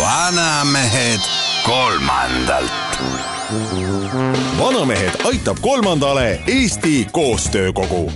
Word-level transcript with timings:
vanamehed 0.00 1.20
kolmandalt. 1.66 2.72
vanamehed 4.58 5.10
aitab 5.24 5.56
kolmandale 5.60 6.40
Eesti 6.46 7.06
Koostöökogu. 7.12 8.12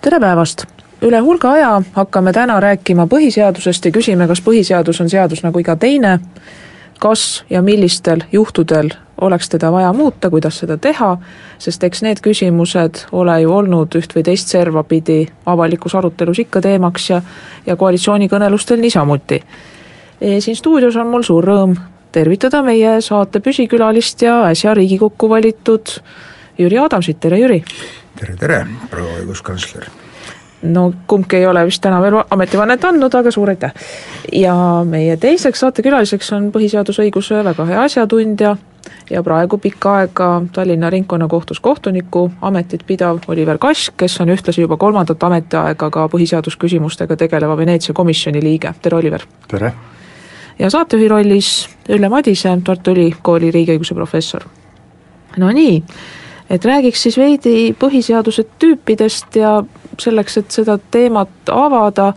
tere 0.00 0.20
päevast! 0.20 0.64
üle 1.02 1.18
hulga 1.18 1.50
aja 1.50 1.82
hakkame 1.92 2.32
täna 2.32 2.60
rääkima 2.60 3.06
põhiseadusest 3.06 3.84
ja 3.84 3.90
küsime, 3.90 4.26
kas 4.26 4.42
põhiseadus 4.42 5.00
on 5.00 5.10
seadus 5.10 5.42
nagu 5.42 5.58
iga 5.58 5.76
teine, 5.76 6.20
kas 6.98 7.44
ja 7.50 7.62
millistel 7.62 8.20
juhtudel 8.32 8.90
oleks 9.20 9.48
teda 9.48 9.70
vaja 9.72 9.92
muuta, 9.92 10.30
kuidas 10.30 10.58
seda 10.58 10.76
teha, 10.76 11.16
sest 11.58 11.84
eks 11.84 12.02
need 12.04 12.20
küsimused 12.24 13.06
ole 13.12 13.40
ju 13.42 13.52
olnud 13.52 13.96
üht 13.96 14.12
või 14.16 14.24
teist 14.26 14.52
serva 14.52 14.82
pidi 14.84 15.22
avalikus 15.46 15.94
arutelus 15.94 16.42
ikka 16.44 16.60
teemaks 16.60 17.10
ja 17.10 17.22
ja 17.66 17.76
koalitsioonikõnelustel 17.76 18.80
niisamuti 18.80 19.42
siin 20.20 20.56
stuudios 20.56 20.96
on 20.96 21.06
mul 21.06 21.22
suur 21.22 21.44
rõõm 21.44 21.76
tervitada 22.12 22.62
meie 22.64 23.00
saate 23.04 23.40
püsikülalist 23.44 24.22
ja 24.22 24.40
äsja 24.50 24.74
Riigikokku 24.74 25.28
valitud 25.28 25.92
Jüri 26.58 26.78
Adamsit, 26.80 27.20
tere 27.20 27.38
Jüri! 27.40 27.62
tere, 28.16 28.36
tere, 28.40 28.60
proua 28.90 29.20
õiguskantsler! 29.20 29.88
no 30.62 30.86
kumbki 31.06 31.36
ei 31.36 31.46
ole 31.46 31.66
vist 31.68 31.82
täna 31.84 32.00
veel 32.02 32.16
ametivannet 32.30 32.84
andnud, 32.84 33.14
aga 33.14 33.30
suur 33.30 33.52
aitäh! 33.52 33.74
ja 34.32 34.54
meie 34.88 35.16
teiseks 35.20 35.60
saatekülaliseks 35.60 36.32
on 36.38 36.48
põhiseadusõiguse 36.54 37.44
väga 37.44 37.68
hea 37.68 37.84
asjatundja 37.84 38.56
ja 39.10 39.22
praegu 39.22 39.58
pikka 39.58 39.94
aega 39.96 40.42
Tallinna 40.52 40.90
Ringkonnakohtus 40.90 41.60
kohtuniku 41.60 42.30
ametit 42.40 42.86
pidav 42.86 43.18
Oliver 43.28 43.58
Kask, 43.58 43.94
kes 43.96 44.20
on 44.20 44.28
ühtlasi 44.34 44.60
juba 44.60 44.76
kolmandat 44.76 45.22
ametiaega 45.22 45.90
ka 45.90 46.08
põhiseadusküsimustega 46.12 47.16
tegeleva 47.16 47.56
Veneetsia 47.56 47.94
komisjoni 47.94 48.42
liige, 48.42 48.74
tere 48.82 48.96
Oliver! 48.96 49.26
tere! 49.48 49.72
ja 50.58 50.70
saatejuhi 50.70 51.08
rollis 51.08 51.68
Ülle 51.88 52.08
Madise, 52.08 52.58
Tartu 52.64 52.90
Ülikooli 52.90 53.50
riigiõiguse 53.50 53.94
professor. 53.94 54.44
no 55.36 55.50
nii, 55.52 55.82
et 56.50 56.64
räägiks 56.64 57.02
siis 57.02 57.18
veidi 57.18 57.74
põhiseaduse 57.78 58.46
tüüpidest 58.58 59.36
ja 59.36 59.62
selleks, 60.00 60.36
et 60.36 60.50
seda 60.50 60.78
teemat 60.90 61.52
avada, 61.52 62.12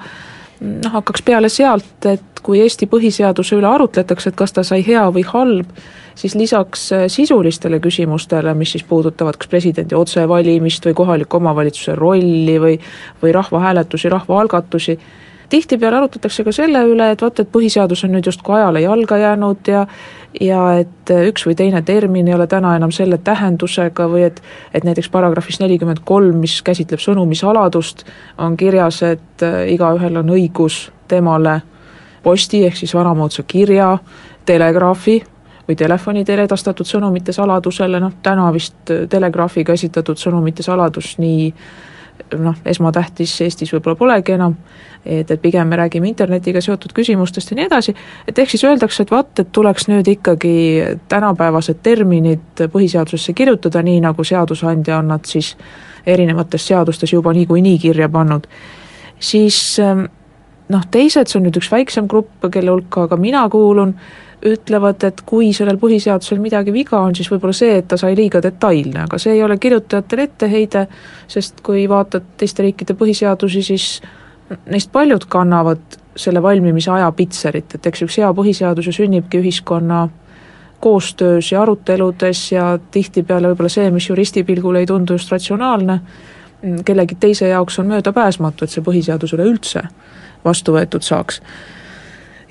noh, 0.60 0.92
hakkaks 0.92 1.24
peale 1.26 1.50
sealt, 1.50 2.06
et 2.06 2.44
kui 2.44 2.62
Eesti 2.64 2.88
põhiseaduse 2.88 3.58
üle 3.58 3.68
arutletakse, 3.68 4.30
et 4.30 4.40
kas 4.40 4.54
ta 4.56 4.64
sai 4.64 4.84
hea 4.88 5.06
või 5.16 5.26
halb, 5.28 5.72
siis 6.20 6.36
lisaks 6.36 6.90
sisulistele 7.08 7.80
küsimustele, 7.80 8.54
mis 8.58 8.76
siis 8.76 8.84
puudutavad 8.84 9.38
kas 9.40 9.48
presidendi 9.48 9.96
otsevalimist 9.96 10.90
või 10.90 10.98
kohaliku 10.98 11.40
omavalitsuse 11.40 11.96
rolli 11.96 12.58
või 12.60 12.76
või 13.24 13.32
rahvahääletusi, 13.36 14.10
rahvaalgatusi, 14.12 14.98
tihtipeale 15.50 15.98
arutatakse 15.98 16.44
ka 16.44 16.52
selle 16.52 16.82
üle, 16.86 17.12
et 17.12 17.22
vaata, 17.22 17.44
et 17.44 17.52
põhiseadus 17.52 18.04
on 18.06 18.14
nüüd 18.14 18.28
justkui 18.30 18.56
ajale 18.58 18.84
jalga 18.84 19.18
jäänud 19.18 19.72
ja 19.72 19.86
ja 20.40 20.60
et 20.78 21.10
üks 21.10 21.48
või 21.48 21.56
teine 21.58 21.82
termin 21.82 22.28
ei 22.28 22.36
ole 22.36 22.46
täna 22.48 22.76
enam 22.78 22.92
selle 22.94 23.18
tähendusega 23.18 24.06
või 24.12 24.28
et 24.28 24.44
et 24.74 24.86
näiteks 24.86 25.10
paragrahvis 25.10 25.60
nelikümmend 25.60 26.04
kolm, 26.06 26.38
mis 26.44 26.62
käsitleb 26.62 27.02
sõnumisaladust, 27.02 28.06
on 28.38 28.58
kirjas, 28.58 29.02
et 29.04 29.48
igaühel 29.74 30.22
on 30.22 30.30
õigus 30.36 30.90
temale 31.08 31.62
posti 32.24 32.66
ehk 32.68 32.78
siis 32.78 32.94
vanamoodsa 32.94 33.44
kirja, 33.48 33.98
telegraafi 34.46 35.22
või 35.70 35.78
telefoni 35.78 36.26
teel 36.26 36.44
edastatud 36.48 36.88
sõnumite 36.90 37.34
saladusele, 37.36 38.02
noh 38.02 38.18
täna 38.26 38.50
vist 38.56 38.90
telegraafiga 39.10 39.76
esitatud 39.78 40.18
sõnumite 40.18 40.66
saladus 40.66 41.14
nii 41.22 41.52
noh, 42.38 42.56
esmatähtis 42.66 43.34
Eestis 43.42 43.72
võib-olla 43.74 43.98
polegi 43.98 44.34
enam, 44.36 44.56
et, 45.06 45.30
et 45.32 45.42
pigem 45.42 45.70
me 45.70 45.78
räägime 45.80 46.10
internetiga 46.10 46.62
seotud 46.62 46.94
küsimustest 46.96 47.54
ja 47.54 47.60
nii 47.60 47.68
edasi, 47.70 47.96
et 48.28 48.40
ehk 48.40 48.54
siis 48.54 48.66
öeldakse, 48.68 49.04
et 49.04 49.14
vaat, 49.14 49.32
et 49.40 49.52
tuleks 49.56 49.88
nüüd 49.92 50.10
ikkagi 50.16 50.54
tänapäevased 51.12 51.82
terminid 51.86 52.66
põhiseadusesse 52.74 53.34
kirjutada, 53.38 53.84
nii 53.86 54.02
nagu 54.06 54.26
seadusandja 54.26 55.00
on 55.00 55.14
nad 55.14 55.30
siis 55.30 55.56
erinevates 56.08 56.68
seadustes 56.68 57.14
juba 57.14 57.34
niikuinii 57.36 57.78
kirja 57.80 58.10
pannud, 58.10 58.48
siis 59.20 59.80
noh, 59.80 60.88
teised, 60.92 61.30
see 61.30 61.40
on 61.40 61.48
nüüd 61.48 61.60
üks 61.60 61.72
väiksem 61.72 62.10
grupp, 62.10 62.50
kelle 62.52 62.74
hulka 62.74 63.08
ka 63.12 63.20
mina 63.20 63.46
kuulun, 63.52 63.96
ütlevad, 64.46 65.04
et 65.04 65.22
kui 65.28 65.52
sellel 65.56 65.80
põhiseadusel 65.82 66.40
midagi 66.40 66.72
viga 66.74 67.00
on, 67.00 67.16
siis 67.16 67.28
võib-olla 67.32 67.56
see, 67.56 67.80
et 67.82 67.88
ta 67.92 67.98
sai 68.00 68.16
liiga 68.16 68.42
detailne, 68.44 69.04
aga 69.04 69.20
see 69.20 69.34
ei 69.36 69.44
ole 69.44 69.58
kirjutajatele 69.60 70.28
etteheide, 70.30 70.86
sest 71.28 71.60
kui 71.66 71.84
vaatad 71.90 72.36
teiste 72.40 72.64
riikide 72.64 72.96
põhiseadusi, 73.00 73.64
siis 73.66 73.90
neist 74.72 74.92
paljud 74.92 75.26
kannavad 75.30 76.00
selle 76.20 76.42
valmimise 76.44 76.92
aja 76.92 77.12
pitserit, 77.16 77.76
et 77.76 77.86
eks 77.92 78.06
üks 78.08 78.18
hea 78.22 78.30
põhiseadus 78.36 78.90
ju 78.90 78.96
sünnibki 78.96 79.42
ühiskonna 79.44 80.08
koostöös 80.80 81.52
ja 81.52 81.62
aruteludes 81.62 82.52
ja 82.52 82.70
tihtipeale 82.92 83.52
võib-olla 83.52 83.72
see, 83.72 83.90
mis 83.92 84.08
juristi 84.10 84.46
pilgul 84.48 84.80
ei 84.80 84.88
tundu 84.88 85.18
just 85.20 85.32
ratsionaalne, 85.32 86.00
kellegi 86.86 87.18
teise 87.20 87.52
jaoks 87.52 87.80
on 87.80 87.92
möödapääsmatu, 87.92 88.64
et 88.64 88.72
see 88.72 88.84
põhiseadus 88.84 89.36
üleüldse 89.36 89.84
vastu 90.46 90.76
võetud 90.76 91.04
saaks 91.04 91.42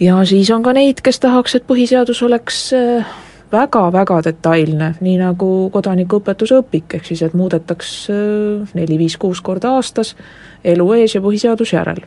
ja 0.00 0.25
siis 0.25 0.50
on 0.50 0.62
ka 0.62 0.72
neid, 0.72 1.03
kes 1.04 1.20
tahaks, 1.20 1.54
et 1.54 1.66
põhiseadus 1.66 2.22
oleks 2.26 2.60
väga-väga 3.53 4.20
detailne, 4.25 4.92
nii 5.00 5.16
nagu 5.20 5.48
kodanikuõpetuse 5.72 6.60
õpik, 6.60 6.98
ehk 6.98 7.09
siis 7.09 7.22
et 7.25 7.34
muudetaks 7.34 7.94
neli-viis-kuus 8.76 9.41
korda 9.44 9.72
aastas 9.78 10.14
elu 10.64 10.92
ees 10.98 11.16
ja 11.16 11.22
põhiseadus 11.25 11.72
järel. 11.72 12.04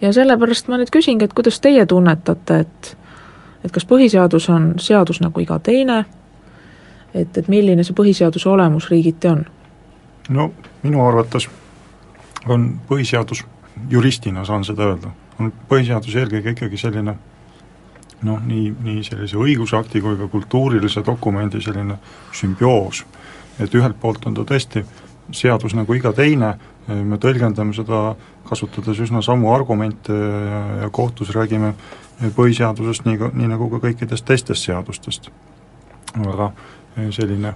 ja 0.00 0.12
sellepärast 0.12 0.68
ma 0.68 0.78
nüüd 0.78 0.90
küsingi, 0.94 1.24
et 1.24 1.34
kuidas 1.34 1.60
teie 1.60 1.86
tunnetate, 1.86 2.60
et 2.60 2.96
et 3.64 3.72
kas 3.74 3.86
põhiseadus 3.86 4.48
on 4.54 4.72
seadus 4.78 5.20
nagu 5.20 5.40
iga 5.42 5.58
teine, 5.58 6.04
et, 7.14 7.38
et 7.38 7.48
milline 7.48 7.84
see 7.84 7.96
põhiseaduse 7.96 8.48
olemus 8.48 8.90
riigiti 8.90 9.30
on? 9.30 9.44
no 10.28 10.50
minu 10.82 11.02
arvates 11.06 11.48
on 12.48 12.70
põhiseadus, 12.88 13.44
juristina 13.90 14.44
saan 14.44 14.64
seda 14.64 14.92
öelda 14.92 15.12
on 15.38 15.52
põhiseadus 15.70 16.16
eelkõige 16.18 16.54
ikkagi 16.54 16.80
selline 16.80 17.14
noh, 18.26 18.40
nii, 18.42 18.72
nii 18.84 19.04
sellise 19.06 19.38
õigusakti 19.38 20.02
kui 20.02 20.18
ka 20.18 20.28
kultuurilise 20.32 21.04
dokumendi 21.06 21.60
selline 21.62 21.98
sümbioos. 22.34 23.04
et 23.58 23.74
ühelt 23.74 24.00
poolt 24.00 24.26
on 24.26 24.34
ta 24.34 24.44
tõesti 24.46 24.84
seadus 25.34 25.74
nagu 25.74 25.94
iga 25.94 26.12
teine, 26.12 26.54
me 26.88 27.18
tõlgendame 27.20 27.74
seda 27.76 28.14
kasutades 28.48 29.00
üsna 29.04 29.22
samu 29.22 29.52
argumente 29.52 30.14
ja, 30.14 30.60
ja 30.82 30.90
kohtus 30.90 31.30
räägime 31.36 31.74
põhiseadusest 32.36 33.04
nii 33.06 33.30
nii 33.32 33.50
nagu 33.50 33.68
ka 33.70 33.82
kõikidest 33.88 34.24
teistest 34.24 34.64
seadustest. 34.64 35.30
aga 36.18 36.52
selline 37.14 37.54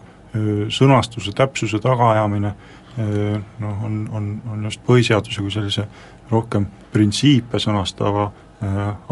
sõnastuse 0.72 1.32
täpsuse 1.36 1.80
tagaajamine 1.82 2.54
noh, 2.96 3.84
on, 3.84 4.08
on, 4.12 4.26
on 4.52 4.64
just 4.68 4.82
põhiseaduse 4.84 5.40
kui 5.40 5.52
sellise 5.52 5.86
rohkem 6.30 6.66
printsiipe 6.92 7.60
sõnastava 7.62 8.26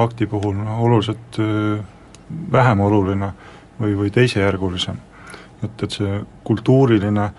akti 0.04 0.28
puhul 0.30 0.58
noh, 0.58 0.82
oluliselt 0.84 1.38
äh, 1.40 1.80
vähem 2.52 2.80
oluline 2.84 3.32
või, 3.80 3.94
või 3.98 4.10
teisejärgulisem. 4.14 4.98
et, 5.64 5.82
et 5.82 5.90
see 5.90 6.20
kultuuriline 6.44 7.30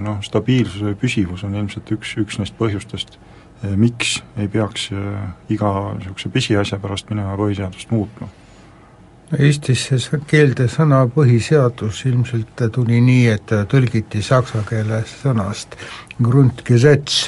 noh, 0.00 0.18
stabiilsus 0.22 0.82
või 0.82 0.96
püsivus 0.98 1.44
on 1.44 1.54
ilmselt 1.58 1.90
üks, 1.92 2.16
üks 2.22 2.38
neist 2.38 2.54
põhjustest, 2.58 3.18
miks 3.76 4.20
ei 4.38 4.48
peaks 4.48 4.88
iga 5.50 5.70
niisuguse 5.98 6.30
pisiasja 6.30 6.78
pärast 6.78 7.10
minema 7.10 7.36
põhiseadust 7.38 7.90
muutma 7.90 8.28
Eestisse 9.34 9.98
keelde 10.30 10.68
sõna 10.70 11.00
põhiseadus. 11.10 12.04
Ilmselt 12.06 12.60
tuli 12.72 13.00
nii, 13.02 13.24
et 13.32 13.54
tõlgiti 13.66 14.22
saksa 14.22 14.62
keele 14.68 15.00
sõnast 15.10 15.74
Grundgesetz 16.22 17.24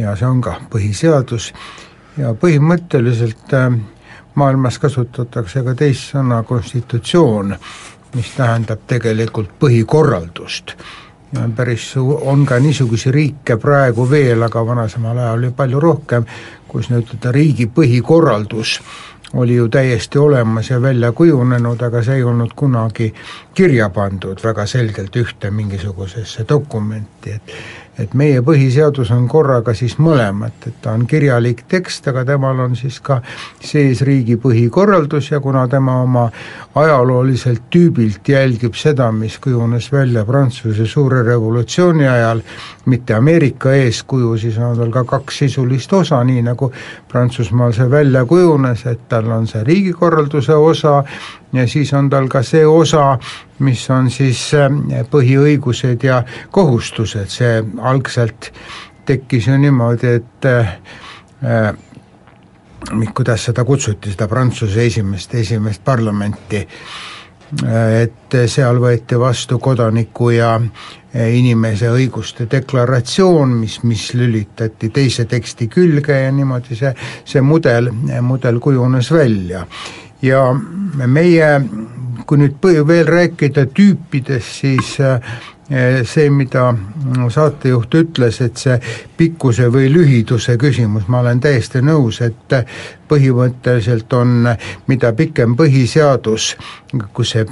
ja 0.00 0.14
see 0.16 0.28
on 0.28 0.40
ka 0.40 0.54
põhiseadus. 0.72 1.50
Ja 2.16 2.32
põhimõtteliselt 2.32 3.52
äh, 3.52 3.68
maailmas 4.40 4.80
kasutatakse 4.80 5.60
ka 5.66 5.76
teist 5.76 6.14
sõna 6.14 6.40
konstitutsioon, 6.48 7.52
mis 8.16 8.32
tähendab 8.36 8.88
tegelikult 8.88 9.52
põhikorraldust. 9.60 10.74
ja 11.32 11.44
päris, 11.56 11.92
on 12.00 12.46
ka 12.46 12.58
niisuguseid 12.58 13.14
riike 13.14 13.56
praegu 13.56 14.08
veel, 14.10 14.42
aga 14.42 14.64
varasemal 14.66 15.18
ajal 15.18 15.38
oli 15.38 15.52
palju 15.52 15.80
rohkem, 15.80 16.24
kus 16.68 16.88
nii-ütelda 16.90 17.32
riigi 17.32 17.66
põhikorraldus 17.66 18.80
oli 19.34 19.54
ju 19.54 19.68
täiesti 19.68 20.18
olemas 20.18 20.70
ja 20.70 20.82
välja 20.82 21.12
kujunenud, 21.12 21.82
aga 21.82 22.02
see 22.02 22.14
ei 22.20 22.24
olnud 22.24 22.50
kunagi 22.56 23.12
kirja 23.54 23.90
pandud 23.90 24.42
väga 24.44 24.66
selgelt 24.66 25.16
ühte 25.16 25.50
mingisugusesse 25.50 26.44
dokumenti, 26.48 27.32
et 27.32 27.52
et 28.00 28.14
meie 28.14 28.40
põhiseadus 28.44 29.10
on 29.14 29.26
korraga 29.28 29.74
siis 29.76 29.96
mõlemat, 30.00 30.66
et 30.66 30.80
ta 30.82 30.94
on 30.96 31.06
kirjalik 31.08 31.64
tekst, 31.68 32.08
aga 32.10 32.24
temal 32.28 32.60
on 32.64 32.76
siis 32.78 33.00
ka 33.04 33.20
sees 33.60 34.02
riigi 34.06 34.36
põhikorraldus 34.40 35.30
ja 35.32 35.40
kuna 35.40 35.66
tema 35.68 36.00
oma 36.02 36.26
ajalooliselt 36.74 37.68
tüübilt 37.70 38.28
jälgib 38.28 38.78
seda, 38.78 39.10
mis 39.12 39.38
kujunes 39.38 39.90
välja 39.92 40.24
Prantsuse 40.24 40.86
suure 40.86 41.22
revolutsiooni 41.26 42.08
ajal, 42.08 42.42
mitte 42.86 43.14
Ameerika 43.14 43.74
eeskuju, 43.74 44.36
siis 44.38 44.58
on 44.58 44.78
tal 44.78 44.92
ka 44.94 45.04
kaks 45.16 45.42
sisulist 45.44 45.92
osa, 45.92 46.22
nii 46.24 46.42
nagu 46.46 46.72
Prantsusmaal 47.10 47.74
see 47.76 47.90
välja 47.90 48.24
kujunes, 48.24 48.86
et 48.86 49.08
tal 49.08 49.30
on 49.34 49.46
see 49.50 49.64
riigikorralduse 49.66 50.54
osa 50.54 51.02
ja 51.52 51.66
siis 51.68 51.92
on 51.94 52.10
tal 52.10 52.28
ka 52.28 52.42
see 52.46 52.66
osa, 52.66 53.18
mis 53.58 53.82
on 53.90 54.10
siis 54.10 54.42
äh, 54.54 54.70
põhiõigused 55.10 56.06
ja 56.06 56.22
kohustused, 56.50 57.30
see 57.32 57.60
algselt 57.82 58.52
tekkis 59.06 59.50
ju 59.50 59.58
niimoodi, 59.58 60.16
et 60.20 60.50
äh, 60.50 60.74
äh 61.42 61.72
kuidas 63.14 63.42
seda 63.44 63.62
kutsuti, 63.64 64.10
seda 64.10 64.26
Prantsuse 64.28 64.86
esimest, 64.86 65.34
esimest 65.34 65.82
parlamenti, 65.84 66.62
äh, 67.66 68.02
et 68.02 68.38
seal 68.48 68.80
võeti 68.80 69.18
vastu 69.20 69.58
kodaniku 69.58 70.30
ja 70.32 70.54
inimese 71.10 71.90
õiguste 71.90 72.46
deklaratsioon, 72.50 73.52
mis, 73.60 73.80
mis 73.82 74.04
lülitati 74.14 74.88
teise 74.94 75.26
teksti 75.26 75.66
külge 75.68 76.20
ja 76.22 76.30
niimoodi 76.32 76.78
see, 76.78 76.94
see 77.26 77.42
mudel, 77.42 77.90
mudel 78.22 78.60
kujunes 78.62 79.10
välja 79.12 79.66
ja 80.22 80.42
meie, 81.06 81.48
kui 82.26 82.40
nüüd 82.40 82.58
veel 82.86 83.06
rääkida 83.08 83.66
tüüpidest, 83.74 84.60
siis 84.60 84.96
äh, 85.00 85.20
see, 86.04 86.30
mida 86.34 86.72
saatejuht 87.30 87.94
ütles, 87.94 88.40
et 88.42 88.58
see 88.58 88.78
pikkuse 89.16 89.68
või 89.70 89.90
lühiduse 89.92 90.56
küsimus, 90.58 91.06
ma 91.08 91.20
olen 91.22 91.40
täiesti 91.40 91.82
nõus, 91.84 92.20
et 92.26 92.56
põhimõtteliselt 93.10 94.12
on, 94.14 94.48
mida 94.90 95.12
pikem 95.18 95.54
põhiseadus, 95.58 96.50
kus 97.14 97.34
see, 97.34 97.44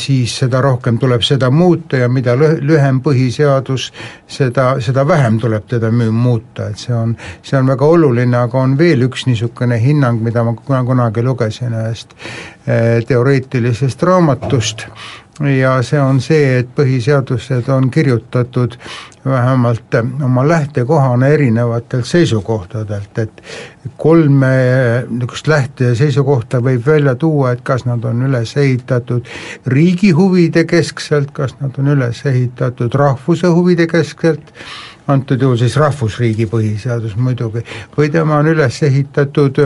siis 0.00 0.36
seda 0.42 0.60
rohkem 0.64 0.98
tuleb 1.00 1.24
seda 1.24 1.50
muuta 1.52 2.00
ja 2.02 2.08
mida 2.12 2.36
lühem 2.36 3.00
põhiseadus, 3.04 3.90
seda, 4.28 4.74
seda 4.84 5.06
vähem 5.08 5.38
tuleb 5.40 5.68
teda 5.68 5.92
muuta, 5.92 6.70
et 6.72 6.80
see 6.80 6.96
on, 6.96 7.16
see 7.42 7.58
on 7.60 7.72
väga 7.72 7.88
oluline, 7.96 8.36
aga 8.36 8.64
on 8.66 8.76
veel 8.78 9.08
üks 9.08 9.26
niisugune 9.28 9.80
hinnang, 9.80 10.20
mida 10.24 10.44
ma 10.44 10.56
kunagi 10.60 11.24
lugesin 11.24 11.76
ühest 11.76 12.16
eh, 12.66 13.00
teoreetilisest 13.08 14.08
raamatust, 14.08 14.88
ja 15.46 15.76
see 15.82 16.00
on 16.00 16.20
see, 16.20 16.58
et 16.60 16.68
põhiseadused 16.76 17.68
on 17.72 17.90
kirjutatud 17.90 18.76
vähemalt 19.24 19.94
oma 20.24 20.44
lähtekohana 20.48 21.26
erinevatelt 21.26 22.06
seisukohtadelt, 22.06 23.18
et 23.18 23.42
kolme 23.96 24.52
niisugust 25.08 25.48
lähte- 25.48 25.84
ja 25.84 25.94
seisukohta 25.94 26.58
võib 26.62 26.86
välja 26.86 27.14
tuua, 27.14 27.52
et 27.52 27.60
kas 27.62 27.84
nad 27.84 28.04
on 28.04 28.22
üles 28.26 28.56
ehitatud 28.56 29.26
riigi 29.66 30.10
huvide 30.10 30.64
keskselt, 30.64 31.30
kas 31.32 31.54
nad 31.60 31.78
on 31.78 31.92
üles 31.96 32.26
ehitatud 32.26 32.94
rahvuse 32.94 33.46
huvide 33.46 33.86
keskselt, 33.86 34.52
antud 35.06 35.42
juhul 35.42 35.56
siis 35.58 35.76
rahvusriigi 35.76 36.46
põhiseadus 36.46 37.16
muidugi, 37.16 37.64
või 37.96 38.10
tema 38.10 38.38
on 38.42 38.50
üles 38.52 38.82
ehitatud 38.82 39.58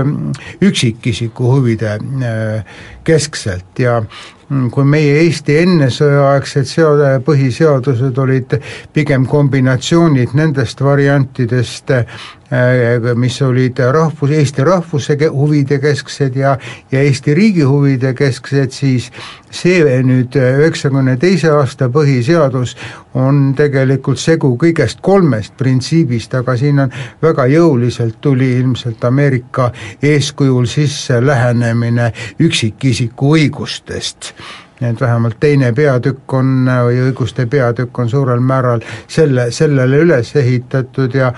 üksikisiku 0.61 1.52
huvide 1.56 1.96
äh, 1.96 2.64
keskselt. 3.05 3.79
Ja 3.79 4.02
kui 4.46 4.84
meie 4.87 5.16
Eesti 5.25 5.56
ennesõjaaegsed 5.64 6.69
seo-, 6.70 6.96
põhiseadused 7.26 8.19
olid 8.22 8.56
pigem 8.94 9.26
kombinatsioonid 9.26 10.37
nendest 10.38 10.82
variantidest, 10.87 11.90
mis 13.16 13.43
olid 13.43 13.78
rahvus, 13.93 14.31
Eesti 14.31 14.64
rahvuse 14.64 15.16
huvide 15.32 15.78
kesksed 15.82 16.37
ja, 16.37 16.56
ja 16.93 17.02
Eesti 17.02 17.34
riigi 17.34 17.62
huvide 17.66 18.14
kesksed, 18.14 18.70
siis 18.70 19.10
see 19.50 19.81
nüüd 20.06 20.37
üheksakümne 20.38 21.16
teise 21.19 21.50
aasta 21.50 21.88
põhiseadus 21.93 22.76
on 23.14 23.54
tegelikult 23.56 24.20
segu 24.20 24.52
kõigest 24.60 25.00
kolmest 25.02 25.56
printsiibist, 25.58 26.34
aga 26.34 26.56
siin 26.56 26.84
on 26.84 26.93
väga 27.22 27.48
jõuliselt 27.50 28.20
tuli 28.20 28.52
ilmselt 28.60 29.04
Ameerika 29.04 29.72
eeskujul 30.02 30.66
sisse 30.70 31.19
lähenemine 31.26 32.12
üksikisiku 32.38 33.34
õigustest 33.38 34.34
et 34.81 35.00
vähemalt 35.00 35.37
teine 35.40 35.73
peatükk 35.73 36.34
on, 36.34 36.69
või 36.69 37.00
õiguste 37.06 37.46
peatükk 37.46 37.99
on 37.99 38.08
suurel 38.08 38.40
määral 38.40 38.84
selle, 39.08 39.50
sellele 39.50 40.02
üles 40.05 40.34
ehitatud 40.37 41.14
ja 41.14 41.32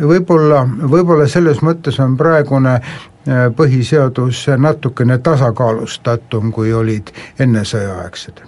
võib-olla, 0.00 0.64
võib-olla 0.66 1.28
selles 1.30 1.62
mõttes 1.62 2.00
on 2.02 2.16
praegune 2.16 2.74
äh, 2.74 3.48
põhiseadus 3.56 4.46
natukene 4.58 5.18
tasakaalustatum, 5.18 6.52
kui 6.52 6.72
olid 6.72 7.14
ennesõjaaegsed 7.38 8.46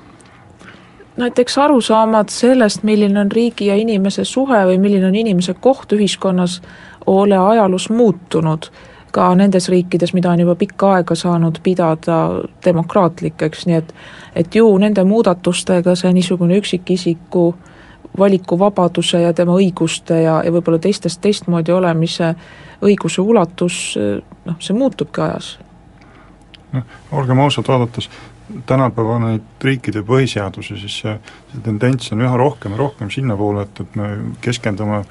näiteks 1.20 1.58
arusaamad 1.58 2.30
sellest, 2.32 2.82
milline 2.82 3.20
on 3.20 3.32
riigi 3.32 3.66
ja 3.66 3.74
inimese 3.76 4.24
suhe 4.24 4.62
või 4.66 4.78
milline 4.80 5.06
on 5.10 5.16
inimese 5.16 5.54
koht 5.60 5.92
ühiskonnas, 5.92 6.62
ole 7.06 7.36
ajaloos 7.36 7.90
muutunud 7.90 8.70
ka 9.12 9.28
nendes 9.34 9.68
riikides, 9.68 10.14
mida 10.14 10.30
on 10.30 10.40
juba 10.40 10.54
pikka 10.54 10.94
aega 10.96 11.14
saanud 11.14 11.58
pidada 11.62 12.20
demokraatlikeks, 12.64 13.66
nii 13.66 13.76
et 13.76 13.94
et 14.34 14.54
ju 14.54 14.66
nende 14.78 15.04
muudatustega 15.04 15.94
see 15.98 16.12
niisugune 16.14 16.58
üksikisiku 16.60 17.54
valikuvabaduse 18.18 19.20
ja 19.20 19.32
tema 19.34 19.56
õiguste 19.58 20.22
ja, 20.22 20.40
ja 20.44 20.52
võib-olla 20.52 20.78
teistest 20.82 21.20
teistmoodi 21.20 21.72
olemise 21.72 22.34
õiguse 22.82 23.22
ulatus, 23.22 23.80
noh, 24.44 24.58
see 24.58 24.76
muutubki 24.76 25.20
ajas. 25.20 25.58
noh, 26.72 26.84
olgem 27.12 27.38
ausad, 27.38 27.68
vaadates 27.68 28.10
tänapäeva 28.66 29.18
neid 29.22 29.64
riikide 29.64 30.02
põhiseadusi, 30.06 30.78
siis 30.80 31.00
see, 31.02 31.16
see 31.52 31.64
tendents 31.64 32.12
on 32.14 32.22
üha 32.24 32.36
rohkem 32.36 32.74
ja 32.74 32.80
rohkem 32.82 33.10
sinnapoole, 33.10 33.66
et, 33.66 33.82
et 33.84 33.98
me 33.98 34.10
keskendume 34.42 35.02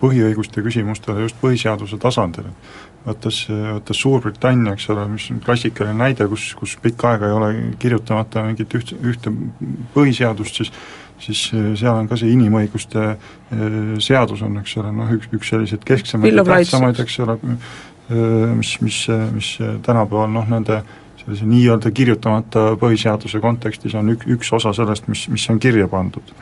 põhiõiguste 0.00 0.62
küsimustele 0.62 1.26
just 1.26 1.36
põhiseaduse 1.42 1.98
tasandil, 2.00 2.48
võttes, 3.08 3.42
võttes 3.48 4.04
Suurbritannia, 4.04 4.76
eks 4.76 4.88
ole, 4.94 5.08
mis 5.10 5.26
on 5.32 5.42
klassikaline 5.44 5.96
näide, 5.98 6.28
kus, 6.30 6.52
kus 6.58 6.76
pikka 6.82 7.14
aega 7.14 7.28
ei 7.28 7.36
ole 7.36 7.50
kirjutamata 7.82 8.46
mingit 8.46 8.78
üht, 8.78 8.94
ühte 9.02 9.34
põhiseadust, 9.96 10.62
siis 10.62 10.72
siis 11.18 11.50
äh, 11.54 11.72
seal 11.78 11.96
on 11.98 12.08
ka 12.08 12.18
see 12.18 12.30
inimõiguste 12.34 13.04
äh, 13.10 13.76
seadus 14.02 14.42
on, 14.46 14.58
eks 14.62 14.76
ole, 14.80 14.92
noh 14.94 15.10
üks, 15.16 15.30
üks 15.34 15.52
selliseid 15.52 15.84
kesksemaid 15.86 16.38
ja 16.38 16.46
tähtsamaid, 16.46 17.00
eks 17.02 17.18
ole, 17.24 17.38
äh, 17.44 18.16
mis, 18.58 18.76
mis, 18.84 19.02
mis 19.34 19.52
tänapäeval 19.86 20.30
noh, 20.32 20.48
nende 20.50 20.82
sellise 21.18 21.48
nii-öelda 21.48 21.92
kirjutamata 21.94 22.70
põhiseaduse 22.80 23.42
kontekstis 23.44 23.96
on 23.98 24.14
ük-, 24.14 24.28
üks 24.38 24.52
osa 24.56 24.72
sellest, 24.76 25.08
mis, 25.10 25.26
mis 25.32 25.48
on 25.50 25.58
kirja 25.62 25.88
pandud. 25.90 26.34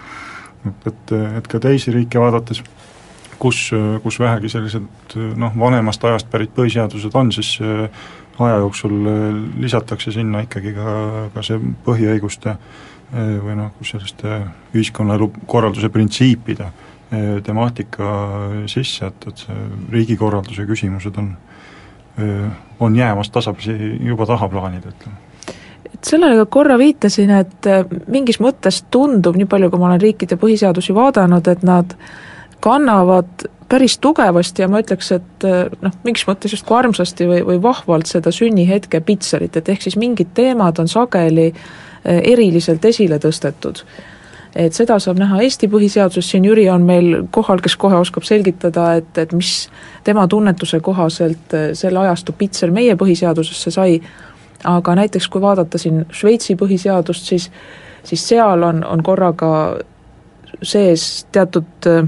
et, 0.67 0.91
et, 0.91 1.15
et 1.41 1.49
ka 1.49 1.63
teisi 1.63 1.95
riike 1.95 2.21
vaadates 2.21 2.63
kus, 3.39 3.71
kus 4.03 4.19
vähegi 4.21 4.49
sellised 4.49 5.17
noh, 5.37 5.55
vanemast 5.59 6.05
ajast 6.05 6.31
pärit 6.33 6.53
põhiseadused 6.57 7.15
on, 7.19 7.33
siis 7.35 7.57
äh, 7.63 7.87
aja 8.39 8.61
jooksul 8.63 8.97
äh, 9.11 9.39
lisatakse 9.63 10.13
sinna 10.15 10.45
ikkagi 10.47 10.75
ka, 10.77 10.97
ka 11.35 11.45
see 11.47 11.61
põhiõiguste 11.87 12.55
äh, 12.57 13.37
või 13.43 13.59
noh, 13.61 13.73
selliste 13.87 14.41
ühiskonnaelu 14.75 15.31
korralduse 15.47 15.93
printsiipide 15.93 16.73
temaatika 17.47 18.07
sisse, 18.67 19.07
et, 19.07 19.29
et 19.31 19.43
see 19.45 19.57
riigikorralduse 19.93 20.65
küsimused 20.67 21.15
on, 21.23 21.29
on 22.83 22.97
jäämas 22.99 23.31
tasapisi 23.31 23.77
juba 24.03 24.27
tahaplaanile, 24.27 24.91
ütleme 24.91 25.55
et 25.87 26.09
sellele 26.11 26.35
ka 26.41 26.49
korra 26.51 26.75
viitasin, 26.81 27.31
et 27.31 27.69
mingis 28.11 28.41
mõttes 28.43 28.81
tundub, 28.91 29.39
nii 29.39 29.47
palju 29.47 29.71
kui 29.71 29.79
ma 29.79 29.93
olen 29.93 30.03
riikide 30.03 30.35
põhiseadusi 30.41 30.97
vaadanud, 30.99 31.47
et 31.47 31.63
nad 31.63 31.95
äh, 31.95 32.11
kannavad 32.61 33.47
päris 33.69 33.99
tugevasti 33.99 34.63
ja 34.63 34.69
ma 34.71 34.81
ütleks, 34.83 35.13
et 35.17 35.47
eh, 35.47 35.71
noh, 35.83 35.95
mingis 36.07 36.27
mõttes 36.29 36.55
justkui 36.55 36.77
armsasti 36.79 37.27
või, 37.29 37.41
või 37.47 37.63
vahvalt 37.63 38.07
seda 38.11 38.31
sünnihetke 38.35 39.01
pitserit, 39.07 39.57
et 39.57 39.69
ehk 39.69 39.83
siis 39.83 39.97
mingid 39.99 40.31
teemad 40.35 40.79
on 40.83 40.91
sageli 40.91 41.49
eh, 41.51 42.21
eriliselt 42.33 42.85
esile 42.85 43.19
tõstetud. 43.23 43.83
et 44.57 44.73
seda 44.73 44.99
saab 45.03 45.19
näha 45.21 45.43
Eesti 45.45 45.69
põhiseaduses, 45.69 46.31
siin 46.31 46.45
Jüri 46.45 46.69
on 46.73 46.87
meil 46.87 47.27
kohal, 47.31 47.61
kes 47.61 47.77
kohe 47.77 47.97
oskab 47.97 48.25
selgitada, 48.25 48.95
et, 48.97 49.19
et 49.19 49.33
mis 49.33 49.69
tema 50.05 50.29
tunnetuse 50.29 50.81
kohaselt 50.81 51.55
eh, 51.55 51.75
selle 51.75 51.99
ajastu 52.07 52.33
pitser 52.33 52.71
meie 52.71 52.95
põhiseadusesse 52.97 53.71
sai, 53.71 53.99
aga 54.65 54.95
näiteks 54.95 55.29
kui 55.29 55.43
vaadata 55.43 55.79
siin 55.79 56.07
Šveitsi 56.11 56.57
põhiseadust, 56.57 57.35
siis 57.35 57.51
siis 58.07 58.29
seal 58.29 58.63
on, 58.63 58.85
on 58.85 59.03
korraga 59.03 59.51
sees 60.63 61.27
teatud 61.33 61.89
äh, 61.91 62.07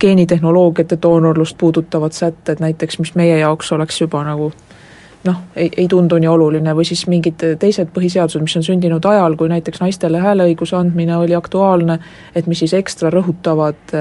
geenitehnoloogiate 0.00 0.98
doonorlust 1.02 1.58
puudutavad 1.58 2.12
sätted 2.12 2.60
näiteks, 2.60 2.98
mis 2.98 3.14
meie 3.14 3.38
jaoks 3.38 3.72
oleks 3.72 4.00
juba 4.00 4.24
nagu 4.24 4.52
noh, 5.24 5.36
ei, 5.56 5.68
ei 5.76 5.88
tundu 5.88 6.18
nii 6.20 6.28
oluline 6.28 6.74
või 6.76 6.86
siis 6.88 7.02
mingid 7.10 7.42
teised 7.60 7.90
põhiseadused, 7.94 8.42
mis 8.44 8.56
on 8.56 8.64
sündinud 8.64 9.04
ajal, 9.04 9.36
kui 9.36 9.50
näiteks 9.52 9.82
naistele 9.82 10.20
hääleõiguse 10.22 10.76
andmine 10.78 11.16
oli 11.20 11.36
aktuaalne, 11.36 11.98
et 12.34 12.48
mis 12.48 12.62
siis 12.64 12.74
ekstra 12.78 13.12
rõhutavad, 13.12 13.94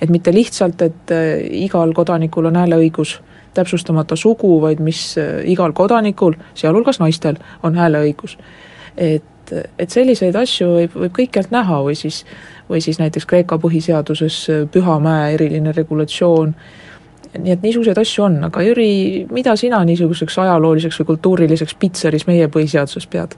et 0.00 0.10
mitte 0.10 0.32
lihtsalt, 0.34 0.82
et 0.82 1.14
igal 1.64 1.92
kodanikul 1.96 2.48
on 2.48 2.56
hääleõigus, 2.62 3.18
täpsustamata 3.54 4.16
sugu, 4.16 4.54
vaid 4.62 4.80
mis 4.80 5.10
igal 5.44 5.74
kodanikul, 5.76 6.38
sealhulgas 6.56 7.02
naistel, 7.02 7.36
on 7.62 7.76
hääleõigus. 7.76 8.38
et, 8.96 9.24
et 9.78 9.90
selliseid 9.90 10.36
asju 10.36 10.68
võib, 10.76 10.96
võib 11.04 11.16
kõikjalt 11.18 11.52
näha 11.54 11.82
või 11.84 11.96
siis, 11.98 12.22
või 12.70 12.80
siis 12.84 13.00
näiteks 13.00 13.26
Kreeka 13.28 13.58
põhiseaduses 13.62 14.38
Püha 14.72 14.98
Mäe 15.02 15.34
eriline 15.34 15.74
regulatsioon, 15.76 16.54
nii 17.38 17.52
et 17.54 17.62
niisuguseid 17.64 17.98
asju 17.98 18.26
on, 18.26 18.40
aga 18.48 18.64
Jüri, 18.64 18.90
mida 19.32 19.54
sina 19.56 19.80
niisuguseks 19.88 20.38
ajalooliseks 20.44 21.00
või 21.00 21.12
kultuuriliseks 21.14 21.76
pitseris 21.80 22.26
meie 22.28 22.48
põhiseaduses 22.52 23.08
pead? 23.12 23.36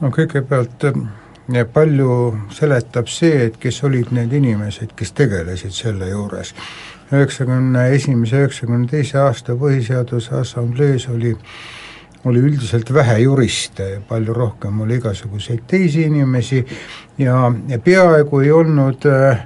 no 0.00 0.10
kõigepealt 0.14 0.88
eh, 0.90 1.62
palju 1.72 2.16
seletab 2.54 3.08
see, 3.12 3.46
et 3.48 3.60
kes 3.60 3.82
olid 3.86 4.10
need 4.16 4.32
inimesed, 4.34 4.96
kes 4.96 5.14
tegelesid 5.16 5.74
selle 5.76 6.10
juures. 6.10 6.54
üheksakümne 7.12 7.88
esimese, 7.94 8.42
üheksakümne 8.42 8.88
teise 8.90 9.18
aasta 9.22 9.54
Põhiseaduse 9.54 10.34
Assamblees 10.40 11.08
oli 11.08 11.34
oli 12.24 12.40
üldiselt 12.40 12.92
vähe 12.94 13.18
juriste, 13.22 14.00
palju 14.08 14.34
rohkem 14.34 14.80
oli 14.80 14.96
igasuguseid 15.00 15.64
teisi 15.68 16.06
inimesi 16.08 16.62
ja, 17.18 17.52
ja 17.68 17.78
peaaegu 17.78 18.40
ei 18.40 18.52
olnud 18.52 19.06
äh, 19.10 19.44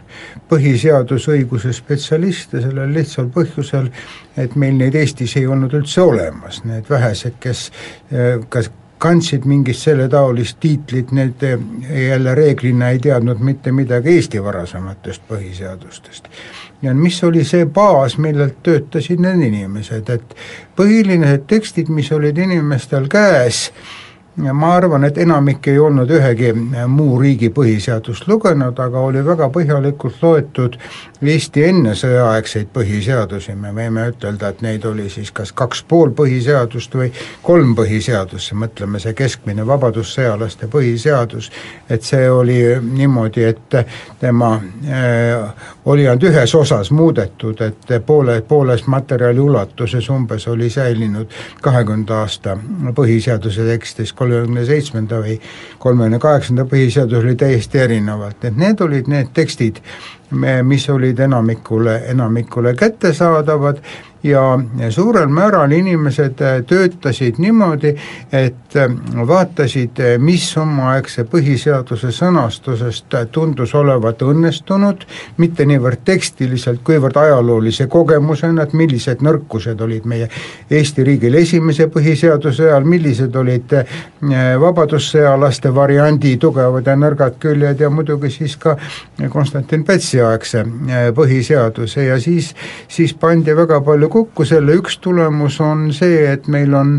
põhiseadusõiguse 0.49 1.73
spetsialiste 1.76 2.62
sellel 2.64 2.92
lihtsal 2.94 3.28
põhjusel, 3.35 3.90
et 4.38 4.54
meil 4.56 4.78
neid 4.78 4.97
Eestis 4.99 5.37
ei 5.37 5.47
olnud 5.47 5.75
üldse 5.76 6.02
olemas, 6.02 6.62
need 6.64 6.88
vähesed, 6.90 7.37
kes 7.42 7.68
eh, 8.12 8.38
kas 8.49 8.70
kandsid 8.99 9.45
mingit 9.47 9.76
selletaolist 9.76 10.59
tiitlit, 10.61 11.12
need 11.12 11.43
jälle 12.09 12.35
reeglina 12.35 12.88
ei 12.88 12.99
teadnud 12.99 13.38
mitte 13.38 13.73
midagi 13.73 14.17
Eesti 14.17 14.43
varasematest 14.45 15.23
põhiseadustest. 15.28 16.28
ja 16.83 16.95
mis 16.95 17.25
oli 17.25 17.45
see 17.45 17.67
baas, 17.67 18.19
millelt 18.19 18.62
töötasid 18.62 19.21
need 19.21 19.43
inimesed, 19.47 20.11
et 20.11 20.37
põhilised 20.76 21.47
tekstid, 21.47 21.88
mis 21.88 22.12
olid 22.12 22.38
inimestel 22.38 23.09
käes, 23.09 23.71
ma 24.38 24.75
arvan, 24.76 25.04
et 25.04 25.18
enamik 25.18 25.66
ei 25.68 25.78
olnud 25.78 26.11
ühegi 26.11 26.52
muu 26.87 27.18
riigi 27.21 27.50
põhiseadust 27.54 28.28
lugenud, 28.28 28.78
aga 28.78 29.00
oli 29.00 29.25
väga 29.25 29.49
põhjalikult 29.54 30.23
loetud 30.23 30.78
Eesti 31.23 31.64
ennesõjaaegseid 31.66 32.68
põhiseadusi, 32.71 33.57
me 33.59 33.73
võime 33.75 34.04
ütelda, 34.12 34.52
et 34.52 34.61
neid 34.62 34.85
oli 34.87 35.09
siis 35.11 35.33
kas 35.35 35.50
kaks 35.50 35.83
pool 35.90 36.12
põhiseadust 36.14 36.95
või 36.95 37.09
kolm 37.42 37.73
põhiseadust, 37.78 38.54
mõtleme 38.54 39.00
see 39.02 39.16
keskmine 39.18 39.66
vabadussõjalaste 39.66 40.68
põhiseadus, 40.71 41.50
et 41.90 42.07
see 42.07 42.30
oli 42.30 42.61
niimoodi, 42.83 43.49
et 43.50 43.78
tema 44.21 44.52
äh, 44.87 45.66
oli 45.90 46.07
ainult 46.07 46.28
ühes 46.30 46.54
osas 46.54 46.92
muudetud, 46.95 47.61
et 47.66 48.07
poole, 48.07 48.38
pooles 48.47 48.87
materjali 48.87 49.40
ulatuses 49.40 50.11
umbes 50.14 50.47
oli 50.49 50.71
säilinud 50.71 51.35
kahekümnenda 51.62 52.23
aasta 52.23 52.54
põhiseaduse 52.95 53.66
tekstis, 53.66 54.12
kolmekümne 54.28 54.64
seitsmenda 54.66 55.20
või 55.23 55.38
kolmekümne 55.78 56.18
kaheksanda 56.20 56.64
põhiseadus 56.68 57.25
oli 57.25 57.37
täiesti 57.37 57.78
erinevalt, 57.78 58.44
et 58.44 58.56
need 58.56 58.80
olid 58.85 59.08
need 59.08 59.32
tekstid, 59.35 59.80
mis 60.62 60.88
olid 60.92 61.18
enamikule, 61.25 62.02
enamikule 62.12 62.75
kättesaadavad 62.76 63.80
ja 64.22 64.58
suurel 64.90 65.26
määral 65.26 65.72
inimesed 65.72 66.40
äh, 66.40 66.62
töötasid 66.66 67.38
niimoodi, 67.38 67.94
et 68.32 68.76
äh, 68.76 68.90
vaatasid, 69.26 70.00
äh, 70.00 70.18
mis 70.18 70.56
omaaegse 70.58 71.25
põhiseaduse 71.25 72.10
sõnastusest 72.14 73.14
tundus 73.32 73.75
olevat 73.78 74.22
õnnestunud, 74.22 75.04
mitte 75.37 75.66
niivõrd 75.66 76.02
tekstiliselt, 76.04 76.82
kuivõrd 76.84 77.16
ajaloolise 77.16 77.87
kogemusena, 77.87 78.66
et 78.66 78.75
millised 78.75 79.22
nõrkused 79.22 79.80
olid 79.80 80.06
meie 80.06 80.28
Eesti 80.70 81.04
riigil 81.04 81.38
esimese 81.38 81.87
põhiseaduse 81.92 82.66
ajal, 82.66 82.84
millised 82.84 83.37
olid 83.37 83.75
vabadussõjalaste 84.60 85.70
variandi 85.75 86.34
tugevad 86.40 86.87
ja 86.87 86.96
nõrgad 86.98 87.38
küljed 87.40 87.80
ja 87.80 87.90
muidugi 87.90 88.30
siis 88.34 88.56
ka 88.60 88.75
Konstantin 89.30 89.84
Pätsi 89.84 90.20
aegse 90.20 90.64
põhiseaduse. 91.14 92.04
Ja 92.08 92.18
siis, 92.20 92.50
siis 92.88 93.14
pandi 93.14 93.54
väga 93.56 93.80
palju 93.84 94.07
palju 94.07 94.07
kokku, 94.08 94.44
selle 94.48 94.76
üks 94.78 94.98
tulemus 95.04 95.60
on 95.64 95.88
see, 95.92 96.24
et 96.32 96.48
meil 96.48 96.74
on 96.74 96.98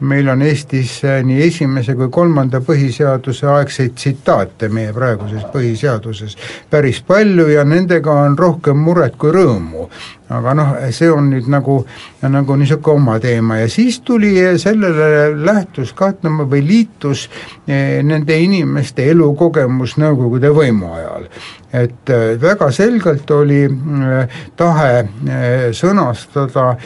meil 0.00 0.28
on 0.28 0.42
Eestis 0.42 1.00
äh, 1.04 1.20
nii 1.26 1.42
esimese 1.46 1.94
kui 1.98 2.08
kolmanda 2.12 2.60
põhiseaduse 2.64 3.48
aegseid 3.50 3.96
tsitaate 3.98 4.70
meie 4.72 4.92
praeguses 4.96 5.44
põhiseaduses 5.52 6.36
päris 6.70 7.02
palju 7.06 7.48
ja 7.50 7.64
nendega 7.68 8.14
on 8.24 8.38
rohkem 8.38 8.80
muret 8.80 9.18
kui 9.20 9.32
rõõmu. 9.34 9.88
aga 10.30 10.54
noh, 10.54 10.72
see 10.94 11.10
on 11.10 11.32
nüüd 11.32 11.48
nagu, 11.50 11.80
nagu 12.22 12.56
niisugune 12.56 13.02
oma 13.02 13.18
teema 13.20 13.58
ja 13.58 13.68
siis 13.68 14.00
tuli 14.06 14.36
sellele 14.62 15.34
lähtus 15.44 15.92
kahtlemata 15.92 16.50
või 16.54 16.62
liitus 16.66 17.26
äh, 17.28 18.00
nende 18.06 18.38
inimeste 18.38 19.10
elukogemus 19.10 19.98
Nõukogude 20.00 20.52
võimu 20.54 20.94
ajal 20.96 21.28
et 21.72 22.14
äh, 22.14 22.34
väga 22.40 22.70
selgelt 22.72 23.30
oli 23.30 23.62
tahe 24.56 25.72
sõnastada 25.76 26.76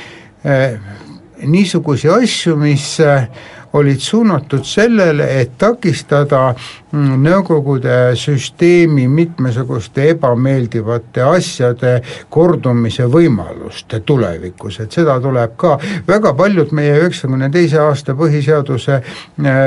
niisuguseid 1.47 2.23
asju, 2.23 2.57
mis 2.57 3.01
äh, 3.01 3.29
olid 3.75 4.01
suunatud 4.01 4.65
sellele, 4.65 5.27
et 5.41 5.59
takistada 5.59 6.55
Nõukogude 6.95 8.15
süsteemi 8.19 9.09
mitmesuguste 9.11 10.09
ebameeldivate 10.13 11.25
asjade 11.27 11.95
kordumise 12.31 13.09
võimalust 13.11 13.97
tulevikus, 14.07 14.79
et 14.85 14.95
seda 14.95 15.17
tuleb 15.23 15.57
ka, 15.59 15.75
väga 16.07 16.35
paljud 16.39 16.71
meie 16.77 16.95
üheksakümne 17.01 17.51
teise 17.55 17.81
aasta 17.83 18.15
põhiseaduse 18.19 18.99
äh, 19.01 19.65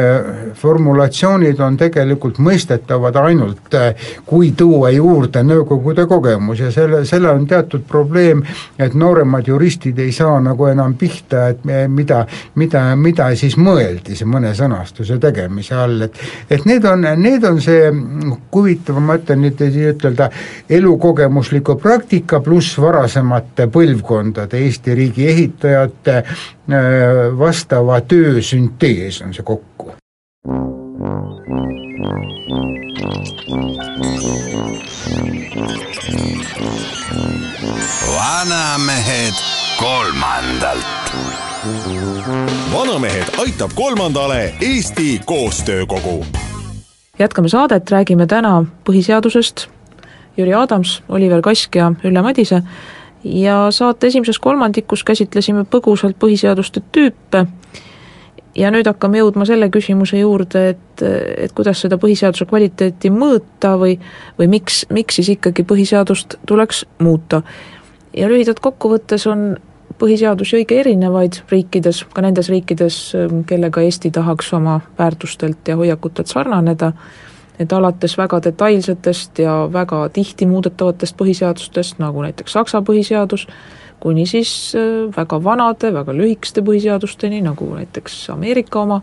formulatsioonid 0.56 1.60
on 1.60 1.78
tegelikult 1.78 2.40
mõistetavad 2.44 3.20
ainult, 3.26 3.76
äh, 3.76 4.10
kui 4.26 4.54
tuua 4.58 4.94
juurde 4.96 5.44
Nõukogude 5.48 6.08
kogemus. 6.08 6.60
Ja 6.60 6.72
selle, 6.72 7.04
selle 7.06 7.30
on 7.32 7.46
teatud 7.48 7.84
probleem, 7.88 8.42
et 8.80 8.96
nooremad 8.96 9.48
juristid 9.48 10.00
ei 10.00 10.12
saa 10.16 10.40
nagu 10.44 10.68
enam 10.68 10.96
pihta, 11.00 11.48
et 11.54 11.68
mida, 11.92 12.24
mida, 12.56 12.88
mida 12.96 13.30
siis 13.36 13.56
mõelda 13.58 13.98
mõeldis 13.98 14.24
mõne 14.28 14.54
sõnastuse 14.56 15.18
tegemise 15.22 15.76
all, 15.76 16.02
et 16.02 16.18
et 16.50 16.66
need 16.66 16.86
on, 16.86 17.04
need 17.22 17.44
on 17.44 17.62
see 17.62 17.92
huvitav, 18.54 19.00
ma 19.04 19.18
ütlen 19.20 19.42
nüüd 19.46 19.62
nii-ütelda 19.62 20.30
elukogemusliku 20.70 21.78
praktika 21.82 22.42
pluss 22.44 22.78
varasemate 22.82 23.68
põlvkondade 23.74 24.62
Eesti 24.66 24.96
riigi 24.98 25.28
ehitajate 25.32 26.18
äh, 26.18 26.28
vastava 27.40 28.02
töö 28.02 28.42
süntees 28.42 29.22
on 29.26 29.34
see 29.34 29.46
kokku. 29.46 29.94
vanamehed 38.18 39.38
kolmandalt 39.80 40.98
vanamehed 42.74 43.28
aitab 43.38 43.72
kolmandale 43.76 44.54
Eesti 44.62 45.22
Koostöökogu. 45.26 46.26
Jätkame 47.20 47.50
saadet, 47.50 47.92
räägime 47.92 48.28
täna 48.28 48.66
põhiseadusest. 48.86 49.68
Jüri 50.38 50.54
Adams, 50.54 51.02
Oliver 51.10 51.42
Kask 51.42 51.76
ja 51.76 51.92
Ülle 52.06 52.22
Madise 52.22 52.62
ja 53.24 53.72
saate 53.72 54.08
esimeses 54.08 54.40
kolmandikus 54.40 55.04
käsitlesime 55.04 55.66
põgusalt 55.66 56.20
põhiseaduste 56.22 56.84
tüüpe 56.92 57.48
ja 58.58 58.72
nüüd 58.74 58.88
hakkame 58.90 59.22
jõudma 59.22 59.46
selle 59.50 59.70
küsimuse 59.74 60.20
juurde, 60.22 60.64
et, 60.74 61.04
et 61.46 61.54
kuidas 61.58 61.82
seda 61.84 62.00
põhiseaduse 62.02 62.48
kvaliteeti 62.50 63.12
mõõta 63.14 63.76
või, 63.80 63.98
või 64.40 64.50
miks, 64.58 64.84
miks 64.94 65.20
siis 65.20 65.34
ikkagi 65.36 65.66
põhiseadust 65.68 66.38
tuleks 66.48 66.86
muuta. 67.00 67.42
ja 68.14 68.30
lühidalt 68.30 68.60
kokkuvõttes 68.60 69.28
on 69.28 69.58
põhiseadusi 70.00 70.60
õige 70.60 70.80
erinevaid 70.82 71.42
riikides, 71.52 72.04
ka 72.14 72.24
nendes 72.26 72.50
riikides, 72.54 73.00
kellega 73.50 73.82
Eesti 73.82 74.12
tahaks 74.14 74.52
oma 74.54 74.80
väärtustelt 75.00 75.68
ja 75.68 75.78
hoiakutelt 75.80 76.30
sarnaneda, 76.32 76.92
et 77.60 77.74
alates 77.74 78.18
väga 78.18 78.40
detailsetest 78.44 79.40
ja 79.42 79.56
väga 79.74 80.04
tihti 80.14 80.46
muudetavatest 80.46 81.18
põhiseadustest, 81.18 81.98
nagu 82.04 82.22
näiteks 82.26 82.54
Saksa 82.54 82.82
põhiseadus, 82.86 83.48
kuni 84.00 84.28
siis 84.30 84.52
äh, 84.78 85.08
väga 85.18 85.42
vanade, 85.44 85.94
väga 85.94 86.14
lühikeste 86.14 86.62
põhiseadusteni, 86.62 87.42
nagu 87.46 87.72
näiteks 87.76 88.30
Ameerika 88.34 88.84
oma, 88.86 89.02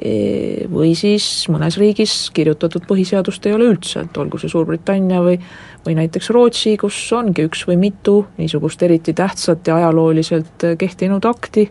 või 0.00 0.94
siis 0.96 1.24
mõnes 1.52 1.76
riigis 1.76 2.30
kirjutatud 2.32 2.86
põhiseadust 2.88 3.44
ei 3.46 3.52
ole 3.52 3.66
üldse, 3.74 4.06
et 4.06 4.16
olgu 4.16 4.40
see 4.40 4.48
Suurbritannia 4.48 5.20
või 5.20 5.36
või 5.84 5.94
näiteks 5.96 6.30
Rootsi, 6.30 6.74
kus 6.80 6.96
ongi 7.16 7.46
üks 7.48 7.62
või 7.68 7.78
mitu 7.80 8.26
niisugust 8.38 8.82
eriti 8.82 9.14
tähtsat 9.16 9.66
ja 9.66 9.78
ajalooliselt 9.80 10.66
kehtinud 10.78 11.24
akti, 11.24 11.70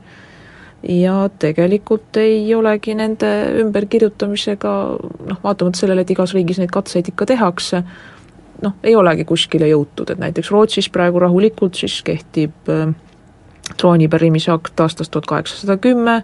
ja 0.83 1.29
tegelikult 1.39 2.17
ei 2.17 2.55
olegi 2.55 2.95
nende 2.95 3.29
ümberkirjutamisega 3.63 4.71
noh, 5.29 5.41
vaatamata 5.43 5.81
sellele, 5.81 6.05
et 6.05 6.13
igas 6.15 6.33
riigis 6.33 6.62
neid 6.62 6.71
katseid 6.74 7.12
ikka 7.12 7.27
tehakse, 7.33 7.83
noh, 8.63 8.77
ei 8.83 8.95
olegi 8.95 9.27
kuskile 9.27 9.69
jõutud, 9.69 10.13
et 10.13 10.21
näiteks 10.21 10.51
Rootsis 10.53 10.89
praegu 10.93 11.19
rahulikult 11.21 11.79
siis 11.79 12.00
kehtib 12.07 12.71
äh, 12.71 12.93
trooni 13.77 14.07
pärimise 14.09 14.53
akt 14.55 14.79
aastast 14.79 15.12
tuhat 15.12 15.27
kaheksasada 15.29 15.77
kümme, 15.77 16.21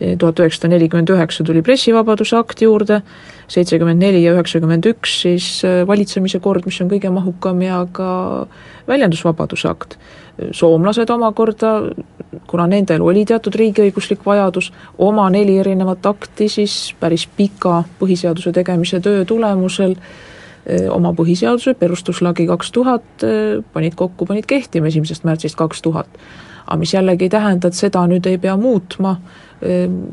tuhat 0.00 0.40
üheksasada 0.40 0.72
nelikümmend 0.74 1.10
üheksa 1.12 1.44
tuli 1.44 1.62
pressivabaduse 1.62 2.36
akt 2.38 2.62
juurde, 2.64 3.00
seitsekümmend 3.52 4.00
neli 4.00 4.22
ja 4.24 4.32
üheksakümmend 4.36 4.86
üks 4.88 5.20
siis 5.24 5.48
äh, 5.66 5.82
valitsemise 5.88 6.40
kord, 6.40 6.64
mis 6.68 6.80
on 6.80 6.88
kõige 6.92 7.12
mahukam, 7.12 7.60
ja 7.64 7.82
ka 7.92 8.46
väljendusvabaduse 8.88 9.68
akt. 9.68 9.98
soomlased 10.56 11.10
omakorda, 11.10 11.70
kuna 12.48 12.64
nendel 12.70 13.02
oli 13.04 13.26
teatud 13.28 13.54
riigiõiguslik 13.60 14.24
vajadus, 14.24 14.70
oma 14.98 15.28
neli 15.30 15.58
erinevat 15.60 16.06
akti 16.06 16.48
siis 16.48 16.94
päris 17.00 17.26
pika 17.36 17.82
põhiseaduse 18.00 18.52
tegemise 18.56 19.02
töö 19.04 19.24
tulemusel 19.24 19.96
äh, 19.98 20.86
oma 20.90 21.12
põhiseaduse, 21.12 21.74
perustuslagi 21.74 22.46
kaks 22.48 22.72
tuhat, 22.72 23.10
äh, 23.24 23.60
panid 23.72 23.98
kokku, 24.00 24.26
panid 24.26 24.48
kehtima 24.48 24.88
esimesest 24.88 25.28
märtsist 25.28 25.60
kaks 25.60 25.82
tuhat. 25.82 26.08
Aga 26.70 26.78
mis 26.78 26.94
jällegi 26.94 27.26
ei 27.26 27.30
tähenda, 27.30 27.68
et 27.68 27.74
seda 27.74 28.06
nüüd 28.06 28.26
ei 28.30 28.38
pea 28.38 28.56
muutma, 28.56 29.16
Ehm, 29.62 30.04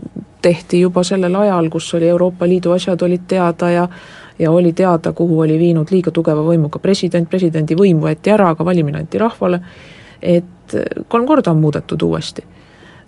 tehti 0.42 0.80
juba 0.80 1.04
sellel 1.04 1.36
ajal, 1.36 1.70
kus 1.70 1.94
oli 1.96 2.08
Euroopa 2.08 2.48
Liidu 2.48 2.72
asjad 2.72 3.02
olid 3.02 3.22
teada 3.28 3.70
ja 3.70 3.88
ja 4.40 4.52
oli 4.52 4.74
teada, 4.74 5.14
kuhu 5.14 5.40
oli 5.40 5.60
viinud 5.60 5.88
liiga 5.92 6.12
tugeva 6.12 6.44
võimuga 6.46 6.80
president, 6.80 7.30
presidendi 7.30 7.76
võim 7.76 7.98
võeti 8.04 8.30
ära, 8.30 8.52
aga 8.54 8.66
valimine 8.66 9.00
anti 9.00 9.18
rahvale, 9.18 9.62
et 10.22 10.76
kolm 11.08 11.26
korda 11.26 11.52
on 11.52 11.58
muudetud 11.58 12.02
uuesti. 12.02 12.44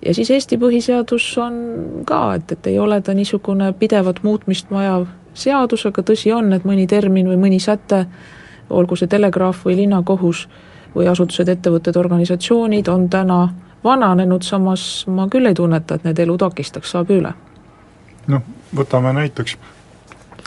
ja 0.06 0.13
siis 0.13 0.32
Eesti 0.32 0.58
põhiseadus 0.58 1.27
on 1.38 1.53
ka, 2.06 2.34
et, 2.36 2.51
et 2.51 2.68
ei 2.68 2.79
ole 2.79 3.01
ta 3.01 3.13
niisugune 3.13 3.74
pidevat 3.74 4.24
muutmist 4.24 4.72
vajav 4.72 5.06
seadus, 5.34 5.86
aga 5.86 6.01
tõsi 6.01 6.34
on, 6.34 6.53
et 6.53 6.63
mõni 6.63 6.88
termin 6.88 7.27
või 7.27 7.38
mõni 7.38 7.60
säte, 7.60 8.06
olgu 8.70 8.96
see 8.96 9.08
telegraaf 9.08 9.65
või 9.65 9.75
linnakohus 9.75 10.48
või 10.96 11.08
asutused, 11.12 11.50
ettevõtted, 11.50 11.98
organisatsioonid, 12.00 12.88
on 12.88 13.10
täna 13.10 13.39
vananenud, 13.84 14.43
samas 14.43 15.05
ma 15.08 15.27
küll 15.31 15.50
ei 15.50 15.58
tunneta, 15.58 15.96
et 15.96 16.08
need 16.08 16.19
elu 16.19 16.38
takistaks, 16.38 16.96
saab 16.96 17.12
üle. 17.15 17.34
noh, 18.29 18.41
võtame 18.75 19.13
näiteks 19.13 19.58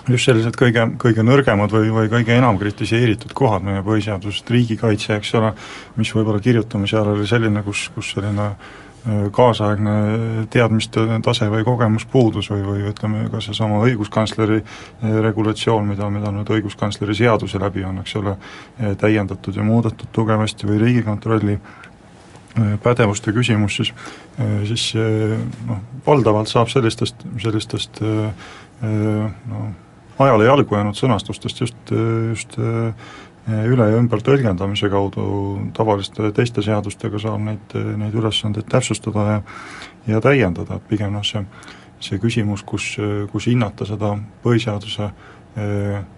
just 0.09 0.27
sellised 0.27 0.57
kõige, 0.59 0.85
kõige 0.99 1.23
nõrgemad 1.23 1.73
või, 1.73 1.91
või 1.95 2.11
kõige 2.11 2.37
enam 2.37 2.59
kritiseeritud 2.59 3.33
kohad 3.35 3.63
meie 3.67 3.83
põhiseadusest, 3.87 4.51
riigikaitse, 4.51 5.17
eks 5.17 5.35
ole, 5.39 5.53
mis 5.97 6.11
võib-olla 6.15 6.43
kirjutamise 6.43 6.99
ajal 6.99 7.15
oli 7.17 7.27
selline, 7.27 7.63
kus, 7.67 7.89
kus 7.95 8.15
selline 8.17 8.49
äh, 8.51 8.82
kaasaegne 9.35 9.95
teadmiste 10.51 11.03
tase 11.27 11.49
või 11.51 11.65
kogemus 11.67 12.05
puudus 12.07 12.51
või, 12.53 12.61
või 12.67 12.85
ütleme, 12.93 13.25
ka 13.33 13.41
seesama 13.43 13.81
õiguskantsleri 13.87 14.61
äh, 14.63 15.17
regulatsioon, 15.27 15.89
mida, 15.91 16.11
mida 16.11 16.31
nüüd 16.35 16.53
õiguskantsleri 16.55 17.17
seaduse 17.19 17.59
läbi 17.63 17.83
on, 17.89 17.99
eks 18.05 18.17
ole, 18.21 18.37
äh, 18.37 18.93
täiendatud 19.01 19.59
ja 19.59 19.67
muudetud 19.67 20.13
tugevasti 20.15 20.71
või 20.71 20.79
Riigikontrolli 20.85 21.59
Äh, 22.53 22.79
pädevuste 22.83 23.33
küsimus, 23.33 23.77
siis, 23.77 23.95
äh, 24.41 24.65
siis 24.69 24.91
äh, 24.97 25.39
noh, 25.65 25.79
valdavalt 26.07 26.51
saab 26.51 26.69
sellistest, 26.69 27.25
sellistest 27.41 28.03
no 28.83 29.61
ajale 30.19 30.45
jalgu 30.45 30.75
jäänud 30.77 30.99
sõnastustest 30.99 31.63
just, 31.63 31.93
just 32.29 32.57
üle- 33.49 33.91
ja 33.91 33.99
ümbertõlgendamise 33.99 34.91
kaudu 34.91 35.25
tavaliste 35.75 36.33
teiste 36.33 36.63
seadustega 36.63 37.19
saab 37.19 37.41
neid, 37.43 37.75
neid 37.75 38.15
ülesandeid 38.15 38.69
täpsustada 38.71 39.29
ja 39.31 39.43
ja 40.07 40.21
täiendada, 40.21 40.77
et 40.77 40.89
pigem 40.89 41.13
noh, 41.13 41.23
see 41.23 41.45
see 42.03 42.19
küsimus, 42.19 42.65
kus, 42.67 42.97
kus 43.31 43.47
hinnata 43.47 43.87
seda 43.87 44.17
põhiseaduse 44.43 45.11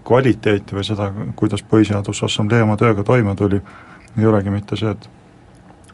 kvaliteeti 0.07 0.77
või 0.77 0.87
seda, 0.87 1.11
kuidas 1.37 1.65
Põhiseaduse 1.67 2.29
Assamblee 2.29 2.63
oma 2.63 2.77
tööga 2.79 3.03
toime 3.05 3.35
tuli, 3.37 3.61
ei 4.19 4.27
olegi 4.31 4.53
mitte 4.55 4.79
see, 4.79 4.95
et 4.95 5.09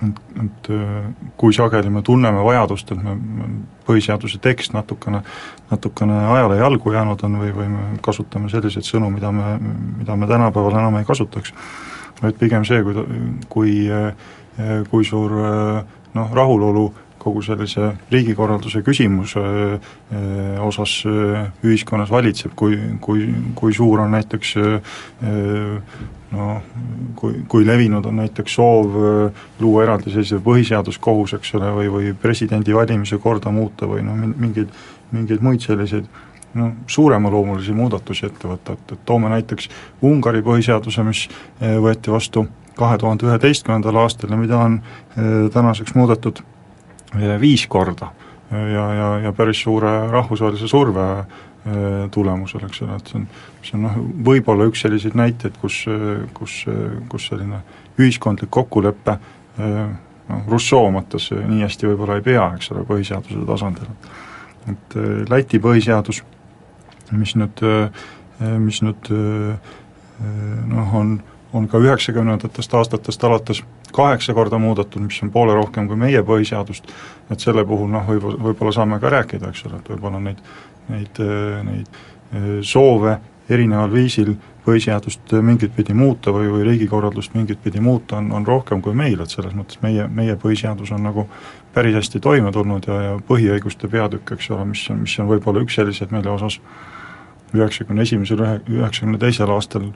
et, 0.06 0.20
et 0.44 0.70
äh, 0.74 1.30
kui 1.40 1.54
sageli 1.56 1.90
me 1.92 2.02
tunneme 2.06 2.42
vajadust, 2.46 2.92
et 2.92 3.02
me, 3.04 3.16
põhiseaduse 3.86 4.40
tekst 4.42 4.74
natukene, 4.76 5.22
natukene 5.70 6.18
ajale 6.34 6.60
jalgu 6.60 6.92
jäänud 6.94 7.24
on 7.26 7.38
või, 7.42 7.54
või 7.56 7.70
me 7.72 7.86
kasutame 8.04 8.50
selliseid 8.52 8.86
sõnu, 8.86 9.10
mida 9.10 9.32
me, 9.34 9.56
mida 9.98 10.16
me 10.16 10.28
tänapäeval 10.30 10.78
enam 10.78 11.00
ei 11.00 11.08
kasutaks, 11.08 11.54
vaid 12.22 12.38
pigem 12.38 12.66
see, 12.68 12.84
kui, 12.84 13.06
kui 13.48 13.74
äh, 13.90 14.12
kui 14.90 15.04
suur 15.04 15.32
äh, 15.32 15.84
noh, 16.14 16.32
rahulolu 16.34 16.90
kogu 17.20 17.42
sellise 17.44 17.92
riigikorralduse 18.11 18.80
küsimuse 18.87 19.42
osas 20.64 20.94
ühiskonnas 21.06 22.11
valitseb, 22.11 22.54
kui, 22.56 22.78
kui, 23.04 23.26
kui 23.59 23.76
suur 23.76 24.00
on 24.00 24.16
näiteks 24.16 24.56
noh, 26.33 26.62
kui, 27.18 27.42
kui 27.48 27.66
levinud 27.66 28.06
on 28.06 28.20
näiteks 28.22 28.54
soov 28.59 28.96
äh, 28.96 29.44
luua 29.61 29.85
eraldiseisev 29.87 30.42
põhiseaduskohus, 30.46 31.35
eks 31.38 31.54
ole, 31.59 31.70
või, 31.76 31.92
või 31.92 32.12
presidendi 32.22 32.74
valimise 32.76 33.18
korda 33.22 33.52
muuta 33.54 33.88
või 33.90 34.04
noh, 34.06 34.18
mingeid, 34.18 34.70
mingeid 35.14 35.42
muid 35.44 35.64
selliseid 35.64 36.06
no 36.59 36.72
suuremaloomulisi 36.90 37.74
muudatusi 37.74 38.26
ette 38.26 38.48
võtta, 38.50 38.74
et, 38.74 38.94
et 38.96 39.04
toome 39.06 39.30
näiteks 39.30 39.70
Ungari 40.06 40.42
põhiseaduse, 40.46 41.04
mis 41.06 41.26
äh, 41.26 41.76
võeti 41.83 42.14
vastu 42.14 42.46
kahe 42.78 42.96
tuhande 42.98 43.26
üheteistkümnendal 43.26 43.98
aastal 44.04 44.33
ja 44.33 44.40
mida 44.40 44.62
on 44.62 44.80
äh, 44.80 45.50
tänaseks 45.52 45.96
muudetud 45.98 46.44
viis 47.14 47.66
korda 47.66 48.10
ja, 48.50 48.84
ja, 48.94 49.08
ja 49.26 49.32
päris 49.32 49.62
suure 49.62 49.92
rahvusvahelise 50.10 50.68
surve 50.68 51.06
tulemusel, 52.10 52.62
eks 52.66 52.82
ole, 52.82 52.94
et 52.96 53.10
see 53.10 53.18
on, 53.18 53.24
see 53.60 53.74
on 53.76 53.82
noh, 53.84 53.96
võib-olla 54.24 54.64
üks 54.70 54.80
selliseid 54.80 55.16
näiteid, 55.18 55.58
kus, 55.60 55.82
kus, 56.34 56.62
kus 57.12 57.26
selline 57.28 57.60
ühiskondlik 58.00 58.48
kokkulepe 58.54 59.18
noh, 59.60 60.46
Rousseau 60.48 60.88
mõttes 60.94 61.28
nii 61.34 61.60
hästi 61.66 61.90
võib-olla 61.90 62.16
ei 62.16 62.24
pea, 62.24 62.46
eks 62.56 62.72
ole, 62.72 62.86
põhiseaduse 62.88 63.44
tasandil. 63.46 63.90
et 64.72 64.96
Läti 65.28 65.60
põhiseadus, 65.60 66.22
mis 67.12 67.36
nüüd, 67.36 67.64
mis 68.64 68.80
nüüd 68.86 69.12
noh, 70.70 70.96
on, 70.96 71.18
on 71.52 71.68
ka 71.68 71.82
üheksakümnendatest 71.82 72.74
aastatest 72.80 73.24
alates 73.28 73.62
kaheksa 73.94 74.35
korda 74.35 74.59
muudetud, 74.59 75.03
mis 75.07 75.20
on 75.24 75.31
poole 75.35 75.55
rohkem 75.55 75.88
kui 75.88 75.98
meie 76.00 76.22
põhiseadust, 76.26 76.90
et 77.31 77.40
selle 77.40 77.64
puhul 77.68 77.90
noh, 77.92 78.07
võib, 78.09 78.26
võib-olla 78.48 78.74
saame 78.74 79.00
ka 79.03 79.12
rääkida, 79.12 79.50
eks 79.50 79.66
ole, 79.68 79.81
et 79.81 79.90
võib-olla 79.92 80.20
neid 80.22 80.42
neid, 80.90 81.20
neid 81.64 81.88
äh, 82.35 82.61
soove 82.66 83.16
erineval 83.50 83.90
viisil 83.92 84.35
põhiseadust 84.64 85.33
mingit 85.42 85.72
pidi 85.74 85.94
muuta 85.96 86.33
või, 86.35 86.50
või 86.53 86.66
riigikorraldust 86.68 87.35
mingit 87.35 87.62
pidi 87.64 87.81
muuta, 87.83 88.18
on, 88.20 88.31
on 88.37 88.46
rohkem 88.46 88.83
kui 88.85 88.94
meil, 88.94 89.18
et 89.22 89.33
selles 89.33 89.57
mõttes 89.57 89.81
meie, 89.83 90.07
meie 90.12 90.37
põhiseadus 90.38 90.92
on 90.94 91.03
nagu 91.09 91.26
päris 91.74 91.96
hästi 91.96 92.20
toime 92.22 92.53
tulnud 92.55 92.87
ja, 92.87 93.00
ja 93.09 93.18
põhiõiguste 93.26 93.90
peatükk, 93.90 94.37
eks 94.37 94.50
ole, 94.55 94.68
mis 94.74 94.85
on, 94.92 95.03
mis 95.07 95.16
on 95.22 95.31
võib-olla 95.31 95.64
üks 95.64 95.79
selliseid, 95.81 96.12
mille 96.14 96.31
osas 96.31 96.61
üheksakümne 97.57 98.07
esimesel, 98.07 98.44
ühe, 98.44 98.61
üheksakümne 98.79 99.18
teisel 99.18 99.50
aastal 99.50 99.88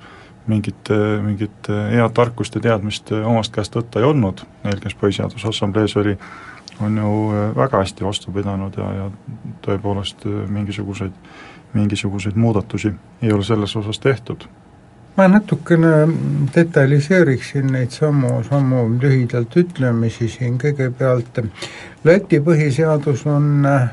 mingit, 0.46 0.90
mingit 1.22 1.68
head 1.68 2.12
tarkust 2.14 2.54
ja 2.58 2.60
teadmist 2.60 3.12
omast 3.12 3.54
käest 3.54 3.76
võtta 3.76 4.00
ei 4.00 4.08
olnud, 4.08 4.42
neil, 4.64 4.80
kes 4.82 4.96
Põhiseaduse 5.00 5.48
Assamblees 5.48 5.96
oli, 5.96 6.16
on 6.80 6.96
ju 6.96 7.32
äh, 7.32 7.56
väga 7.56 7.78
hästi 7.78 8.04
vastu 8.04 8.32
pidanud 8.32 8.76
ja, 8.76 8.90
ja 8.94 9.08
tõepoolest 9.64 10.26
äh, 10.26 10.44
mingisuguseid, 10.50 11.12
mingisuguseid 11.74 12.36
muudatusi 12.36 12.92
ei 13.22 13.32
ole 13.32 13.44
selles 13.44 13.76
osas 13.76 13.98
tehtud. 13.98 14.46
ma 15.16 15.28
natukene 15.28 16.08
detailiseeriksin 16.54 17.66
neid 17.72 17.90
samu, 17.94 18.42
samu 18.42 18.88
lühidalt 19.02 19.56
ütlemisi 19.56 20.28
siin, 20.28 20.58
kõigepealt 20.58 21.44
Läti 22.04 22.40
põhiseadus 22.40 23.26
on 23.30 23.66
äh, 23.66 23.90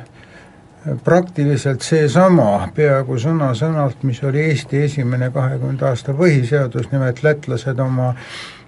praktiliselt 1.03 1.81
seesama, 1.85 2.67
peaaegu 2.75 3.17
sõna-sõnalt, 3.21 4.01
mis 4.07 4.23
oli 4.23 4.47
Eesti 4.49 4.81
esimene 4.87 5.29
kahekümnenda 5.33 5.91
aasta 5.91 6.15
põhiseadus, 6.17 6.89
nimelt 6.91 7.21
lätlased 7.23 7.79
oma 7.79 8.15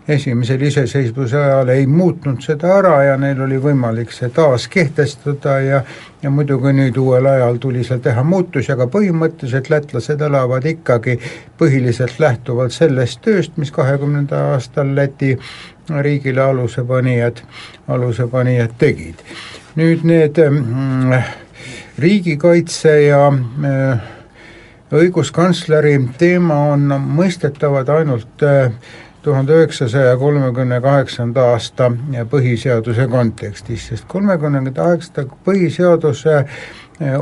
esimesel 0.07 0.61
iseseisvuse 0.61 1.37
ajal 1.37 1.69
ei 1.73 1.85
muutnud 1.87 2.41
seda 2.43 2.73
ära 2.77 2.95
ja 3.03 3.17
neil 3.17 3.39
oli 3.45 3.57
võimalik 3.61 4.11
see 4.11 4.29
taas 4.35 4.67
kehtestada 4.67 5.59
ja 5.63 5.83
ja 6.23 6.29
muidugi 6.31 6.71
nüüd 6.75 6.97
uuel 6.99 7.25
ajal 7.27 7.57
tuli 7.59 7.83
seal 7.83 7.99
teha 8.03 8.23
muutusi, 8.23 8.71
aga 8.71 8.87
põhimõtteliselt 8.91 9.69
lätlased 9.71 10.21
elavad 10.23 10.65
ikkagi 10.67 11.17
põhiliselt 11.59 12.19
lähtuvalt 12.19 12.75
sellest 12.75 13.19
tööst, 13.25 13.57
mis 13.57 13.71
kahekümnenda 13.71 14.39
aastal 14.53 14.95
Läti 14.95 15.33
riigile 15.89 16.41
alusepanijad, 16.41 17.43
alusepanijad 17.87 18.75
tegid. 18.79 19.23
nüüd 19.75 20.03
need 20.07 20.37
mm, 20.37 21.42
riigikaitse 21.99 23.01
ja 23.01 23.27
äh, 23.29 24.03
õiguskantsleri 24.93 25.97
teema 26.17 26.59
on 26.73 26.93
mõistetavad 27.17 27.89
ainult 27.89 28.43
äh, 28.43 28.71
tuhande 29.23 29.55
üheksasaja 29.55 30.17
kolmekümne 30.17 30.81
kaheksanda 30.81 31.45
aasta 31.53 31.91
põhiseaduse 32.29 33.07
kontekstis, 33.07 33.87
sest 33.87 34.07
kolmekümne 34.11 34.73
kaheksanda 34.75 35.25
põhiseaduse 35.45 36.43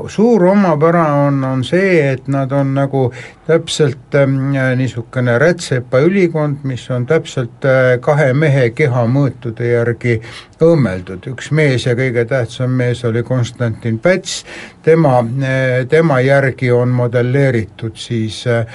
suur 0.07 0.43
omapära 0.45 1.05
on, 1.13 1.43
on 1.43 1.63
see, 1.63 2.11
et 2.11 2.27
nad 2.27 2.51
on 2.51 2.73
nagu 2.75 3.05
täpselt 3.47 4.15
äh, 4.15 4.27
niisugune 4.75 5.37
rätsepa 5.39 6.01
ülikond, 6.03 6.65
mis 6.67 6.83
on 6.91 7.05
täpselt 7.07 7.65
äh, 7.65 7.95
kahe 8.03 8.33
mehe 8.33 8.69
kehamõõtude 8.75 9.71
järgi 9.71 10.17
õmmeldud, 10.61 11.29
üks 11.31 11.51
mees 11.55 11.87
ja 11.87 11.95
kõige 11.95 12.25
tähtsam 12.27 12.75
mees 12.77 13.03
oli 13.07 13.23
Konstantin 13.23 13.99
Päts, 13.99 14.43
tema 14.83 15.19
äh,, 15.23 15.85
tema 15.89 16.19
järgi 16.21 16.71
on 16.71 16.91
modelleeritud 16.95 17.95
siis 17.95 18.43
äh, 18.47 18.65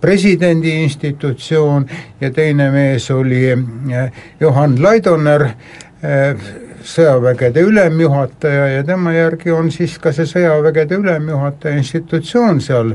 presidendi 0.00 0.76
institutsioon 0.82 1.88
ja 2.20 2.30
teine 2.30 2.70
mees 2.72 3.10
oli 3.10 3.42
Johan 4.40 4.78
Laidoner, 4.82 5.44
sõjavägede 6.86 7.62
ülemjuhataja 7.66 8.66
ja 8.76 8.84
tema 8.86 9.12
järgi 9.14 9.52
on 9.54 9.70
siis 9.74 9.98
ka 10.02 10.12
see 10.14 10.26
sõjavägede 10.30 10.98
ülemjuhataja 11.02 11.80
institutsioon 11.80 12.60
seal, 12.64 12.94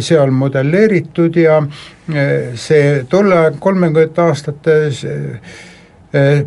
seal 0.00 0.32
modelleeritud 0.34 1.36
ja 1.36 1.58
eh, 1.62 2.54
see 2.56 3.04
tolle 3.10 3.42
kolmekümnendate 3.60 4.24
aastate 4.24 4.78
eh, 4.88 5.58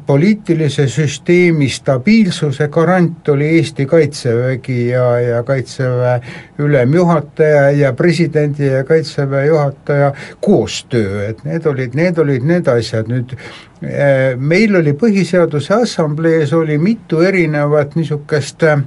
poliitilise 0.06 0.88
süsteemi 0.90 1.68
stabiilsuse 1.70 2.66
garant 2.74 3.30
oli 3.30 3.46
Eesti 3.60 3.86
Kaitsevägi 3.86 4.88
ja, 4.88 5.20
ja 5.22 5.44
Kaitseväe 5.44 6.16
ülemjuhataja 6.58 7.68
ja 7.72 7.94
presidendi 7.94 8.66
ja 8.66 8.84
Kaitseväe 8.84 9.46
juhataja 9.46 10.14
koostöö, 10.42 11.28
et 11.30 11.44
need 11.46 11.66
olid, 11.70 11.94
need 11.94 12.18
olid 12.18 12.48
need 12.50 12.72
asjad, 12.74 13.12
nüüd 13.14 13.38
Äh, 13.82 14.36
meil 14.38 14.76
oli 14.78 14.94
Põhiseaduse 14.94 15.74
Assamblees 15.74 16.52
oli 16.54 16.78
mitu 16.78 17.24
erinevat 17.26 17.96
niisugust 17.98 18.62
äh, 18.70 18.84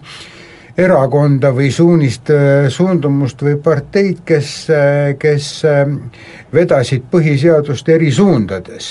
erakonda 0.79 1.51
või 1.55 1.73
suunist, 1.75 2.31
suundumust 2.71 3.43
või 3.43 3.57
parteid, 3.63 4.25
kes, 4.27 4.49
kes 5.23 5.51
vedasid 6.55 7.05
põhiseadust 7.13 7.91
eri 7.95 8.11
suundades. 8.15 8.89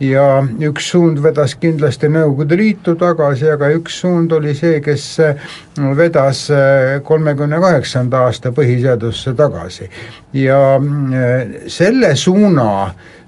Ja 0.00 0.24
üks 0.64 0.90
suund 0.94 1.20
vedas 1.22 1.54
kindlasti 1.60 2.08
Nõukogude 2.08 2.56
Liitu 2.56 2.94
tagasi, 3.00 3.50
aga 3.52 3.68
üks 3.76 4.00
suund 4.00 4.32
oli 4.32 4.54
see, 4.56 4.80
kes 4.84 5.04
vedas 5.96 6.46
kolmekümne 7.04 7.60
kaheksanda 7.60 8.24
aasta 8.26 8.52
põhiseadusse 8.56 9.34
tagasi. 9.36 9.90
ja 10.32 10.60
selle 11.68 12.14
suuna 12.16 12.70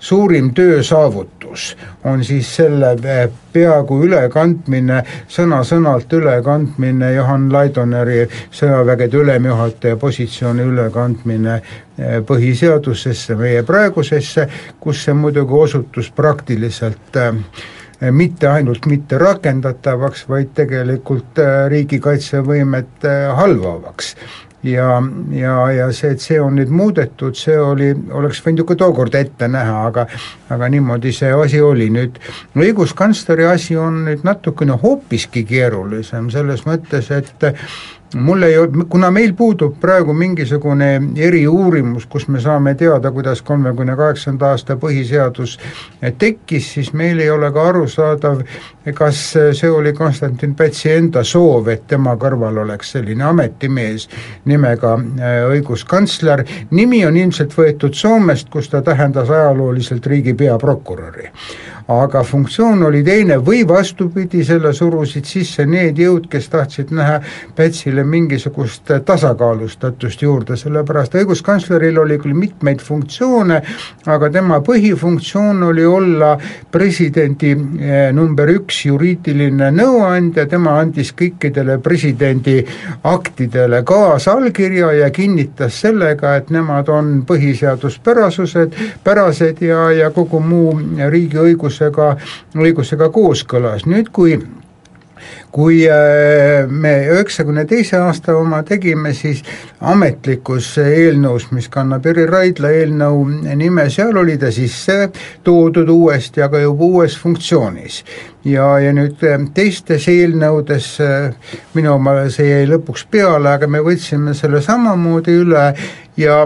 suurim 0.03 0.51
töösaavutus 0.55 1.73
on 2.11 2.25
siis 2.27 2.49
selle 2.57 2.93
eh, 3.07 3.27
peaaegu 3.53 4.01
ülekandmine, 4.07 5.03
sõna-sõnalt 5.31 6.12
ülekandmine 6.19 7.12
Johan 7.15 7.47
Laidoneri 7.53 8.25
sõjavägede 8.51 9.21
ülemjuhataja 9.23 9.99
positsiooni 10.01 10.67
ülekandmine 10.73 11.59
eh, 11.59 12.19
põhiseadusesse, 12.27 13.38
meie 13.38 13.62
praegusesse, 13.69 14.49
kus 14.81 15.05
see 15.07 15.15
muidugi 15.15 15.59
osutus 15.67 16.11
praktiliselt 16.15 17.21
äh, 17.21 17.37
mitte 18.11 18.49
ainult 18.51 18.88
mitte 18.91 19.19
rakendatavaks, 19.21 20.25
vaid 20.27 20.51
tegelikult 20.59 21.38
riigikaitsevõimet 21.71 23.07
halvavaks 23.38 24.17
ja, 24.62 25.03
ja, 25.31 25.55
ja 25.72 25.88
see, 25.92 26.12
et 26.14 26.22
see 26.22 26.38
on 26.40 26.57
nüüd 26.59 26.70
muudetud, 26.72 27.37
see 27.38 27.57
oli, 27.59 27.90
oleks 28.14 28.42
võinud 28.44 28.62
ju 28.62 28.66
ka 28.68 28.77
tookord 28.85 29.16
ette 29.18 29.48
näha, 29.51 29.87
aga 29.88 30.07
aga 30.53 30.68
niimoodi 30.72 31.12
see 31.16 31.33
asi 31.35 31.61
oli, 31.64 31.88
nüüd 31.92 32.20
õiguskantsleri 32.59 33.48
asi 33.51 33.77
on 33.81 34.05
nüüd 34.07 34.27
natukene 34.29 34.79
hoopiski 34.83 35.44
keerulisem, 35.48 36.31
selles 36.35 36.66
mõttes, 36.68 37.11
et 37.14 37.48
mul 38.14 38.42
ei 38.42 38.59
ole, 38.59 38.85
kuna 38.88 39.11
meil 39.11 39.33
puudub 39.37 39.75
praegu 39.81 40.12
mingisugune 40.12 40.90
eriuurimus, 41.16 42.07
kus 42.07 42.29
me 42.29 42.40
saame 42.40 42.75
teada, 42.75 43.11
kuidas 43.11 43.42
kolmekümne 43.42 43.96
kaheksanda 43.96 44.53
aasta 44.53 44.77
põhiseadus 44.77 45.59
tekkis, 46.18 46.72
siis 46.75 46.92
meil 46.92 47.20
ei 47.20 47.31
ole 47.31 47.53
ka 47.53 47.66
arusaadav, 47.68 48.42
kas 48.94 49.22
see 49.33 49.70
oli 49.70 49.92
Konstantin 49.96 50.55
Pätsi 50.55 50.92
enda 50.92 51.25
soov, 51.25 51.68
et 51.72 51.87
tema 51.90 52.16
kõrval 52.20 52.62
oleks 52.64 52.94
selline 52.96 53.25
ametimees 53.25 54.09
nimega 54.44 54.94
äh, 54.98 55.42
õiguskantsler, 55.51 56.44
nimi 56.70 57.05
on 57.07 57.16
ilmselt 57.16 57.57
võetud 57.57 57.94
Soomest, 57.96 58.51
kus 58.51 58.70
ta 58.72 58.83
tähendas 58.83 59.31
ajalooliselt 59.31 60.07
riigi 60.07 60.35
peaprokuröri 60.35 61.31
aga 61.88 62.23
funktsioon 62.23 62.83
oli 62.83 63.03
teine. 63.05 63.38
Või 63.42 63.62
vastupidi, 63.68 64.45
selle 64.45 64.73
surusid 64.73 65.27
sisse 65.29 65.66
need 65.66 65.99
jõud, 65.99 66.29
kes 66.31 66.49
tahtsid 66.53 66.92
näha 66.95 67.21
Pätsile 67.57 68.05
mingisugust 68.05 68.90
tasakaalustatust 69.07 70.23
juurde, 70.23 70.57
sellepärast 70.57 71.14
õiguskantsleril 71.21 71.99
oli 72.03 72.18
küll 72.23 72.37
mitmeid 72.37 72.83
funktsioone, 72.83 73.61
aga 74.07 74.31
tema 74.33 74.61
põhifunktsioon 74.64 75.62
oli 75.68 75.85
olla 75.87 76.37
presidendi 76.71 77.53
eh, 77.53 78.12
number 78.14 78.51
üks 78.53 78.85
juriidiline 78.87 79.71
nõuandja, 79.75 80.47
tema 80.51 80.79
andis 80.81 81.12
kõikidele 81.18 81.79
presidendi 81.83 82.61
aktidele 83.09 83.83
kaasallkirja 83.87 84.92
ja 85.01 85.11
kinnitas 85.11 85.81
sellega, 85.83 86.37
et 86.37 86.51
nemad 86.55 86.88
on 86.92 87.12
põhiseaduspärasused, 87.29 88.79
pärased 89.05 89.62
ja, 89.66 89.85
ja 89.97 90.11
kogu 90.14 90.40
muu 90.40 90.73
riigiõigus 91.12 91.72
õigusega, 91.73 92.17
õigusega 92.59 93.09
kooskõlas, 93.13 93.87
nüüd 93.87 94.13
kui 94.13 94.37
kui 95.53 95.85
äh, 95.87 96.67
me 96.69 96.93
üheksakümne 97.13 97.67
teise 97.69 97.99
aasta 98.01 98.35
oma 98.37 98.63
tegime, 98.67 99.13
siis 99.15 99.43
ametlikus 99.81 100.71
eelnõus, 100.81 101.51
mis 101.53 101.69
kannab 101.71 102.07
Jüri 102.09 102.25
Raidla 102.27 102.71
eelnõu 102.73 103.27
nime, 103.61 103.85
seal 103.93 104.17
oli 104.17 104.39
ta 104.41 104.51
sisse 104.51 105.11
toodud 105.45 105.93
uuesti, 105.93 106.43
aga 106.43 106.63
juba 106.65 106.89
uues 106.89 107.19
funktsioonis. 107.21 108.03
ja, 108.45 108.79
ja 108.81 108.93
nüüd 108.97 109.21
äh, 109.29 109.39
teistes 109.55 110.09
eelnõudes, 110.09 110.89
äh, 111.05 111.59
minu 111.75 111.95
omale 111.95 112.31
see 112.31 112.49
jäi 112.49 112.67
lõpuks 112.73 113.07
peale, 113.11 113.53
aga 113.53 113.69
me 113.69 113.85
võtsime 113.85 114.35
selle 114.35 114.63
samamoodi 114.65 115.37
üle 115.45 115.69
ja 116.16 116.42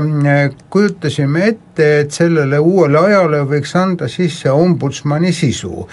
kujutasime 0.71 1.47
ette, 1.47 1.87
et 2.01 2.11
sellele 2.15 2.59
uuele 2.59 2.99
ajale 2.99 3.43
võiks 3.51 3.75
anda 3.79 4.09
sisse 4.09 4.51
ombudsmani 4.51 5.33
sisu 5.35 5.87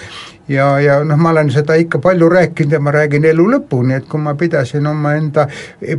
ja, 0.47 0.67
ja 0.79 0.99
noh, 1.07 1.17
ma 1.19 1.31
olen 1.33 1.49
seda 1.53 1.75
ikka 1.79 1.99
palju 2.03 2.29
rääkinud 2.29 2.75
ja 2.75 2.79
ma 2.83 2.93
räägin 2.93 3.25
elu 3.29 3.45
lõpuni, 3.55 3.97
et 3.97 4.07
kui 4.09 4.21
ma 4.21 4.35
pidasin 4.39 4.87
omaenda 4.89 5.47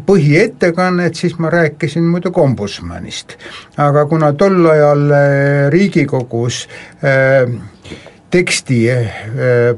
põhiettekannet, 0.07 1.17
siis 1.19 1.39
ma 1.43 1.51
rääkisin 1.53 2.05
muidugi 2.09 2.41
ombudsmanist. 2.41 3.39
aga 3.77 4.07
kuna 4.07 4.33
tol 4.33 4.67
ajal 4.71 5.07
äh, 5.11 5.71
Riigikogus 5.73 6.67
äh, 7.03 7.49
teksti 8.35 8.89
eh, 8.91 9.11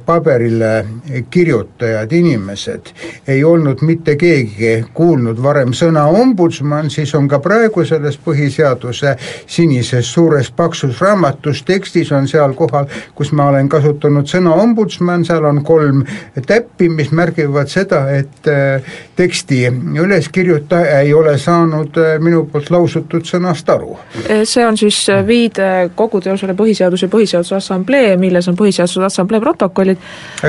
paberile 0.06 0.86
kirjutajad, 1.30 2.12
inimesed, 2.12 2.86
ei 3.28 3.44
olnud 3.44 3.82
mitte 3.84 4.14
keegi 4.16 4.70
kuulnud 4.96 5.42
varem 5.42 5.74
sõna 5.76 6.06
ombudsman, 6.08 6.88
siis 6.90 7.12
on 7.18 7.28
ka 7.28 7.36
praegu 7.44 7.84
selles 7.84 8.16
põhiseaduse 8.24 9.12
sinises 9.46 10.08
suures 10.12 10.48
paksus 10.56 11.02
raamatus 11.04 11.60
tekstis 11.68 12.12
on 12.16 12.28
seal 12.30 12.54
kohal, 12.56 12.88
kus 13.14 13.34
ma 13.36 13.50
olen 13.50 13.68
kasutanud 13.68 14.30
sõna 14.30 14.54
ombudsman, 14.62 15.26
seal 15.28 15.44
on 15.44 15.60
kolm 15.64 16.06
täppi, 16.46 16.88
mis 16.88 17.12
märgivad 17.12 17.68
seda, 17.68 18.06
et 18.16 18.48
eh, 18.48 18.96
teksti 19.20 19.60
üleskirjutaja 20.00 21.02
ei 21.04 21.12
ole 21.14 21.36
saanud 21.38 22.00
eh, 22.00 22.16
minu 22.24 22.46
poolt 22.48 22.72
lausutud 22.72 23.28
sõnast 23.28 23.68
aru. 23.68 23.98
see 24.44 24.64
on 24.64 24.80
siis 24.80 25.04
viide 25.28 25.90
kogu 25.94 26.24
teosele 26.24 26.56
Põhiseaduse 26.56 27.04
ja 27.04 27.12
Põhiseaduse 27.12 27.60
Assamblee, 27.60 28.16
milles 28.16 28.45
milles 28.46 28.48
on 28.48 28.56
Põhiseaduse 28.56 29.04
Assamblee 29.04 29.40
protokollid. 29.40 29.98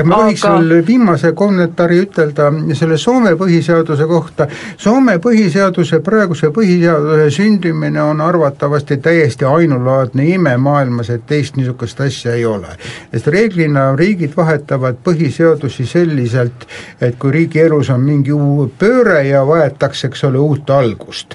ma 0.04 0.22
võiks 0.26 0.44
aga... 0.44 0.58
veel 0.60 0.84
viimase 0.86 1.32
kommentaari 1.32 2.00
ütelda 2.04 2.50
selle 2.74 2.98
Soome 2.98 3.34
põhiseaduse 3.36 4.06
kohta, 4.06 4.48
Soome 4.76 5.18
põhiseaduse, 5.18 6.00
praeguse 6.00 6.50
põhiseaduse 6.50 7.30
sündimine 7.30 8.02
on 8.02 8.20
arvatavasti 8.20 8.98
täiesti 9.02 9.44
ainulaadne 9.44 10.28
ime 10.34 10.56
maailmas, 10.56 11.10
et 11.10 11.26
teist 11.26 11.56
niisugust 11.56 12.00
asja 12.00 12.34
ei 12.34 12.44
ole. 12.46 12.76
sest 13.12 13.26
reeglina 13.26 13.94
riigid 13.96 14.36
vahetavad 14.36 14.98
põhiseadusi 15.04 15.86
selliselt, 15.86 16.66
et 17.00 17.18
kui 17.18 17.32
riigielus 17.32 17.90
on 17.90 18.00
mingi 18.00 18.32
pööre 18.78 19.22
ja 19.28 19.44
vajatakse, 19.46 20.08
eks 20.08 20.24
ole, 20.24 20.38
uut 20.38 20.70
algust, 20.70 21.34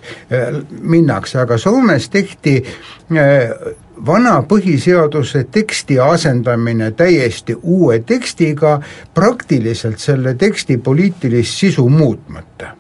minnakse, 0.82 1.40
aga 1.40 1.58
Soomes 1.58 2.10
tehti 2.10 2.62
vana 4.06 4.42
põhiseaduse 4.48 5.44
teksti 5.52 6.00
asendamine 6.00 6.92
täiesti 6.92 7.56
uue 7.62 8.00
tekstiga, 8.00 8.80
praktiliselt 9.14 10.00
selle 10.00 10.36
teksti 10.36 10.78
poliitilist 10.78 11.60
sisu 11.60 11.90
muutmata. 11.90 12.76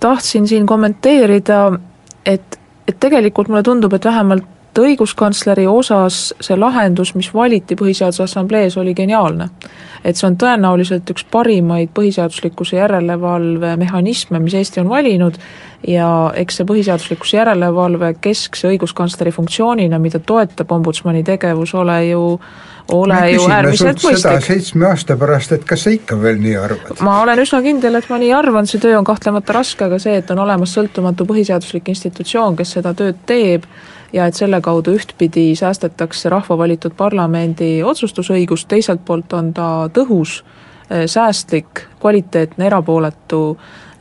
tahtsin 0.00 0.48
siin 0.48 0.66
kommenteerida, 0.66 1.78
et, 2.26 2.58
et 2.88 3.00
tegelikult 3.00 3.48
mulle 3.48 3.62
tundub, 3.62 3.92
et 3.92 4.04
vähemalt 4.04 4.53
et 4.74 4.80
õiguskantsleri 4.82 5.68
osas 5.70 6.32
see 6.42 6.56
lahendus, 6.58 7.14
mis 7.14 7.28
valiti 7.34 7.76
Põhiseaduse 7.78 8.24
Assamblees, 8.24 8.76
oli 8.76 8.94
geniaalne. 8.94 9.48
et 10.04 10.18
see 10.18 10.26
on 10.26 10.34
tõenäoliselt 10.36 11.08
üks 11.14 11.24
parimaid 11.30 11.88
põhiseaduslikkuse 11.96 12.76
järelevalve 12.76 13.76
mehhanisme, 13.80 14.38
mis 14.38 14.54
Eesti 14.54 14.82
on 14.82 14.88
valinud 14.88 15.38
ja 15.88 16.32
eks 16.34 16.58
see 16.60 16.66
põhiseaduslikkuse 16.68 17.38
järelevalve 17.38 18.14
keskse 18.20 18.68
õiguskantsleri 18.68 19.32
funktsioonina, 19.32 19.98
mida 19.98 20.18
toetab 20.18 20.72
ombudsmani 20.72 21.24
tegevus, 21.24 21.74
ole 21.74 22.06
ju 22.10 22.24
ole 22.92 23.14
me 23.14 23.30
ju 23.30 23.46
äärmiselt 23.48 24.02
mõistlik. 24.04 24.44
seitsme 24.44 24.90
aasta 24.90 25.16
pärast, 25.16 25.54
et 25.56 25.64
kas 25.64 25.86
sa 25.86 25.90
ikka 25.94 26.18
veel 26.20 26.36
nii 26.42 26.56
arvad? 26.60 27.00
ma 27.00 27.22
olen 27.22 27.40
üsna 27.40 27.62
kindel, 27.64 27.96
et 27.96 28.10
ma 28.12 28.18
nii 28.20 28.32
arvan, 28.36 28.68
see 28.68 28.82
töö 28.82 28.98
on 28.98 29.08
kahtlemata 29.08 29.56
raske, 29.56 29.86
aga 29.86 29.98
see, 30.02 30.18
et 30.20 30.30
on 30.34 30.44
olemas 30.44 30.74
sõltumatu 30.76 31.24
põhiseaduslik 31.28 31.88
institutsioon, 31.94 32.56
kes 32.60 32.76
seda 32.76 32.92
tööd 32.98 33.24
teeb, 33.24 33.64
ja 34.14 34.26
et 34.30 34.38
selle 34.38 34.60
kaudu 34.62 34.94
ühtpidi 34.94 35.52
säästetakse 35.58 36.30
rahva 36.32 36.58
valitud 36.58 36.94
parlamendi 36.96 37.82
otsustusõigust, 37.82 38.68
teiselt 38.70 39.02
poolt 39.04 39.32
on 39.34 39.52
ta 39.54 39.70
tõhus, 39.94 40.42
säästlik, 41.06 41.86
kvaliteetne, 42.00 42.66
erapooletu 42.66 43.38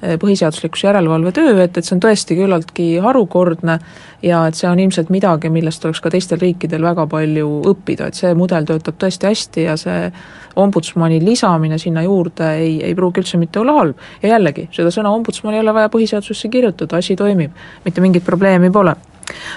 eh, 0.02 0.18
põhiseaduslikkuse 0.20 0.88
järelevalve 0.90 1.32
töö, 1.32 1.54
et, 1.64 1.78
et 1.78 1.88
see 1.88 1.96
on 1.96 2.02
tõesti 2.04 2.36
küllaltki 2.38 2.88
harukordne 3.02 3.78
ja 4.22 4.42
et 4.50 4.60
see 4.60 4.68
on 4.70 4.82
ilmselt 4.84 5.10
midagi, 5.14 5.50
millest 5.50 5.86
oleks 5.88 6.04
ka 6.04 6.12
teistel 6.14 6.42
riikidel 6.44 6.84
väga 6.84 7.08
palju 7.10 7.48
õppida, 7.72 8.10
et 8.12 8.20
see 8.20 8.34
mudel 8.38 8.68
töötab 8.68 9.00
tõesti 9.02 9.32
hästi 9.32 9.66
ja 9.70 9.78
see 9.80 10.12
ombudsmani 10.60 11.22
lisamine 11.24 11.80
sinna 11.82 12.04
juurde 12.04 12.52
ei, 12.60 12.76
ei 12.84 12.94
pruugi 13.00 13.24
üldse 13.24 13.40
mitte 13.42 13.64
olla 13.64 13.80
halb. 13.80 14.06
ja 14.22 14.36
jällegi, 14.36 14.68
seda 14.76 14.92
sõna 14.94 15.16
ombudsman 15.16 15.56
ei 15.56 15.64
ole 15.64 15.74
vaja 15.80 15.90
põhiseadusesse 15.96 16.52
kirjutada, 16.52 17.00
asi 17.00 17.16
toimib, 17.16 17.56
mitte 17.88 18.04
mingit 18.04 18.28
probleemi 18.28 18.70
pole 18.76 18.94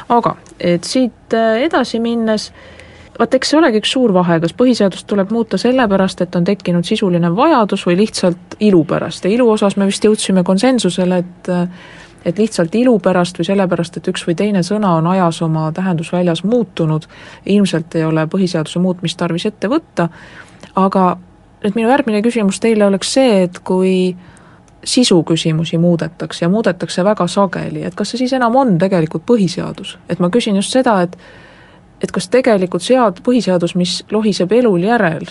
aga 0.09 0.37
et 0.61 0.85
siit 0.85 1.35
äh, 1.35 1.63
edasi 1.67 2.01
minnes 2.01 2.51
vaat 3.19 3.35
eks 3.35 3.53
see 3.53 3.59
olegi 3.59 3.81
üks 3.81 3.93
suur 3.97 4.13
vahe, 4.13 4.39
kas 4.43 4.55
põhiseadust 4.57 5.07
tuleb 5.09 5.31
muuta 5.33 5.59
sellepärast, 5.61 6.21
et 6.21 6.35
on 6.37 6.45
tekkinud 6.45 6.85
sisuline 6.85 7.31
vajadus 7.37 7.87
või 7.89 7.97
lihtsalt 8.03 8.59
ilu 8.61 8.83
pärast. 8.85 9.25
Ja 9.25 9.33
ilu 9.33 9.49
osas 9.51 9.77
me 9.81 9.89
vist 9.89 10.05
jõudsime 10.05 10.45
konsensusele, 10.45 11.23
et 11.25 11.55
et 12.27 12.41
lihtsalt 12.43 12.75
ilu 12.75 12.97
pärast 12.99 13.39
või 13.39 13.47
sellepärast, 13.47 13.97
et 13.97 14.09
üks 14.11 14.25
või 14.27 14.35
teine 14.35 14.65
sõna 14.67 14.97
on 14.99 15.07
ajas 15.07 15.39
oma 15.47 15.69
tähendusväljas 15.73 16.43
muutunud, 16.45 17.07
ilmselt 17.47 17.95
ei 17.95 18.03
ole 18.05 18.27
põhiseaduse 18.27 18.83
muutmist 18.83 19.19
tarvis 19.21 19.47
ette 19.47 19.71
võtta, 19.71 20.09
aga 20.75 21.05
nüüd 21.63 21.79
minu 21.79 21.93
järgmine 21.93 22.23
küsimus 22.27 22.59
teile 22.61 22.89
oleks 22.89 23.13
see, 23.15 23.45
et 23.47 23.61
kui 23.63 24.17
sisuküsimusi 24.87 25.79
muudetakse 25.79 26.45
ja 26.45 26.49
muudetakse 26.49 27.05
väga 27.05 27.27
sageli, 27.27 27.83
et 27.85 27.95
kas 27.95 28.13
see 28.13 28.23
siis 28.23 28.37
enam 28.39 28.55
on 28.57 28.79
tegelikult 28.79 29.27
põhiseadus, 29.27 29.97
et 30.09 30.23
ma 30.23 30.31
küsin 30.31 30.57
just 30.57 30.73
seda, 30.73 31.01
et 31.03 31.19
et 32.05 32.13
kas 32.13 32.29
tegelikult 32.29 32.85
sead-, 32.85 33.23
põhiseadus, 33.25 33.75
mis 33.75 34.03
lohiseb 34.13 34.53
elul 34.53 34.85
järel, 34.85 35.25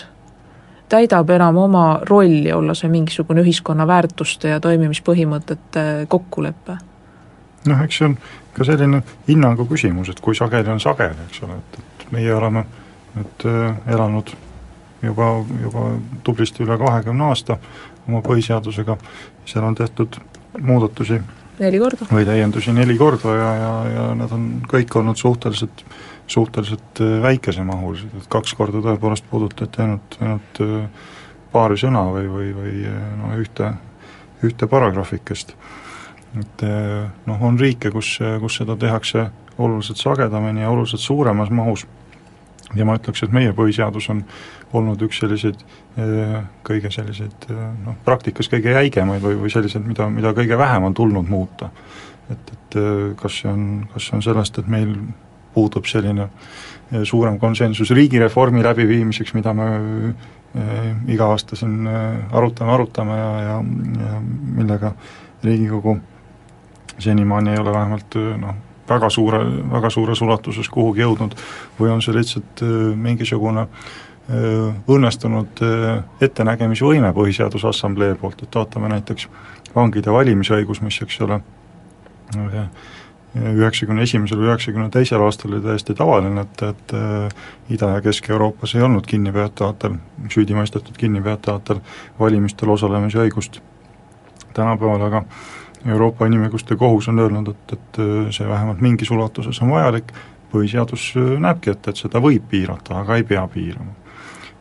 täidab 0.90 1.30
enam 1.30 1.56
oma 1.62 1.84
rolli, 2.10 2.52
olla 2.52 2.74
see 2.74 2.90
mingisugune 2.90 3.44
ühiskonna 3.46 3.86
väärtuste 3.86 4.50
ja 4.54 4.60
toimimispõhimõtete 4.60 6.06
kokkulepe? 6.08 6.78
noh, 7.66 7.80
eks 7.82 7.98
see 7.98 8.06
on 8.06 8.18
ka 8.54 8.64
selline 8.64 9.02
hinnangu 9.28 9.66
küsimus, 9.66 10.10
et 10.12 10.20
kui 10.22 10.34
sageli 10.38 10.70
on 10.70 10.80
sageli, 10.80 11.16
eks 11.30 11.42
ole, 11.42 11.56
et, 11.58 11.78
et 11.80 12.10
meie 12.14 12.34
oleme 12.34 12.62
nüüd 13.16 13.46
äh, 13.50 13.94
elanud 13.94 14.30
juba, 15.02 15.32
juba 15.62 15.88
tublisti 16.24 16.62
üle 16.62 16.78
kahekümne 16.78 17.30
aasta 17.30 17.58
oma 18.08 18.22
põhiseadusega, 18.22 18.96
seal 19.46 19.64
on 19.64 19.74
tehtud 19.78 20.18
muudatusi 20.60 21.20
neli 21.58 21.80
korda. 21.80 22.08
või 22.12 22.26
täiendusi 22.28 22.74
neli 22.76 22.96
korda 22.98 23.34
ja, 23.36 23.50
ja, 23.60 23.72
ja 23.94 24.06
nad 24.18 24.32
on 24.34 24.46
kõik 24.68 24.92
olnud 24.98 25.18
suhteliselt, 25.20 25.84
suhteliselt 26.30 27.02
äh, 27.04 27.16
väikesemahulised, 27.24 28.12
et 28.20 28.28
kaks 28.32 28.54
korda 28.58 28.82
tõepoolest 28.84 29.26
puudutati 29.30 29.82
ainult, 29.84 30.18
ainult 30.20 30.62
äh, 30.64 31.10
paari 31.52 31.78
sõna 31.80 32.04
või, 32.12 32.28
või, 32.30 32.52
või 32.56 32.76
äh, 32.90 33.02
no 33.20 33.32
ühte, 33.40 33.72
ühte 34.44 34.68
paragrahvikest. 34.70 35.56
et 36.36 36.62
noh, 37.26 37.42
on 37.48 37.56
riike, 37.56 37.88
kus, 37.90 38.18
kus 38.42 38.58
seda 38.58 38.74
tehakse 38.76 39.30
oluliselt 39.56 39.96
sagedamini 39.96 40.60
ja 40.60 40.70
oluliselt 40.70 41.00
suuremas 41.00 41.48
mahus 41.48 41.86
ja 42.74 42.86
ma 42.86 42.96
ütleks, 42.98 43.22
et 43.22 43.34
meie 43.34 43.52
põhiseadus 43.54 44.08
on 44.10 44.22
olnud 44.76 45.02
üks 45.06 45.20
selliseid 45.22 45.60
eh, 46.00 46.38
kõige 46.66 46.90
selliseid 46.94 47.46
eh, 47.50 47.60
noh, 47.84 47.98
praktikas 48.04 48.50
kõige 48.52 48.74
jäigemaid 48.74 49.22
või, 49.22 49.36
või 49.44 49.52
selliseid, 49.52 49.86
mida, 49.86 50.08
mida 50.10 50.32
kõige 50.36 50.58
vähem 50.58 50.88
on 50.88 50.96
tulnud 50.96 51.28
muuta. 51.30 51.70
et, 52.30 52.52
et 52.52 52.78
eh, 52.80 53.12
kas 53.20 53.42
see 53.42 53.52
on, 53.52 53.68
kas 53.92 54.08
see 54.08 54.18
on 54.18 54.24
sellest, 54.26 54.58
et 54.58 54.72
meil 54.72 54.96
puudub 55.54 55.86
selline 55.88 56.28
suurem 57.08 57.38
konsensus 57.40 57.90
riigireformi 57.96 58.60
läbiviimiseks, 58.62 59.32
mida 59.34 59.54
me 59.56 59.68
iga 61.08 61.30
aasta 61.32 61.56
siin 61.56 61.88
arutame, 61.88 62.72
arutame 62.72 63.16
ja, 63.16 63.30
ja, 63.40 63.56
ja 64.02 64.20
millega 64.20 64.92
Riigikogu 65.44 65.96
senimaani 66.98 67.54
ei 67.54 67.58
ole 67.60 67.72
vähemalt 67.72 68.18
noh, 68.40 68.60
väga 68.88 69.10
suure, 69.10 69.44
väga 69.72 69.90
suures 69.90 70.22
ulatuses 70.22 70.68
kuhugi 70.68 71.04
jõudnud 71.04 71.34
või 71.78 71.90
on 71.94 72.02
see 72.02 72.14
lihtsalt 72.14 72.62
mingisugune 72.96 73.66
äh, 73.66 73.94
Äh, 74.26 74.72
õnnestunud 74.90 75.60
äh, 75.62 76.00
ettenägemisvõime 76.20 77.12
Põhiseaduse 77.14 77.68
Assamblee 77.70 78.16
poolt, 78.18 78.40
et 78.42 78.56
vaatame 78.58 78.88
näiteks 78.90 79.28
vangide 79.70 80.10
valimisõigus, 80.10 80.80
mis 80.82 80.98
eks 81.04 81.20
ole, 81.22 81.36
üheksakümne 83.36 84.02
esimesel 84.02 84.40
või 84.40 84.48
üheksakümne 84.48 84.88
teisel 84.90 85.22
aastal 85.22 85.54
oli 85.54 85.62
täiesti 85.62 85.94
tavaline, 85.94 86.42
et, 86.42 86.64
et 86.66 86.94
äh, 86.98 87.46
Ida- 87.76 87.92
ja 87.92 88.02
Kesk-Euroopas 88.02 88.74
ei 88.74 88.82
olnud 88.82 89.06
kinnipeetavatel, 89.06 89.94
süüdi 90.34 90.58
mõistetud 90.58 90.98
kinnipeetavatel 90.98 91.84
valimistel 92.18 92.74
osalemise 92.74 93.22
õigust. 93.22 93.60
tänapäeval 94.58 95.06
aga 95.06 95.22
Euroopa 95.86 96.26
Inimõiguste 96.26 96.76
Kohus 96.76 97.08
on 97.08 97.18
öelnud, 97.22 97.52
et, 97.52 97.76
et 97.76 98.00
see 98.34 98.48
vähemalt 98.48 98.80
mingis 98.82 99.10
ulatuses 99.14 99.60
on 99.62 99.70
vajalik, 99.74 100.10
põhiseadus 100.52 101.12
näebki 101.42 101.70
ette, 101.70 101.92
et 101.92 102.00
seda 102.00 102.22
võib 102.22 102.48
piirata, 102.50 103.02
aga 103.02 103.20
ei 103.20 103.24
pea 103.28 103.44
piirama 103.52 103.94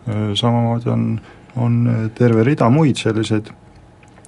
Äh, 0.10 0.34
samamoodi 0.34 0.90
on, 0.90 1.22
on 1.56 2.10
terve 2.16 2.44
rida 2.46 2.68
muid 2.70 3.00
selliseid, 3.02 3.48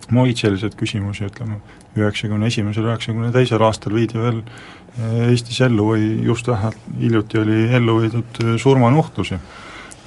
muid 0.10 0.40
selliseid 0.42 0.74
küsimusi, 0.78 1.28
ütleme, 1.30 1.60
üheksakümne 1.98 2.50
esimesel, 2.50 2.88
üheksakümne 2.90 3.30
teisel 3.36 3.62
aastal 3.62 3.94
viidi 3.94 4.18
veel 4.18 4.40
äh, 4.42 5.28
Eestis 5.28 5.62
ellu 5.62 5.86
või 5.92 6.08
just 6.26 6.50
vähelt 6.50 6.82
hiljuti 6.98 7.44
oli 7.44 7.68
ellu 7.78 8.00
viidud 8.02 8.42
äh, 8.42 8.56
surmanuhtlusi. 8.58 9.38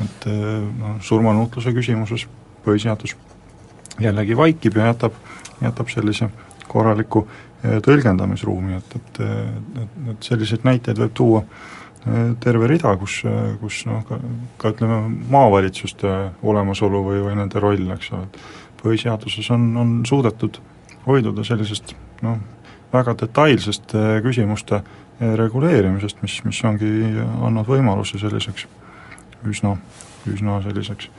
et 0.00 0.24
noh, 0.80 0.94
surmanuhtluse 1.04 1.74
küsimuses 1.76 2.22
põhiseadus 2.64 3.12
jällegi 4.00 4.36
vaikib 4.36 4.78
ja 4.80 4.86
jätab, 4.86 5.18
jätab 5.60 5.90
sellise 5.92 6.30
korraliku 6.70 7.26
tõlgendamisruumi, 7.60 8.78
et, 8.78 8.94
et, 8.96 9.18
et, 9.20 9.96
et 10.14 10.28
selliseid 10.30 10.62
näiteid 10.64 10.96
võib 11.02 11.12
tuua 11.18 11.42
äh, 11.42 11.80
terve 12.40 12.68
rida, 12.70 12.94
kus, 12.96 13.20
kus 13.60 13.82
noh, 13.88 14.00
ka, 14.08 14.16
ka 14.60 14.72
ütleme, 14.72 15.00
maavalitsuste 15.32 16.14
olemasolu 16.42 17.02
või, 17.04 17.20
või 17.26 17.36
nende 17.36 17.60
roll, 17.60 17.90
eks 17.96 18.12
ole, 18.16 18.24
et 18.24 18.40
põhiseaduses 18.80 19.50
on, 19.52 19.66
on 19.76 19.92
suudetud 20.08 20.60
hoiduda 21.04 21.44
sellisest 21.44 21.92
noh, 22.24 22.38
väga 22.92 23.14
detailsest 23.20 23.94
eh, 23.94 24.14
küsimuste 24.24 24.80
eh, 24.80 25.34
reguleerimisest, 25.40 26.22
mis, 26.24 26.38
mis 26.48 26.62
ongi 26.64 26.90
andnud 27.20 27.68
võimaluse 27.68 28.20
selliseks 28.22 28.66
üsna, 29.48 29.76
üsna 30.30 30.60
selliseks 30.64 31.10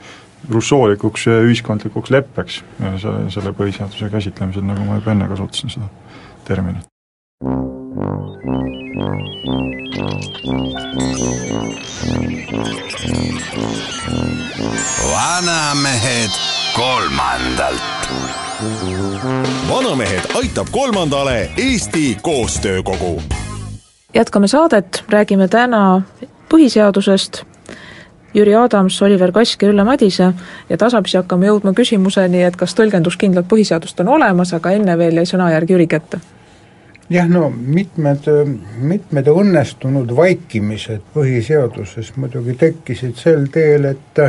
russoolikuks 0.50 1.26
ühiskondlikuks 1.26 2.10
leppeks 2.10 2.62
selle, 3.00 3.30
selle 3.30 3.52
põhiseaduse 3.56 4.10
käsitlemisel, 4.10 4.64
nagu 4.66 4.86
ma 4.86 4.98
juba 4.98 5.14
enne 5.14 5.28
kasutasin 5.28 5.70
seda 5.70 5.86
terminit. 6.44 6.86
vanamehed 15.12 16.30
kolmandalt. 16.76 17.82
vanamehed 19.68 20.20
aitab 20.34 20.66
kolmandale 20.70 21.50
Eesti 21.56 22.18
Koostöökogu. 22.22 23.22
jätkame 24.14 24.48
saadet, 24.48 25.04
räägime 25.08 25.48
täna 25.48 26.02
põhiseadusest 26.48 27.51
Jüri 28.34 28.54
Adams, 28.56 29.02
Oliver 29.02 29.32
Kask 29.32 29.62
ja 29.62 29.68
Ülle 29.68 29.84
Madise 29.84 30.32
ja 30.68 30.76
tasapisi 30.80 31.18
hakkame 31.20 31.50
jõudma 31.50 31.74
küsimuseni, 31.76 32.42
et 32.46 32.56
kas 32.56 32.74
tõlgenduskindlat 32.78 33.48
põhiseadust 33.48 34.00
on 34.00 34.14
olemas, 34.16 34.54
aga 34.56 34.72
enne 34.72 34.96
veel 34.98 35.20
jäi 35.20 35.28
sõnajärg 35.34 35.74
Jüri 35.74 35.88
kätte. 35.90 36.20
Jah, 37.12 37.26
no 37.28 37.50
mitmed, 37.52 38.28
mitmed 38.80 39.26
õnnestunud 39.28 40.14
vaikimised 40.16 41.02
põhiseaduses 41.12 42.14
muidugi 42.16 42.54
tekkisid 42.56 43.18
sel 43.20 43.50
teel, 43.52 43.90
et 43.90 44.22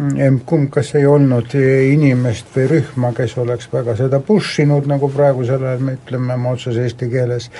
emb-kumb, 0.00 0.70
kas 0.72 0.94
ei 0.98 1.06
olnud 1.06 1.54
inimest 1.54 2.50
või 2.56 2.66
rühma, 2.70 3.12
kes 3.14 3.36
oleks 3.38 3.68
väga 3.72 3.94
seda 4.00 4.18
push 4.24 4.64
inud, 4.64 4.88
nagu 4.90 5.10
praegusel 5.12 5.62
ajal 5.62 5.84
me 5.84 5.98
ütleme 6.00 6.34
oma 6.34 6.56
otses 6.56 6.80
eesti 6.80 7.10
keeles, 7.12 7.50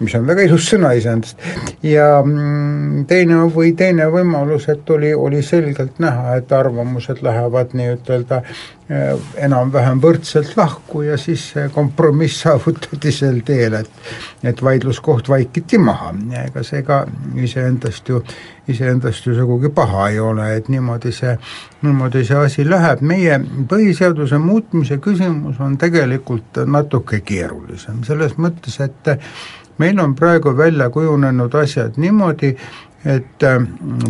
mis 0.00 0.14
on 0.18 0.26
väga 0.28 0.46
ilus 0.46 0.68
sõna 0.70 0.92
iseenesest, 0.96 1.42
ja 1.86 2.08
mm, 2.22 3.06
teine 3.08 3.42
või 3.54 3.72
teine 3.78 4.08
võimalus, 4.12 4.68
et 4.72 4.90
oli, 4.90 5.12
oli 5.14 5.42
selgelt 5.42 6.00
näha, 6.02 6.36
et 6.40 6.52
arvamused 6.52 7.22
lähevad 7.24 7.72
nii-ütelda 7.78 8.40
äh, 8.42 9.14
enam-vähem 9.46 10.00
võrdselt 10.02 10.56
lahku 10.58 11.02
ja 11.06 11.16
siis 11.20 11.48
kompromiss 11.74 12.40
saavutati 12.44 13.12
sel 13.12 13.40
teel, 13.46 13.80
et 13.80 13.90
et 14.46 14.62
vaidluskoht 14.62 15.28
vaikiti 15.28 15.78
maha, 15.78 16.12
ega 16.44 16.62
see 16.66 16.82
ka 16.86 17.00
iseendast 17.42 18.08
ju, 18.08 18.20
iseendast 18.70 19.26
ju 19.26 19.34
sugugi 19.34 19.72
paha 19.74 20.08
ei 20.12 20.20
ole, 20.22 20.52
et 20.58 20.68
niimoodi 20.70 21.12
see, 21.14 21.34
niimoodi 21.82 22.22
see 22.28 22.38
asi 22.38 22.66
läheb, 22.68 23.02
meie 23.02 23.40
põhiseaduse 23.70 24.38
muutmise 24.42 25.00
küsimus 25.02 25.60
on 25.60 25.74
tegelikult 25.80 26.62
natuke 26.66 27.22
keerulisem, 27.26 28.04
selles 28.06 28.36
mõttes, 28.38 28.78
et 28.84 29.16
meil 29.78 30.00
on 30.00 30.14
praegu 30.14 30.56
välja 30.56 30.90
kujunenud 30.90 31.54
asjad 31.54 31.96
niimoodi, 31.96 32.56
et 33.06 33.42
äh, 33.46 33.60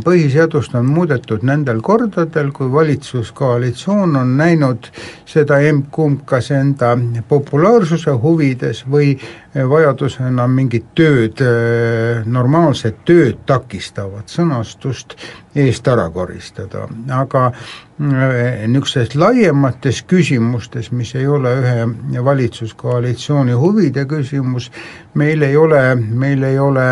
põhiseadust 0.04 0.74
on 0.78 0.86
muudetud 0.88 1.44
nendel 1.44 1.82
kordadel, 1.84 2.50
kui 2.56 2.70
valitsuskoalitsioon 2.72 4.16
on 4.16 4.36
näinud 4.38 4.88
seda 5.28 5.60
emb-kumb 5.68 6.24
kas 6.28 6.50
enda 6.56 6.94
populaarsuse 7.28 8.16
huvides 8.22 8.84
või 8.88 9.14
vajadusena 9.56 10.46
mingit 10.48 10.92
tööd, 10.96 11.40
äh, 11.44 12.24
normaalset 12.24 13.04
tööd 13.08 13.42
takistavat 13.48 14.32
sõnastust 14.32 15.16
eest 15.56 15.88
ära 15.88 16.08
koristada, 16.12 16.86
aga 17.16 17.46
äh, 17.48 18.64
niisugustes 18.68 19.16
laiemates 19.16 20.02
küsimustes, 20.08 20.90
mis 20.92 21.14
ei 21.16 21.26
ole 21.28 21.52
ühe 21.60 22.24
valitsuskoalitsiooni 22.24 23.56
huvide 23.56 24.06
küsimus, 24.08 24.70
meil 25.14 25.42
ei 25.42 25.56
ole, 25.56 25.82
meil 25.96 26.44
ei 26.44 26.58
ole 26.60 26.88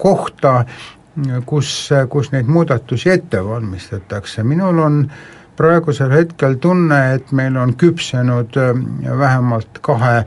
kohta 0.00 0.64
kus, 1.46 1.88
kus 2.08 2.32
neid 2.32 2.46
muudatusi 2.46 3.10
ette 3.10 3.44
valmistatakse, 3.44 4.42
minul 4.44 4.78
on 4.78 5.00
praegusel 5.56 6.12
hetkel 6.12 6.58
tunne, 6.60 6.98
et 7.16 7.32
meil 7.32 7.56
on 7.56 7.74
küpsenud 7.78 8.56
äh, 8.60 8.72
vähemalt 9.18 9.80
kahe 9.84 10.16
äh, 10.16 10.26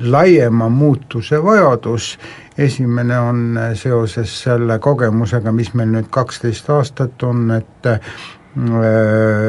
laiema 0.00 0.68
muutuse 0.68 1.40
vajadus, 1.42 2.14
esimene 2.58 3.18
on 3.18 3.58
äh, 3.58 3.72
seoses 3.74 4.36
selle 4.44 4.78
kogemusega, 4.78 5.52
mis 5.52 5.74
meil 5.74 5.92
nüüd 5.96 6.10
kaksteist 6.10 6.70
aastat 6.70 7.22
on, 7.22 7.50
et 7.60 7.92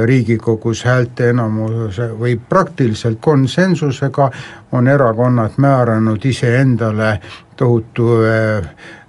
Riigikogus 0.06 0.80
häälteenamuse 0.82 2.08
või 2.18 2.40
praktiliselt 2.50 3.20
konsensusega 3.22 4.32
on 4.74 4.88
erakonnad 4.90 5.60
määranud 5.62 6.26
iseendale 6.26 7.12
tohutu 7.56 8.08
Äh, 8.26 8.64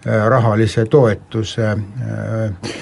rahalise 0.06 0.86
toetuse 0.90 1.68
äh, 1.72 2.74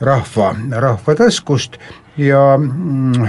rahva, 0.00 0.54
rahva 0.70 1.14
taskust 1.14 1.78
ja 2.16 2.56
mm, 2.58 3.28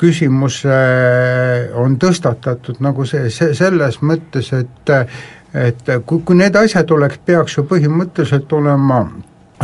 küsimus 0.00 0.62
äh, 0.66 1.70
on 1.78 1.96
tõstatatud 2.02 2.82
nagu 2.84 3.06
see, 3.08 3.30
see 3.30 3.54
selles 3.56 4.02
mõttes, 4.02 4.52
et 4.56 4.96
et 5.52 5.90
kui, 6.06 6.22
kui 6.24 6.36
need 6.36 6.56
asjad 6.56 6.90
oleks, 6.96 7.18
peaks 7.28 7.58
ju 7.58 7.66
põhimõtteliselt 7.68 8.52
olema 8.56 9.02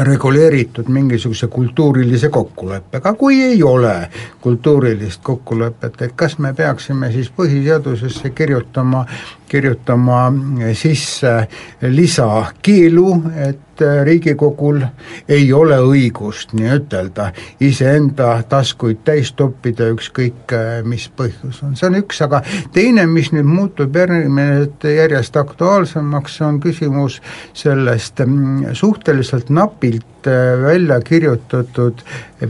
reguleeritud 0.04 0.88
mingisuguse 0.88 1.46
kultuurilise 1.46 2.28
kokkuleppega, 2.28 3.12
kui 3.14 3.42
ei 3.42 3.62
ole 3.62 4.10
kultuurilist 4.40 5.22
kokkulepet, 5.22 6.02
et 6.02 6.12
kas 6.16 6.38
me 6.38 6.52
peaksime 6.54 7.12
siis 7.12 7.32
põhiseadusesse 7.36 8.30
kirjutama, 8.30 9.06
kirjutama 9.48 10.26
sisse 10.76 11.34
lisakeelu, 11.82 13.08
et 13.48 13.68
et 13.84 14.04
Riigikogul 14.04 14.82
ei 15.28 15.52
ole 15.52 15.78
õigust 15.82 16.52
nii-ütelda 16.56 17.30
iseenda 17.64 18.38
taskuid 18.48 19.02
täis 19.06 19.32
toppida, 19.38 19.88
ükskõik 19.94 20.54
äh, 20.56 20.80
mis 20.86 21.08
põhjus 21.16 21.62
on, 21.62 21.76
see 21.78 21.88
on 21.88 21.98
üks, 22.00 22.20
aga 22.24 22.42
teine, 22.74 23.06
mis 23.10 23.30
nüüd 23.34 23.46
muutub 23.48 23.96
järgmine, 23.96 24.68
järjest 24.82 25.36
aktuaalsemaks, 25.38 26.40
on 26.46 26.60
küsimus 26.64 27.20
sellest 27.56 28.24
mm, 28.24 28.74
suhteliselt 28.78 29.50
napilt 29.54 30.04
äh, 30.04 30.17
välja 30.62 31.00
kirjutatud 31.00 32.02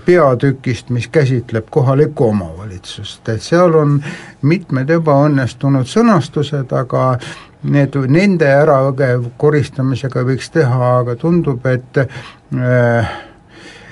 peatükist, 0.04 0.90
mis 0.90 1.08
käsitleb 1.08 1.66
kohalikku 1.70 2.28
omavalitsust, 2.28 3.28
et 3.28 3.42
seal 3.42 3.74
on 3.74 3.98
mitmed 4.42 4.90
ebaõnnestunud 4.90 5.88
sõnastused, 5.88 6.72
aga 6.72 7.18
need, 7.62 7.96
nende 8.08 8.48
ärakoristamisega 8.62 10.24
võiks 10.28 10.52
teha, 10.54 10.92
aga 11.00 11.16
tundub, 11.18 11.66
et 11.66 12.02
äh, 12.04 13.16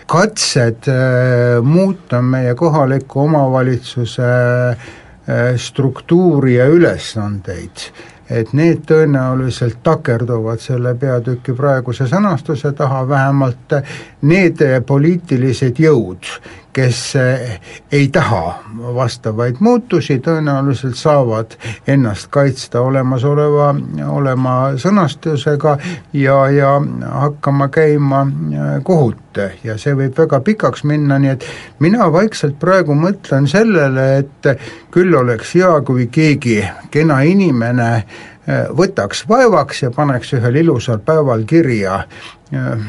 katsed 0.06 0.90
äh, 0.90 1.62
muuta 1.62 2.22
meie 2.22 2.54
kohaliku 2.54 3.24
omavalitsuse 3.26 4.28
äh, 4.70 5.56
struktuuri 5.56 6.54
ja 6.60 6.68
ülesandeid 6.70 7.88
et 8.30 8.52
need 8.52 8.82
tõenäoliselt 8.88 9.78
takerduvad 9.86 10.60
selle 10.62 10.94
peatüki 10.98 11.54
praeguse 11.56 12.08
sõnastuse 12.10 12.72
taha, 12.76 13.04
vähemalt 13.08 13.76
need 14.22 14.62
poliitilised 14.86 15.78
jõud, 15.78 16.30
kes 16.76 17.14
ei 17.92 18.08
taha 18.12 18.58
vastavaid 18.94 19.56
muutusi, 19.64 20.18
tõenäoliselt 20.20 20.98
saavad 21.00 21.56
ennast 21.88 22.28
kaitsta 22.34 22.82
olemasoleva, 22.84 23.70
olema 24.12 24.56
sõnastusega 24.76 25.78
ja, 26.12 26.36
ja 26.52 26.74
hakkama 27.22 27.70
käima 27.72 28.26
kohut. 28.84 29.40
Ja 29.64 29.76
see 29.80 29.96
võib 29.96 30.16
väga 30.16 30.40
pikaks 30.44 30.84
minna, 30.88 31.18
nii 31.20 31.32
et 31.34 31.48
mina 31.84 32.10
vaikselt 32.12 32.58
praegu 32.60 32.96
mõtlen 32.96 33.48
sellele, 33.48 34.06
et 34.20 34.52
küll 34.92 35.16
oleks 35.16 35.56
hea, 35.56 35.74
kui 35.84 36.08
keegi 36.12 36.62
kena 36.92 37.22
inimene 37.24 37.90
võtaks 38.46 39.24
vaevaks 39.28 39.82
ja 39.82 39.90
paneks 39.90 40.32
ühel 40.38 40.60
ilusal 40.62 41.00
päeval 41.04 41.42
kirja 41.48 41.96
äh, 42.54 42.84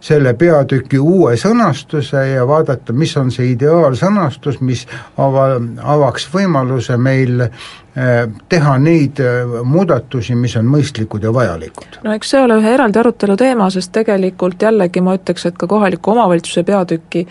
selle 0.00 0.34
peatüki 0.34 0.98
uue 0.98 1.36
sõnastuse 1.38 2.24
ja 2.32 2.46
vaadata, 2.46 2.92
mis 2.92 3.16
on 3.16 3.30
see 3.30 3.52
ideaalsõnastus, 3.52 4.60
mis 4.60 4.86
ava, 5.18 5.60
avaks 5.94 6.26
võimaluse 6.32 6.96
meil 6.98 7.44
äh, 7.46 8.24
teha 8.48 8.78
neid 8.82 9.22
muudatusi, 9.62 10.34
mis 10.34 10.56
on 10.58 10.66
mõistlikud 10.74 11.22
ja 11.22 11.34
vajalikud. 11.34 12.00
no 12.04 12.16
eks 12.16 12.34
see 12.34 12.42
ole 12.42 12.58
ühe 12.62 12.74
eraldi 12.74 13.02
arutelu 13.02 13.36
teema, 13.38 13.70
sest 13.70 13.94
tegelikult 13.94 14.62
jällegi 14.62 15.04
ma 15.04 15.14
ütleks, 15.20 15.46
et 15.46 15.58
ka 15.58 15.70
kohaliku 15.70 16.16
omavalitsuse 16.16 16.66
peatükki 16.66 17.26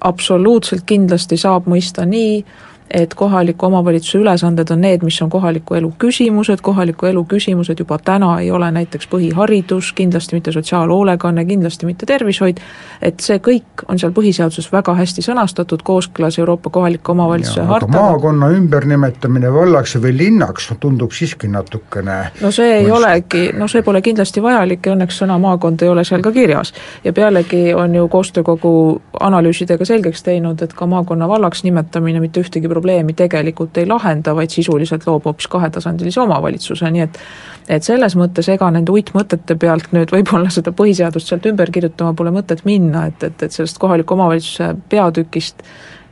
absoluutselt 0.00 0.86
kindlasti 0.86 1.36
saab 1.36 1.68
mõista 1.68 2.06
nii, 2.06 2.40
et 2.90 3.14
kohaliku 3.14 3.66
omavalitsuse 3.66 4.18
ülesanded 4.18 4.70
on 4.70 4.80
need, 4.80 5.02
mis 5.04 5.22
on 5.22 5.30
kohaliku 5.30 5.74
elu 5.74 5.92
küsimused, 5.98 6.62
kohaliku 6.62 7.06
elu 7.06 7.24
küsimused 7.28 7.78
juba 7.78 7.98
täna 8.04 8.38
ei 8.40 8.50
ole 8.50 8.70
näiteks 8.70 9.08
põhiharidus, 9.12 9.92
kindlasti 9.94 10.36
mitte 10.36 10.52
sotsiaalhoolekanne, 10.52 11.44
kindlasti 11.44 11.86
mitte 11.86 12.06
tervishoid, 12.06 12.60
et 13.02 13.20
see 13.20 13.38
kõik 13.44 13.84
on 13.88 13.98
seal 14.00 14.12
põhiseaduses 14.16 14.70
väga 14.72 14.94
hästi 14.98 15.24
sõnastatud, 15.24 15.84
kooskõlas 15.84 16.38
Euroopa 16.38 16.70
kohaliku 16.70 17.12
omavalitsuse 17.12 17.66
hartaga. 17.68 18.00
maakonna 18.00 18.50
ümbernimetamine 18.56 19.52
vallaks 19.54 19.96
või 19.96 20.16
linnaks 20.16 20.72
tundub 20.80 21.12
siiski 21.12 21.48
natukene 21.48 22.18
no 22.40 22.50
see 22.50 22.72
ei 22.72 22.86
mõistlik. 22.86 22.96
olegi, 22.96 23.44
no 23.58 23.68
see 23.68 23.82
pole 23.82 24.02
kindlasti 24.02 24.42
vajalik 24.42 24.86
ja 24.86 24.94
õnneks 24.96 25.20
sõna 25.22 25.38
maakond 25.40 25.82
ei 25.82 25.88
ole 25.88 26.04
seal 26.04 26.22
ka 26.22 26.32
kirjas. 26.32 26.72
ja 27.04 27.12
pealegi 27.12 27.74
on 27.74 27.94
ju 27.94 28.08
koostöökogu 28.08 29.02
analüüsidega 29.20 29.84
selgeks 29.84 30.22
teinud, 30.22 30.62
et 30.62 30.72
ka 30.72 30.86
maakonna 30.86 31.28
vallaks 31.28 31.64
nimetamine 31.64 32.20
mitte 32.20 32.40
ühtegi 32.40 32.68
probleemi 32.78 33.14
tegelikult 33.18 33.76
ei 33.82 33.86
lahenda, 33.90 34.34
vaid 34.38 34.54
sisuliselt 34.54 35.06
loob 35.08 35.26
hoopis 35.28 35.50
kahetasandilise 35.50 36.22
omavalitsuse, 36.24 36.90
nii 36.94 37.06
et 37.06 37.22
et 37.68 37.84
selles 37.84 38.14
mõttes 38.16 38.48
ega 38.48 38.70
nende 38.72 38.92
uitmõtete 38.94 39.58
pealt 39.60 39.90
nüüd 39.92 40.12
võib-olla 40.14 40.48
seda 40.52 40.72
põhiseadust 40.72 41.28
sealt 41.28 41.46
ümber 41.50 41.68
kirjutama 41.74 42.14
pole 42.16 42.32
mõtet 42.32 42.64
minna, 42.64 43.04
et, 43.10 43.22
et, 43.26 43.42
et 43.44 43.52
sellest 43.52 43.76
kohaliku 43.82 44.16
omavalitsuse 44.16 44.70
peatükist 44.88 45.60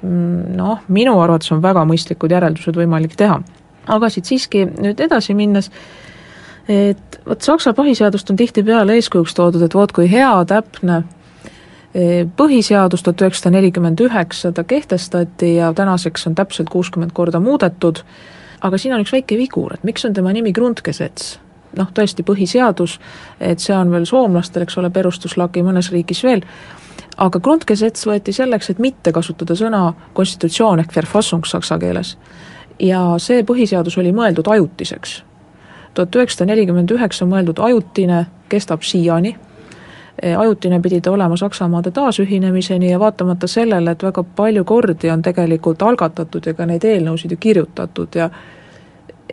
mm, 0.02 0.56
noh, 0.58 0.82
minu 0.92 1.16
arvates 1.22 1.54
on 1.56 1.62
väga 1.64 1.86
mõistlikud 1.88 2.36
järeldused 2.36 2.76
võimalik 2.76 3.16
teha. 3.16 3.40
aga 3.86 4.10
siit 4.12 4.28
siiski 4.28 4.66
nüüd 4.66 5.00
edasi 5.00 5.34
minnes, 5.38 5.70
et 6.68 7.20
vot 7.26 7.42
Saksa 7.42 7.72
põhiseadust 7.76 8.30
on 8.30 8.36
tihtipeale 8.36 8.98
eeskujuks 9.00 9.34
toodud, 9.34 9.62
et 9.62 9.74
vot 9.74 9.92
kui 9.96 10.10
hea, 10.12 10.34
täpne 10.50 11.04
põhiseadus 12.36 13.02
tuhat 13.02 13.22
üheksasada 13.24 13.54
nelikümmend 13.56 14.00
üheksa 14.04 14.52
ta 14.52 14.64
kehtestati 14.64 15.54
ja 15.54 15.72
tänaseks 15.72 16.26
on 16.26 16.34
täpselt 16.34 16.68
kuuskümmend 16.68 17.12
korda 17.16 17.40
muudetud, 17.40 18.02
aga 18.60 18.78
siin 18.78 18.94
on 18.94 19.04
üks 19.04 19.14
väike 19.14 19.38
vigur, 19.38 19.74
et 19.74 19.84
miks 19.84 20.04
on 20.04 20.12
tema 20.12 20.32
nimi 20.32 20.52
Grundgesetz? 20.52 21.38
noh, 21.76 21.88
tõesti 21.92 22.24
põhiseadus, 22.24 22.94
et 23.40 23.60
see 23.60 23.74
on 23.76 23.90
veel 23.92 24.06
soomlastel, 24.08 24.62
eks 24.64 24.78
ole, 24.80 24.88
perustuslaki 24.90 25.60
mõnes 25.64 25.90
riigis 25.92 26.22
veel, 26.24 26.40
aga 27.20 27.40
Grundgesetz 27.40 28.06
võeti 28.08 28.32
selleks, 28.32 28.70
et 28.70 28.80
mitte 28.80 29.12
kasutada 29.12 29.56
sõna 29.58 29.90
konstitutsioon 30.16 30.80
ehk 30.80 30.94
verfassung 30.96 31.44
saksa 31.44 31.78
keeles. 31.78 32.16
ja 32.80 33.00
see 33.18 33.42
põhiseadus 33.44 33.98
oli 33.98 34.12
mõeldud 34.12 34.48
ajutiseks 34.52 35.22
tuhat 35.96 36.16
üheksasada 36.16 36.50
nelikümmend 36.50 36.92
üheksa 36.92 37.24
mõeldud 37.28 37.60
ajutine 37.64 38.26
kestab 38.52 38.84
siiani, 38.84 39.36
ajutine 40.38 40.80
pidi 40.80 41.00
ta 41.00 41.10
olema 41.10 41.36
Saksamaade 41.36 41.90
taasühinemiseni 41.90 42.90
ja 42.90 43.00
vaatamata 43.00 43.46
sellele, 43.46 43.90
et 43.90 44.02
väga 44.02 44.22
palju 44.22 44.64
kordi 44.64 45.10
on 45.10 45.22
tegelikult 45.22 45.82
algatatud 45.82 46.46
ja 46.46 46.54
ka 46.54 46.66
neid 46.66 46.84
eelnõusid 46.84 47.34
ju 47.34 47.36
kirjutatud 47.40 48.16
ja 48.16 48.30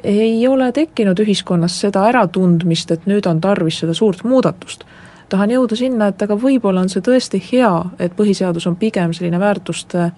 ei 0.03 0.47
ole 0.47 0.71
tekkinud 0.71 1.19
ühiskonnas 1.19 1.79
seda 1.79 2.03
äratundmist, 2.09 2.91
et 2.91 3.05
nüüd 3.07 3.27
on 3.29 3.41
tarvis 3.41 3.79
seda 3.79 3.93
suurt 3.93 4.23
muudatust. 4.23 4.83
tahan 5.29 5.49
jõuda 5.49 5.75
sinna, 5.75 6.07
et 6.07 6.21
aga 6.21 6.35
võib-olla 6.37 6.83
on 6.83 6.89
see 6.89 7.01
tõesti 7.01 7.39
hea, 7.51 7.85
et 7.99 8.13
põhiseadus 8.15 8.67
on 8.67 8.75
pigem 8.75 9.13
selline 9.13 9.39
väärtuste 9.39 10.11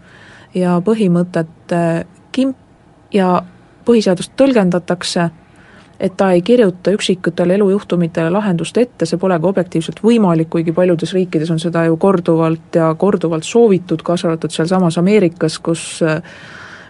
ja 0.55 0.82
põhimõtete 0.84 2.05
kimp 2.32 2.57
ja 3.13 3.43
põhiseadust 3.86 4.34
tõlgendatakse, 4.38 5.30
et 6.00 6.18
ta 6.18 6.32
ei 6.36 6.41
kirjuta 6.41 6.91
üksikutele 6.91 7.56
elujuhtumitele 7.56 8.30
lahendust 8.34 8.78
ette, 8.78 9.08
see 9.08 9.20
pole 9.22 9.38
ka 9.39 9.48
objektiivselt 9.48 10.02
võimalik, 10.04 10.50
kuigi 10.52 10.76
paljudes 10.76 11.14
riikides 11.16 11.52
on 11.54 11.62
seda 11.62 11.86
ju 11.88 11.98
korduvalt 11.98 12.76
ja 12.76 12.91
korduvalt 13.00 13.48
soovitud, 13.48 14.04
kaasa 14.04 14.28
arvatud 14.30 14.52
sealsamas 14.52 15.00
Ameerikas, 15.00 15.60
kus 15.64 16.04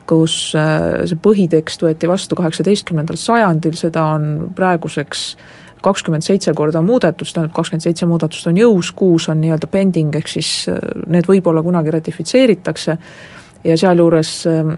kus 0.06 0.54
äh, 0.58 1.04
see 1.10 1.18
põhitekst 1.18 1.82
võeti 1.82 2.10
vastu 2.10 2.38
kaheksateistkümnendal 2.38 3.18
sajandil, 3.20 3.74
seda 3.80 4.04
on 4.16 4.52
praeguseks 4.56 5.32
kakskümmend 5.86 6.26
seitse 6.26 6.54
korda 6.58 6.82
muudetud, 6.82 7.28
see 7.28 7.38
tähendab, 7.38 7.56
kakskümmend 7.58 7.86
seitse 7.86 8.08
muudatust 8.10 8.50
on 8.50 8.58
jõus, 8.58 8.92
kuus 8.98 9.30
on 9.30 9.42
nii-öelda 9.42 9.70
pending, 9.72 10.14
ehk 10.18 10.30
siis 10.32 10.52
äh, 10.72 10.80
need 11.12 11.30
võib-olla 11.30 11.64
kunagi 11.66 11.94
ratifitseeritakse. 11.98 12.98
Ja 13.66 13.74
sealjuures 13.82 14.32
ähm, 14.46 14.76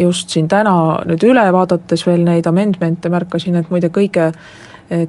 just 0.00 0.30
siin 0.30 0.48
täna 0.48 1.02
nüüd 1.08 1.24
üle 1.26 1.44
vaadates 1.52 2.06
veel 2.06 2.24
neid 2.24 2.46
amendmente 2.46 3.08
märkasin, 3.08 3.56
et 3.56 3.70
muide 3.70 3.92
kõige 3.94 4.32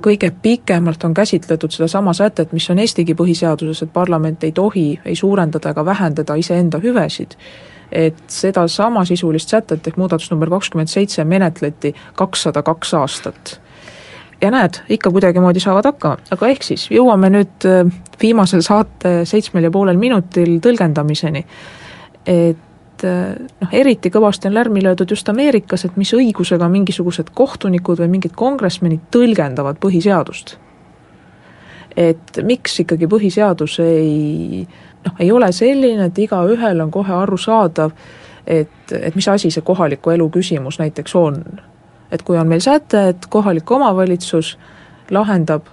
kõige 0.03 0.27
pikemalt 0.41 1.03
on 1.07 1.13
käsitletud 1.15 1.71
sedasama 1.71 2.11
sätet, 2.13 2.51
mis 2.51 2.65
on 2.69 2.79
Eestigi 2.83 3.13
põhiseaduses, 3.15 3.85
et 3.85 3.93
parlament 3.93 4.43
ei 4.43 4.51
tohi 4.51 4.99
ei 5.05 5.15
suurendada 5.15 5.71
ega 5.71 5.85
vähendada 5.85 6.35
iseenda 6.35 6.81
hüvesid 6.83 7.37
et 7.91 8.19
sedasama-sisulist 8.27 9.49
sätet 9.49 9.87
ehk 9.87 9.97
muudatus 9.97 10.29
number 10.31 10.49
kakskümmend 10.49 10.91
seitse 10.91 11.23
menetleti 11.25 11.93
kakssada 12.15 12.61
kaks 12.63 12.93
aastat. 12.93 13.59
ja 14.41 14.51
näed, 14.51 14.77
ikka 14.89 15.11
kuidagimoodi 15.11 15.59
saavad 15.59 15.89
hakkama, 15.89 16.17
aga 16.31 16.47
ehk 16.47 16.63
siis 16.63 16.85
jõuame 16.91 17.31
nüüd 17.33 17.65
äh, 17.67 17.89
viimasel 18.21 18.61
saate 18.63 19.25
seitsmel 19.25 19.67
ja 19.67 19.71
poolel 19.71 19.97
minutil 19.97 20.59
tõlgendamiseni. 20.63 21.45
et 22.25 22.68
äh, 23.07 23.35
noh, 23.61 23.73
eriti 23.75 24.11
kõvasti 24.13 24.49
on 24.49 24.57
lärmi 24.57 24.83
löödud 24.83 25.11
just 25.11 25.29
Ameerikas, 25.29 25.85
et 25.85 25.97
mis 25.97 26.13
õigusega 26.13 26.69
mingisugused 26.69 27.31
kohtunikud 27.35 28.01
või 28.03 28.15
mingid 28.17 28.35
kongresmenid 28.35 29.07
tõlgendavad 29.11 29.79
põhiseadust. 29.81 30.57
et 31.97 32.37
miks 32.45 32.79
ikkagi 32.79 33.07
põhiseadus 33.11 33.79
ei 33.83 34.67
noh, 35.05 35.15
ei 35.19 35.31
ole 35.31 35.51
selline, 35.51 36.05
et 36.05 36.19
igaühel 36.19 36.81
on 36.81 36.91
kohe 36.91 37.13
arusaadav, 37.13 37.91
et, 38.47 38.93
et 39.01 39.15
mis 39.15 39.27
asi 39.27 39.51
see 39.51 39.65
kohaliku 39.65 40.13
elu 40.15 40.29
küsimus 40.29 40.79
näiteks 40.79 41.15
on. 41.15 41.43
et 42.11 42.21
kui 42.21 42.37
on 42.37 42.47
meil 42.47 42.61
säte, 42.61 43.09
et 43.09 43.25
kohalik 43.29 43.71
omavalitsus 43.71 44.57
lahendab 45.11 45.67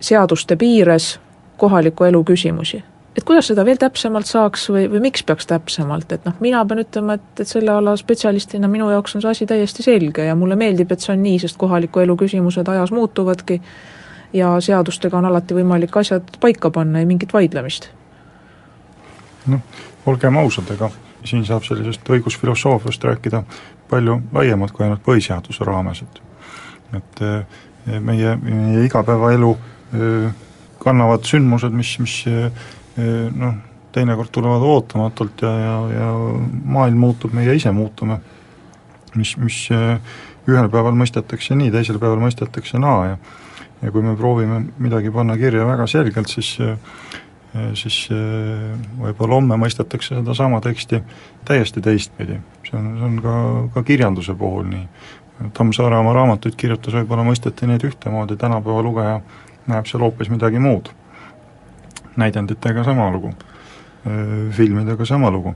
seaduste 0.00 0.56
piires 0.56 1.20
kohaliku 1.56 2.04
elu 2.04 2.24
küsimusi, 2.24 2.84
et 3.16 3.24
kuidas 3.24 3.48
seda 3.50 3.64
veel 3.64 3.78
täpsemalt 3.80 4.28
saaks 4.28 4.68
või, 4.72 4.86
või 4.92 5.00
miks 5.08 5.24
peaks 5.26 5.48
täpsemalt, 5.48 6.12
et 6.12 6.24
noh, 6.28 6.36
mina 6.44 6.62
pean 6.68 6.82
ütlema, 6.82 7.16
et, 7.16 7.28
et 7.40 7.48
selle 7.48 7.72
ala 7.72 7.96
spetsialistina 7.96 8.68
minu 8.68 8.90
jaoks 8.92 9.16
on 9.16 9.24
see 9.24 9.32
asi 9.32 9.48
täiesti 9.48 9.86
selge 9.86 10.26
ja 10.26 10.34
mulle 10.38 10.58
meeldib, 10.58 10.92
et 10.92 11.04
see 11.04 11.14
on 11.14 11.22
nii, 11.24 11.38
sest 11.42 11.58
kohaliku 11.60 12.04
elu 12.04 12.16
küsimused 12.20 12.68
ajas 12.72 12.92
muutuvadki 12.94 13.60
ja 14.36 14.52
seadustega 14.60 15.18
on 15.18 15.30
alati 15.30 15.56
võimalik 15.56 15.96
asjad 15.96 16.36
paika 16.40 16.70
panna 16.70 17.00
ja 17.00 17.08
mingit 17.08 17.32
vaidlemist. 17.32 17.88
Noh, 19.46 19.82
olgem 20.06 20.36
ausad, 20.42 20.70
ega 20.74 20.90
siin 21.26 21.44
saab 21.46 21.64
sellisest 21.66 22.08
õigusfilosoofiast 22.10 23.04
rääkida 23.08 23.42
palju 23.90 24.20
laiemalt 24.34 24.74
kui 24.74 24.84
ainult 24.86 25.04
põhiseaduse 25.06 25.64
raames, 25.66 26.02
et 26.02 26.22
et 26.94 27.20
eh, 27.26 28.00
meie, 28.00 28.36
meie 28.42 28.84
igapäevaelu 28.86 29.48
eh, 29.56 30.26
kannavad 30.78 31.24
sündmused, 31.26 31.74
mis, 31.74 31.96
mis 31.98 32.14
noh, 32.96 33.56
teinekord 33.92 34.30
tulevad 34.32 34.62
ootamatult 34.64 35.42
ja, 35.44 35.52
ja, 35.60 35.74
ja 35.92 36.08
maailm 36.64 37.00
muutub, 37.00 37.34
meie 37.36 37.54
ise 37.56 37.72
muutume. 37.72 38.20
mis, 39.16 39.36
mis 39.40 39.58
ühel 40.46 40.68
päeval 40.68 40.96
mõistetakse 40.96 41.56
nii, 41.56 41.70
teisel 41.72 41.98
päeval 41.98 42.20
mõistetakse 42.20 42.78
naa 42.78 43.04
ja 43.12 43.18
ja 43.82 43.90
kui 43.92 44.00
me 44.02 44.14
proovime 44.16 44.62
midagi 44.80 45.10
panna 45.12 45.36
kirja 45.36 45.66
väga 45.68 45.86
selgelt, 45.86 46.30
siis 46.32 46.56
siis 47.74 48.08
äh, 48.12 48.74
võib-olla 49.00 49.38
homme 49.38 49.56
mõistetakse 49.60 50.18
sedasama 50.18 50.60
teksti 50.60 51.00
täiesti 51.46 51.80
teistpidi. 51.80 52.40
see 52.68 52.78
on, 52.78 52.90
see 52.98 53.06
on 53.06 53.16
ka, 53.22 53.36
ka 53.74 53.82
kirjanduse 53.82 54.34
puhul 54.34 54.66
nii. 54.70 54.86
Tammsaare 55.54 55.98
oma 56.00 56.14
raamatuid 56.16 56.56
kirjutas, 56.56 56.94
võib-olla 56.96 57.24
mõisteti 57.26 57.68
neid 57.68 57.84
ühtemoodi, 57.84 58.38
tänapäeva 58.40 58.82
lugeja 58.82 59.20
näeb 59.68 59.88
seal 59.88 60.04
hoopis 60.04 60.30
midagi 60.32 60.60
muud. 60.62 60.90
Näidenditega 62.16 62.84
sama 62.84 63.10
lugu, 63.10 63.32
äh, 64.06 64.50
filmidega 64.56 65.04
sama 65.04 65.30
lugu. 65.30 65.54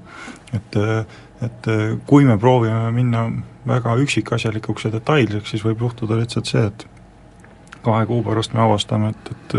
et, 0.53 0.77
äh, 0.77 1.05
et 1.43 1.67
kui 2.07 2.25
me 2.25 2.39
proovime 2.39 2.91
minna 2.93 3.31
väga 3.67 3.95
üksikasjalikuks 3.97 4.85
ja 4.85 4.93
detailseks, 4.93 5.51
siis 5.51 5.65
võib 5.65 5.81
juhtuda 5.81 6.19
lihtsalt 6.19 6.47
see, 6.47 6.67
et 6.67 6.87
kahe 7.83 8.07
kuu 8.07 8.23
pärast 8.23 8.53
me 8.53 8.61
avastame, 8.61 9.09
et, 9.09 9.31
et 9.31 9.55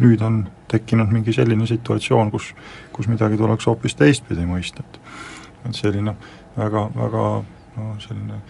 nüüd 0.00 0.20
on 0.20 0.42
tekkinud 0.68 1.08
mingi 1.12 1.32
selline 1.32 1.66
situatsioon, 1.66 2.30
kus, 2.30 2.50
kus 2.92 3.08
midagi 3.08 3.38
tuleks 3.40 3.66
hoopis 3.66 3.96
teistpidi 3.96 4.44
mõista, 4.44 4.84
et 4.84 5.00
et 5.64 5.76
selline 5.76 6.12
väga, 6.56 6.88
väga 6.94 7.26
no 7.76 7.94
selline 8.02 8.40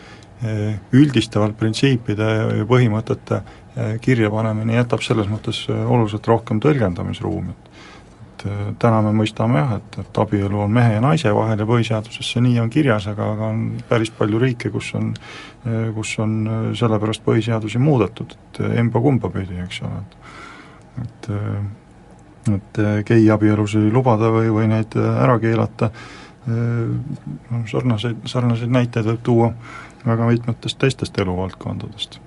üldistavalt 0.92 1.56
printsiipide 1.56 2.30
ja 2.58 2.64
põhimõtete 2.68 3.40
kirjapanemine 4.04 4.76
jätab 4.76 5.02
selles 5.02 5.30
mõttes 5.30 5.62
oluliselt 5.70 6.26
rohkem 6.28 6.60
tõlgendamisruumi, 6.62 7.54
et 7.54 7.70
et 8.44 8.78
täna 8.82 9.00
me 9.04 9.12
mõistame 9.16 9.60
jah, 9.60 9.76
et, 9.78 9.98
et 10.04 10.18
abielu 10.22 10.60
on 10.64 10.72
mehe 10.72 10.96
ja 10.96 11.04
naise 11.04 11.32
vahel 11.34 11.62
ja 11.62 11.68
põhiseaduses 11.68 12.32
see 12.34 12.42
nii 12.44 12.58
on 12.62 12.72
kirjas, 12.72 13.08
aga, 13.12 13.30
aga 13.36 13.52
on 13.52 13.62
päris 13.88 14.12
palju 14.14 14.40
riike, 14.42 14.70
kus 14.74 14.90
on, 14.98 15.12
kus 15.94 16.16
on 16.22 16.36
sellepärast 16.76 17.24
põhiseadusi 17.24 17.80
muudetud, 17.82 18.36
et 18.36 18.60
emba-kumba 18.82 19.32
pidi, 19.34 19.60
eks 19.64 19.80
ole, 19.86 20.02
et 20.02 20.20
et 21.04 21.32
et 22.52 22.78
äh, 22.78 22.98
geiabielusid 23.08 23.88
lubada 23.92 24.28
või, 24.32 24.50
või 24.52 24.68
neid 24.68 24.96
äh, 25.00 25.22
ära 25.24 25.38
keelata, 25.40 25.90
noh 26.44 27.62
sarnaseid, 27.70 28.26
sarnaseid 28.28 28.68
näiteid 28.68 29.06
võib 29.08 29.22
tuua 29.24 29.46
väga 30.04 30.26
mitmetest 30.28 30.76
teistest 30.76 31.16
eluvaldkondadest 31.22 32.18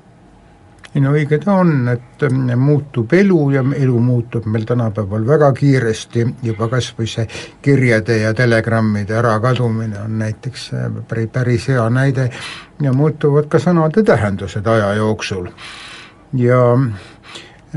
ei 0.98 1.02
no 1.04 1.12
õige 1.14 1.38
ta 1.38 1.60
on, 1.62 1.88
et 1.92 2.24
muutub 2.58 3.12
elu 3.14 3.40
ja 3.54 3.62
elu 3.78 4.00
muutub 4.02 4.48
meil 4.50 4.64
tänapäeval 4.66 5.28
väga 5.28 5.52
kiiresti, 5.54 6.24
juba 6.48 6.68
kas 6.72 6.90
või 6.98 7.10
see 7.12 7.28
kirjade 7.62 8.18
ja 8.24 8.34
telegrammide 8.34 9.14
ärakadumine 9.20 10.00
on 10.02 10.18
näiteks 10.24 10.72
päris, 11.08 11.30
päris 11.34 11.68
hea 11.70 11.86
näide 11.94 12.32
ja 12.82 12.94
muutuvad 12.98 13.46
ka 13.52 13.62
sõnade 13.62 14.02
tähendused 14.04 14.66
aja 14.66 14.96
jooksul. 14.98 15.52
ja 16.34 16.64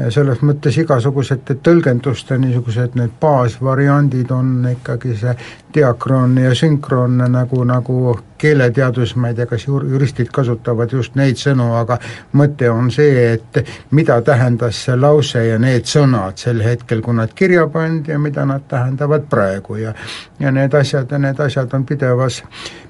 selles 0.08 0.40
mõttes 0.40 0.78
igasugused 0.80 1.52
tõlgenduste 1.62 2.38
niisugused 2.40 2.96
need 2.96 3.12
baasvariandid 3.20 4.32
on 4.32 4.64
ikkagi 4.72 5.16
see 5.20 5.36
diakroonne 5.74 6.48
ja 6.48 6.54
sünkroonne 6.56 7.28
nagu, 7.28 7.64
nagu 7.68 8.16
keeleteadus, 8.40 9.14
ma 9.20 9.30
ei 9.30 9.36
tea, 9.38 9.46
kas 9.50 9.66
jur-, 9.68 9.86
juristid 9.90 10.30
kasutavad 10.34 10.92
just 10.96 11.16
neid 11.18 11.38
sõnu, 11.40 11.70
aga 11.78 11.98
mõte 12.38 12.70
on 12.72 12.90
see, 12.94 13.34
et 13.34 13.60
mida 13.96 14.20
tähendas 14.26 14.84
see 14.86 14.96
lause 14.96 15.44
ja 15.46 15.58
need 15.60 15.88
sõnad 15.90 16.40
sel 16.40 16.62
hetkel, 16.64 17.02
kui 17.04 17.16
nad 17.16 17.34
kirja 17.36 17.66
pandi 17.72 18.14
ja 18.14 18.18
mida 18.18 18.46
nad 18.48 18.66
tähendavad 18.68 19.28
praegu. 19.30 19.76
Ja 19.80 19.94
ja 20.40 20.50
need 20.50 20.74
asjad 20.74 21.10
ja 21.10 21.18
need 21.18 21.40
asjad 21.40 21.74
on 21.76 21.84
pidevas, 21.86 22.42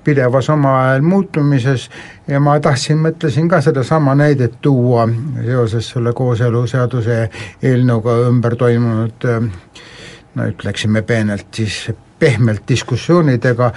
pidevas 0.05 0.51
omavahel 0.51 1.03
muutumises 1.03 1.89
ja 2.29 2.41
ma 2.41 2.59
tahtsin, 2.61 3.01
mõtlesin 3.03 3.49
ka 3.51 3.61
sedasama 3.65 4.15
näidet 4.15 4.61
tuua 4.63 5.09
seoses 5.45 5.91
selle 5.95 6.13
kooseluseaduse 6.17 7.19
eelnõuga 7.63 8.21
ümber 8.29 8.57
toimunud 8.57 9.27
no 10.35 10.47
ütleksime 10.47 11.03
peenelt 11.03 11.51
siis 11.55 11.89
pehmelt 12.21 12.63
diskussioonidega, 12.69 13.71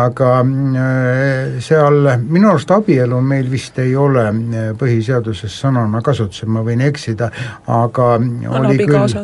aga 0.00 0.30
äh, 0.40 1.60
seal 1.64 2.08
minu 2.22 2.52
arust 2.52 2.70
abielu 2.74 3.20
meil 3.24 3.50
vist 3.50 3.78
ei 3.82 3.94
ole 3.98 4.26
äh, 4.30 4.70
põhiseaduses 4.78 5.60
sõnana 5.64 6.02
kasutusel, 6.06 6.50
ma 6.54 6.64
võin 6.66 6.84
eksida, 6.86 7.30
aga 7.66 8.12
on 8.20 8.60
oli 8.62 8.78
küll, 8.84 9.18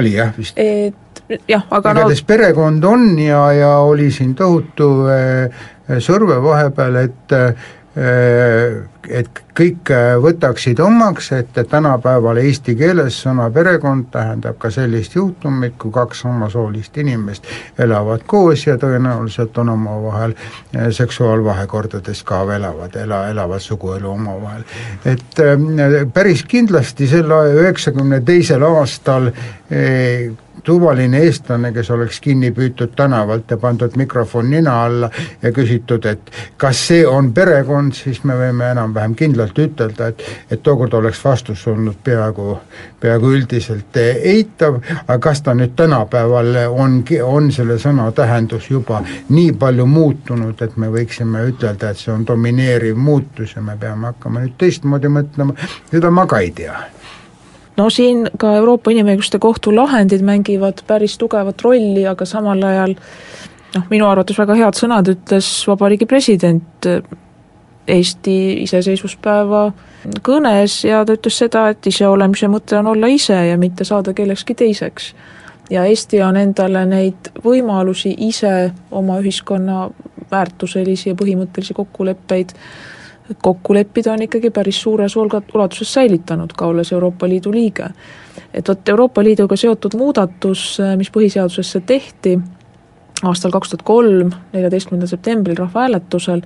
oli 0.00 0.14
jah 0.18 0.32
vist? 0.36 0.60
et 0.60 1.24
jah, 1.48 1.66
aga 1.70 1.94
igatahes 1.96 2.22
no... 2.22 2.30
perekond 2.32 2.88
on 2.88 3.10
ja, 3.22 3.42
ja 3.56 3.74
oli 3.86 4.10
siin 4.14 4.34
tohutu 4.38 4.90
äh, 5.10 5.68
surve 5.98 6.38
vahepeal, 6.42 7.04
et 7.08 7.38
et 7.96 9.40
kõik 9.56 9.90
võtaksid 10.22 10.78
omaks, 10.80 11.32
et 11.34 11.56
tänapäeval 11.70 12.38
eesti 12.38 12.76
keeles 12.78 13.16
sõna 13.24 13.48
perekond 13.50 14.06
tähendab 14.12 14.60
ka 14.62 14.70
sellist 14.70 15.16
juhtumit, 15.16 15.74
kui 15.78 15.90
kaks 15.92 16.22
samasoolist 16.22 17.00
inimest 17.02 17.48
elavad 17.82 18.22
koos 18.30 18.62
ja 18.68 18.76
tõenäoliselt 18.78 19.58
on 19.58 19.72
omavahel 19.74 20.36
seksuaalvahekordades 20.94 22.22
ka 22.28 22.44
elavad, 22.54 22.94
ela, 22.96 23.24
elavad 23.32 23.60
suguelu 23.64 24.10
omavahel. 24.10 24.62
et 25.04 25.42
päris 26.14 26.44
kindlasti 26.46 27.10
selle 27.10 27.42
üheksakümne 27.56 28.20
teisel 28.22 28.62
aastal 28.62 29.32
suvaline 30.66 31.18
eestlane, 31.26 31.72
kes 31.72 31.90
oleks 31.90 32.20
kinni 32.20 32.50
püütud 32.56 32.94
tänavalt 32.96 33.50
ja 33.50 33.56
pandud 33.60 33.96
mikrofon 33.96 34.50
nina 34.50 34.76
alla 34.84 35.10
ja 35.42 35.52
küsitud, 35.52 36.06
et 36.06 36.30
kas 36.60 36.82
see 36.88 37.06
on 37.06 37.32
perekond, 37.34 37.94
siis 37.96 38.22
me 38.24 38.36
võime 38.38 38.70
enam-vähem 38.74 39.14
kindlalt 39.18 39.58
ütelda, 39.58 40.10
et 40.12 40.24
et 40.50 40.62
tookord 40.62 40.94
oleks 40.94 41.24
vastus 41.24 41.66
olnud 41.68 41.98
peaaegu, 42.04 42.58
peaaegu 43.00 43.32
üldiselt 43.36 43.96
eitav, 43.96 44.80
aga 45.06 45.18
kas 45.18 45.42
ta 45.42 45.54
nüüd 45.54 45.74
tänapäeval 45.76 46.56
ongi, 46.68 47.20
on 47.22 47.50
selle 47.52 47.78
sõna 47.78 48.10
tähendus 48.12 48.70
juba 48.70 49.02
nii 49.28 49.52
palju 49.58 49.86
muutunud, 49.86 50.62
et 50.62 50.76
me 50.76 50.90
võiksime 50.92 51.44
ütelda, 51.50 51.90
et 51.90 52.02
see 52.02 52.12
on 52.14 52.26
domineeriv 52.26 52.96
muutus 52.96 53.56
ja 53.56 53.62
me 53.62 53.76
peame 53.80 54.12
hakkama 54.12 54.44
nüüd 54.44 54.56
teistmoodi 54.58 55.12
mõtlema, 55.12 55.56
seda 55.90 56.10
ma 56.10 56.26
ka 56.30 56.42
ei 56.44 56.54
tea 56.56 56.78
no 57.80 57.88
siin 57.92 58.26
ka 58.38 58.52
Euroopa 58.60 58.92
Inimõiguste 58.92 59.40
Kohtu 59.40 59.72
lahendid 59.74 60.24
mängivad 60.26 60.84
päris 60.86 61.16
tugevat 61.20 61.64
rolli, 61.64 62.04
aga 62.06 62.28
samal 62.28 62.60
ajal 62.68 62.94
noh, 63.74 63.88
minu 63.90 64.08
arvates 64.10 64.38
väga 64.38 64.58
head 64.58 64.78
sõnad 64.78 65.08
ütles 65.14 65.48
Vabariigi 65.68 66.08
President 66.10 66.90
Eesti 67.90 68.36
iseseisvuspäeva 68.66 69.70
kõnes 70.26 70.82
ja 70.86 71.02
ta 71.04 71.16
ütles 71.16 71.38
seda, 71.42 71.66
et 71.72 71.86
iseolemise 71.86 72.48
mõte 72.52 72.78
on 72.78 72.92
olla 72.92 73.08
ise 73.10 73.36
ja 73.50 73.56
mitte 73.60 73.84
saada 73.88 74.14
kellekski 74.16 74.54
teiseks. 74.54 75.14
ja 75.70 75.84
Eesti 75.86 76.22
on 76.22 76.36
endale 76.36 76.84
neid 76.86 77.30
võimalusi 77.44 78.14
ise 78.26 78.72
oma 78.90 79.18
ühiskonna 79.20 79.90
väärtuselisi 80.30 81.08
ja 81.08 81.14
põhimõttelisi 81.14 81.74
kokkuleppeid 81.74 82.54
kokku 83.42 83.74
leppida 83.74 84.12
on 84.12 84.22
ikkagi 84.22 84.50
päris 84.50 84.82
suures 84.82 85.16
ulatuses 85.16 85.92
säilitanud, 85.92 86.52
ka 86.56 86.66
olles 86.66 86.92
Euroopa 86.92 87.28
Liidu 87.28 87.52
liige. 87.52 87.88
et 88.54 88.68
vot 88.68 88.88
Euroopa 88.88 89.24
Liiduga 89.24 89.56
seotud 89.56 89.94
muudatus, 89.94 90.78
mis 90.96 91.10
põhiseadusesse 91.10 91.80
tehti 91.86 92.38
aastal 93.22 93.50
kaks 93.50 93.70
tuhat 93.70 93.82
kolm, 93.82 94.30
neljateistkümnendal 94.52 95.08
septembril 95.08 95.56
rahvahääletusel, 95.56 96.42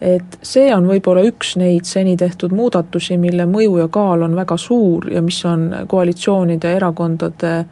et 0.00 0.38
see 0.42 0.68
on 0.74 0.86
võib-olla 0.86 1.24
üks 1.26 1.56
neid 1.58 1.88
seni 1.88 2.16
tehtud 2.16 2.54
muudatusi, 2.54 3.18
mille 3.18 3.46
mõju 3.50 3.80
ja 3.80 3.88
kaal 3.88 4.22
on 4.22 4.36
väga 4.38 4.56
suur 4.56 5.10
ja 5.12 5.22
mis 5.22 5.40
on 5.44 5.72
koalitsioonide, 5.88 6.72
erakondade 6.76 7.64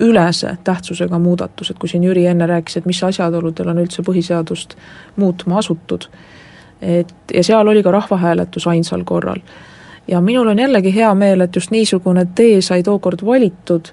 ülese 0.00 0.56
tähtsusega 0.64 1.18
muudatus, 1.18 1.70
et 1.70 1.78
kui 1.78 1.88
siin 1.88 2.04
Jüri 2.04 2.26
enne 2.26 2.46
rääkis, 2.46 2.76
et 2.76 2.86
mis 2.86 3.02
asjaoludel 3.04 3.72
on 3.72 3.82
üldse 3.82 4.04
põhiseadust 4.06 4.76
muutma 5.16 5.58
asutud 5.58 6.08
et 6.82 7.14
ja 7.34 7.44
seal 7.44 7.68
oli 7.68 7.82
ka 7.82 7.90
rahvahääletus 7.90 8.66
ainsal 8.66 9.04
korral. 9.04 9.40
ja 10.08 10.20
minul 10.20 10.48
on 10.48 10.58
jällegi 10.58 10.94
hea 10.94 11.14
meel, 11.14 11.40
et 11.40 11.56
just 11.56 11.70
niisugune 11.70 12.26
tee 12.34 12.60
sai 12.60 12.82
tookord 12.82 13.26
valitud, 13.26 13.88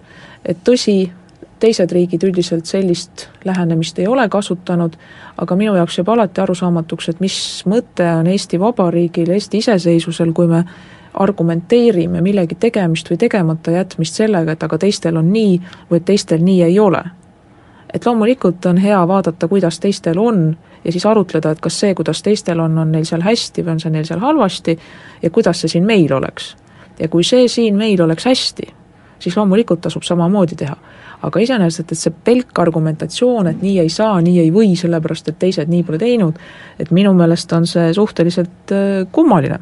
et 0.45 0.57
tõsi, 0.69 1.11
teised 1.59 1.91
riigid 1.91 2.23
üldiselt 2.23 2.65
sellist 2.65 3.27
lähenemist 3.45 3.99
ei 3.99 4.07
ole 4.07 4.29
kasutanud, 4.29 4.97
aga 5.37 5.55
minu 5.55 5.75
jaoks 5.75 5.97
jääb 5.97 6.09
alati 6.09 6.41
arusaamatuks, 6.41 7.09
et 7.09 7.19
mis 7.23 7.37
mõte 7.65 8.07
on 8.19 8.27
Eesti 8.27 8.59
Vabariigil, 8.59 9.31
Eesti 9.31 9.63
iseseisvusel, 9.63 10.33
kui 10.33 10.47
me 10.47 10.65
argumenteerime 11.13 12.21
millegi 12.21 12.55
tegemist 12.59 13.09
või 13.09 13.17
tegemata 13.21 13.71
jätmist 13.71 14.17
sellega, 14.17 14.51
et 14.51 14.63
aga 14.63 14.77
teistel 14.77 15.17
on 15.17 15.31
nii 15.33 15.59
või 15.91 16.01
et 16.01 16.05
teistel 16.05 16.43
nii 16.43 16.61
ei 16.63 16.79
ole. 16.79 17.03
et 17.93 18.05
loomulikult 18.05 18.65
on 18.65 18.77
hea 18.77 19.07
vaadata, 19.07 19.47
kuidas 19.47 19.79
teistel 19.79 20.17
on 20.17 20.57
ja 20.83 20.91
siis 20.91 21.05
arutleda, 21.05 21.51
et 21.51 21.61
kas 21.63 21.79
see, 21.79 21.93
kuidas 21.95 22.21
teistel 22.23 22.59
on, 22.59 22.77
on 22.77 22.91
neil 22.91 23.05
seal 23.07 23.23
hästi 23.23 23.63
või 23.63 23.75
on 23.75 23.83
see 23.83 23.93
neil 23.93 24.07
seal 24.07 24.21
halvasti 24.23 24.77
ja 25.21 25.31
kuidas 25.33 25.63
see 25.63 25.75
siin 25.75 25.85
meil 25.87 26.13
oleks. 26.13 26.55
ja 26.99 27.07
kui 27.09 27.23
see 27.23 27.47
siin 27.47 27.77
meil 27.77 28.01
oleks 28.01 28.25
hästi, 28.25 28.67
siis 29.19 29.37
loomulikult 29.37 29.81
tasub 29.81 30.03
samamoodi 30.03 30.55
teha. 30.55 30.75
aga 31.23 31.39
iseenesest, 31.39 31.91
et 31.91 31.97
see 31.97 32.13
pelk 32.23 32.59
argumentatsioon, 32.59 33.47
et 33.47 33.61
nii 33.63 33.77
ei 33.79 33.89
saa, 33.89 34.17
nii 34.21 34.39
ei 34.41 34.49
või, 34.51 34.73
sellepärast 34.75 35.29
et 35.31 35.37
teised 35.39 35.69
nii 35.71 35.83
pole 35.87 35.97
teinud, 35.97 36.39
et 36.79 36.91
minu 36.91 37.13
meelest 37.15 37.53
on 37.55 37.67
see 37.67 37.93
suhteliselt 37.95 38.73
äh, 38.75 39.05
kummaline. 39.11 39.59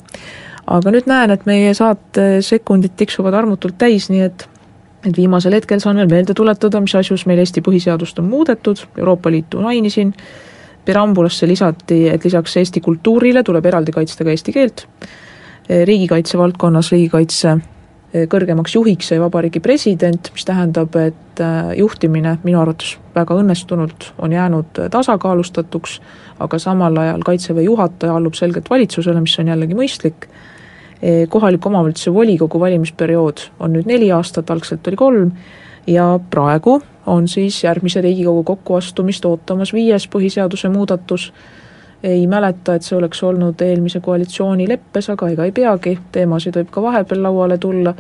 aga 0.68 0.92
nüüd 0.92 1.10
näen, 1.10 1.32
et 1.32 1.46
meie 1.46 1.74
saate 1.78 2.42
sekundid 2.42 2.98
tiksuvad 2.98 3.34
armutult 3.38 3.78
täis, 3.78 4.10
nii 4.10 4.26
et 4.26 4.48
et 5.06 5.18
viimasel 5.18 5.56
hetkel 5.58 5.82
saan 5.82 5.98
veel 5.98 6.10
meelde 6.10 6.34
tuletada, 6.38 6.82
mis 6.82 6.94
asjus 6.98 7.26
meil 7.30 7.42
Eesti 7.42 7.64
põhiseadust 7.66 8.20
on 8.22 8.30
muudetud, 8.30 8.84
Euroopa 9.00 9.32
Liitu 9.34 9.62
mainisin, 9.64 10.14
preambulasse 10.86 11.48
lisati, 11.48 12.08
et 12.10 12.24
lisaks 12.26 12.58
eesti 12.58 12.82
kultuurile 12.82 13.44
tuleb 13.44 13.66
eraldi 13.66 13.94
kaitsta 13.96 14.26
ka 14.26 14.34
eesti 14.34 14.54
keelt, 14.56 14.86
riigikaitse 15.70 16.38
valdkonnas 16.38 16.92
riigikaitse 16.92 17.52
eh, 17.54 18.26
kõrgemaks 18.32 18.76
juhiks 18.76 19.12
sai 19.12 19.20
vabariigi 19.22 19.62
president, 19.64 20.32
mis 20.34 20.46
tähendab, 20.48 20.96
et 21.00 21.42
eh, 21.44 21.72
juhtimine 21.80 22.38
minu 22.44 22.62
arvates 22.62 22.98
väga 23.16 23.38
õnnestunult 23.44 24.12
on 24.20 24.34
jäänud 24.36 24.84
tasakaalustatuks, 24.92 26.00
aga 26.42 26.60
samal 26.60 26.98
ajal 26.98 27.26
Kaitseväe 27.26 27.68
juhataja 27.68 28.16
allub 28.18 28.36
selgelt 28.40 28.70
valitsusele, 28.70 29.22
mis 29.22 29.38
on 29.40 29.54
jällegi 29.54 29.78
mõistlik, 29.78 30.28
eh, 31.02 31.28
kohaliku 31.30 31.70
omavalitsuse 31.70 32.14
volikogu 32.14 32.60
valimisperiood 32.60 33.48
on 33.60 33.78
nüüd 33.78 33.90
neli 33.90 34.12
aastat, 34.12 34.50
algselt 34.52 34.88
oli 34.88 35.00
kolm, 35.00 35.36
ja 35.92 36.20
praegu 36.30 36.82
on 37.06 37.28
siis 37.28 37.64
järgmise 37.64 38.02
Riigikogu 38.02 38.44
kokkuastumist 38.44 39.26
ootamas 39.26 39.74
viies 39.74 40.08
põhiseaduse 40.08 40.70
muudatus, 40.70 41.32
ei 42.04 42.28
mäleta, 42.28 42.76
et 42.76 42.86
see 42.86 42.98
oleks 42.98 43.24
olnud 43.24 43.62
eelmise 43.62 44.00
koalitsiooni 44.00 44.68
leppes, 44.70 45.10
aga 45.14 45.30
ega 45.30 45.46
ei 45.46 45.52
peagi, 45.52 45.98
teemasid 46.12 46.58
võib 46.58 46.70
ka 46.74 46.82
vahepeal 46.82 47.24
lauale 47.24 47.58
tulla, 47.62 47.94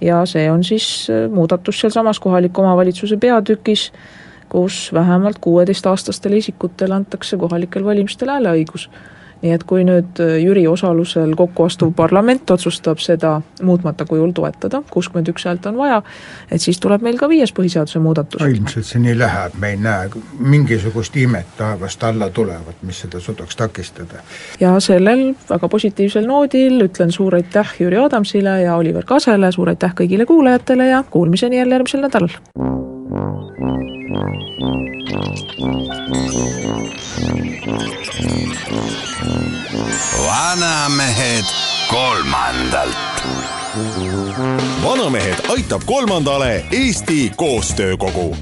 ja 0.00 0.22
see 0.28 0.50
on 0.50 0.64
siis 0.64 1.08
äh, 1.10 1.28
muudatus 1.32 1.80
sealsamas 1.80 2.20
kohaliku 2.20 2.64
omavalitsuse 2.64 3.16
peatükis, 3.16 3.92
kus 4.48 4.90
vähemalt 4.94 5.38
kuueteistaastastele 5.40 6.36
isikutele 6.36 6.94
antakse 6.94 7.36
kohalikel 7.36 7.84
valimistel 7.84 8.32
hääleõigus 8.32 8.88
nii 9.42 9.52
et 9.54 9.64
kui 9.68 9.84
nüüd 9.86 10.20
äh, 10.22 10.36
Jüri 10.42 10.64
osalusel 10.68 11.34
kokku 11.38 11.68
astuv 11.68 11.92
parlament 11.96 12.50
otsustab 12.50 12.98
seda 13.02 13.38
muutmata 13.62 14.06
kujul 14.08 14.32
toetada, 14.36 14.82
kuuskümmend 14.90 15.30
üks 15.32 15.46
häält 15.48 15.66
on 15.70 15.78
vaja, 15.78 16.00
et 16.50 16.62
siis 16.62 16.80
tuleb 16.82 17.04
meil 17.06 17.18
ka 17.20 17.28
viies 17.30 17.52
põhiseaduse 17.54 18.02
muudatus. 18.02 18.42
ilmselt 18.42 18.88
see 18.88 19.02
nii 19.04 19.16
läheb, 19.18 19.58
me 19.60 19.72
ei 19.74 19.80
näe 19.82 20.10
mingisugust 20.38 21.16
imet 21.16 21.54
taevast 21.58 22.04
alla 22.04 22.30
tulevat, 22.34 22.82
mis 22.82 23.00
seda 23.04 23.20
suudaks 23.20 23.56
takistada. 23.56 24.22
ja 24.60 24.74
sellel 24.80 25.32
väga 25.50 25.68
positiivsel 25.68 26.26
noodil 26.26 26.82
ütlen 26.88 27.14
suur 27.14 27.38
aitäh 27.38 27.74
Jüri 27.80 28.02
Adamsile 28.02 28.60
ja 28.62 28.76
Oliver 28.76 29.04
Kasele, 29.04 29.52
suur 29.52 29.74
aitäh 29.74 29.94
kõigile 29.94 30.26
kuulajatele 30.26 30.88
ja 30.88 31.04
kuulmiseni 31.10 31.62
jälle 31.62 31.78
järgmisel 31.78 32.06
nädalal! 32.08 32.97
Vanamehed 40.26 41.44
kolmandalt. 41.90 42.96
vanamehed 44.84 45.36
aitab 45.48 45.82
kolmandale 45.86 46.64
Eesti 46.72 47.32
Koostöökogu 47.36 48.36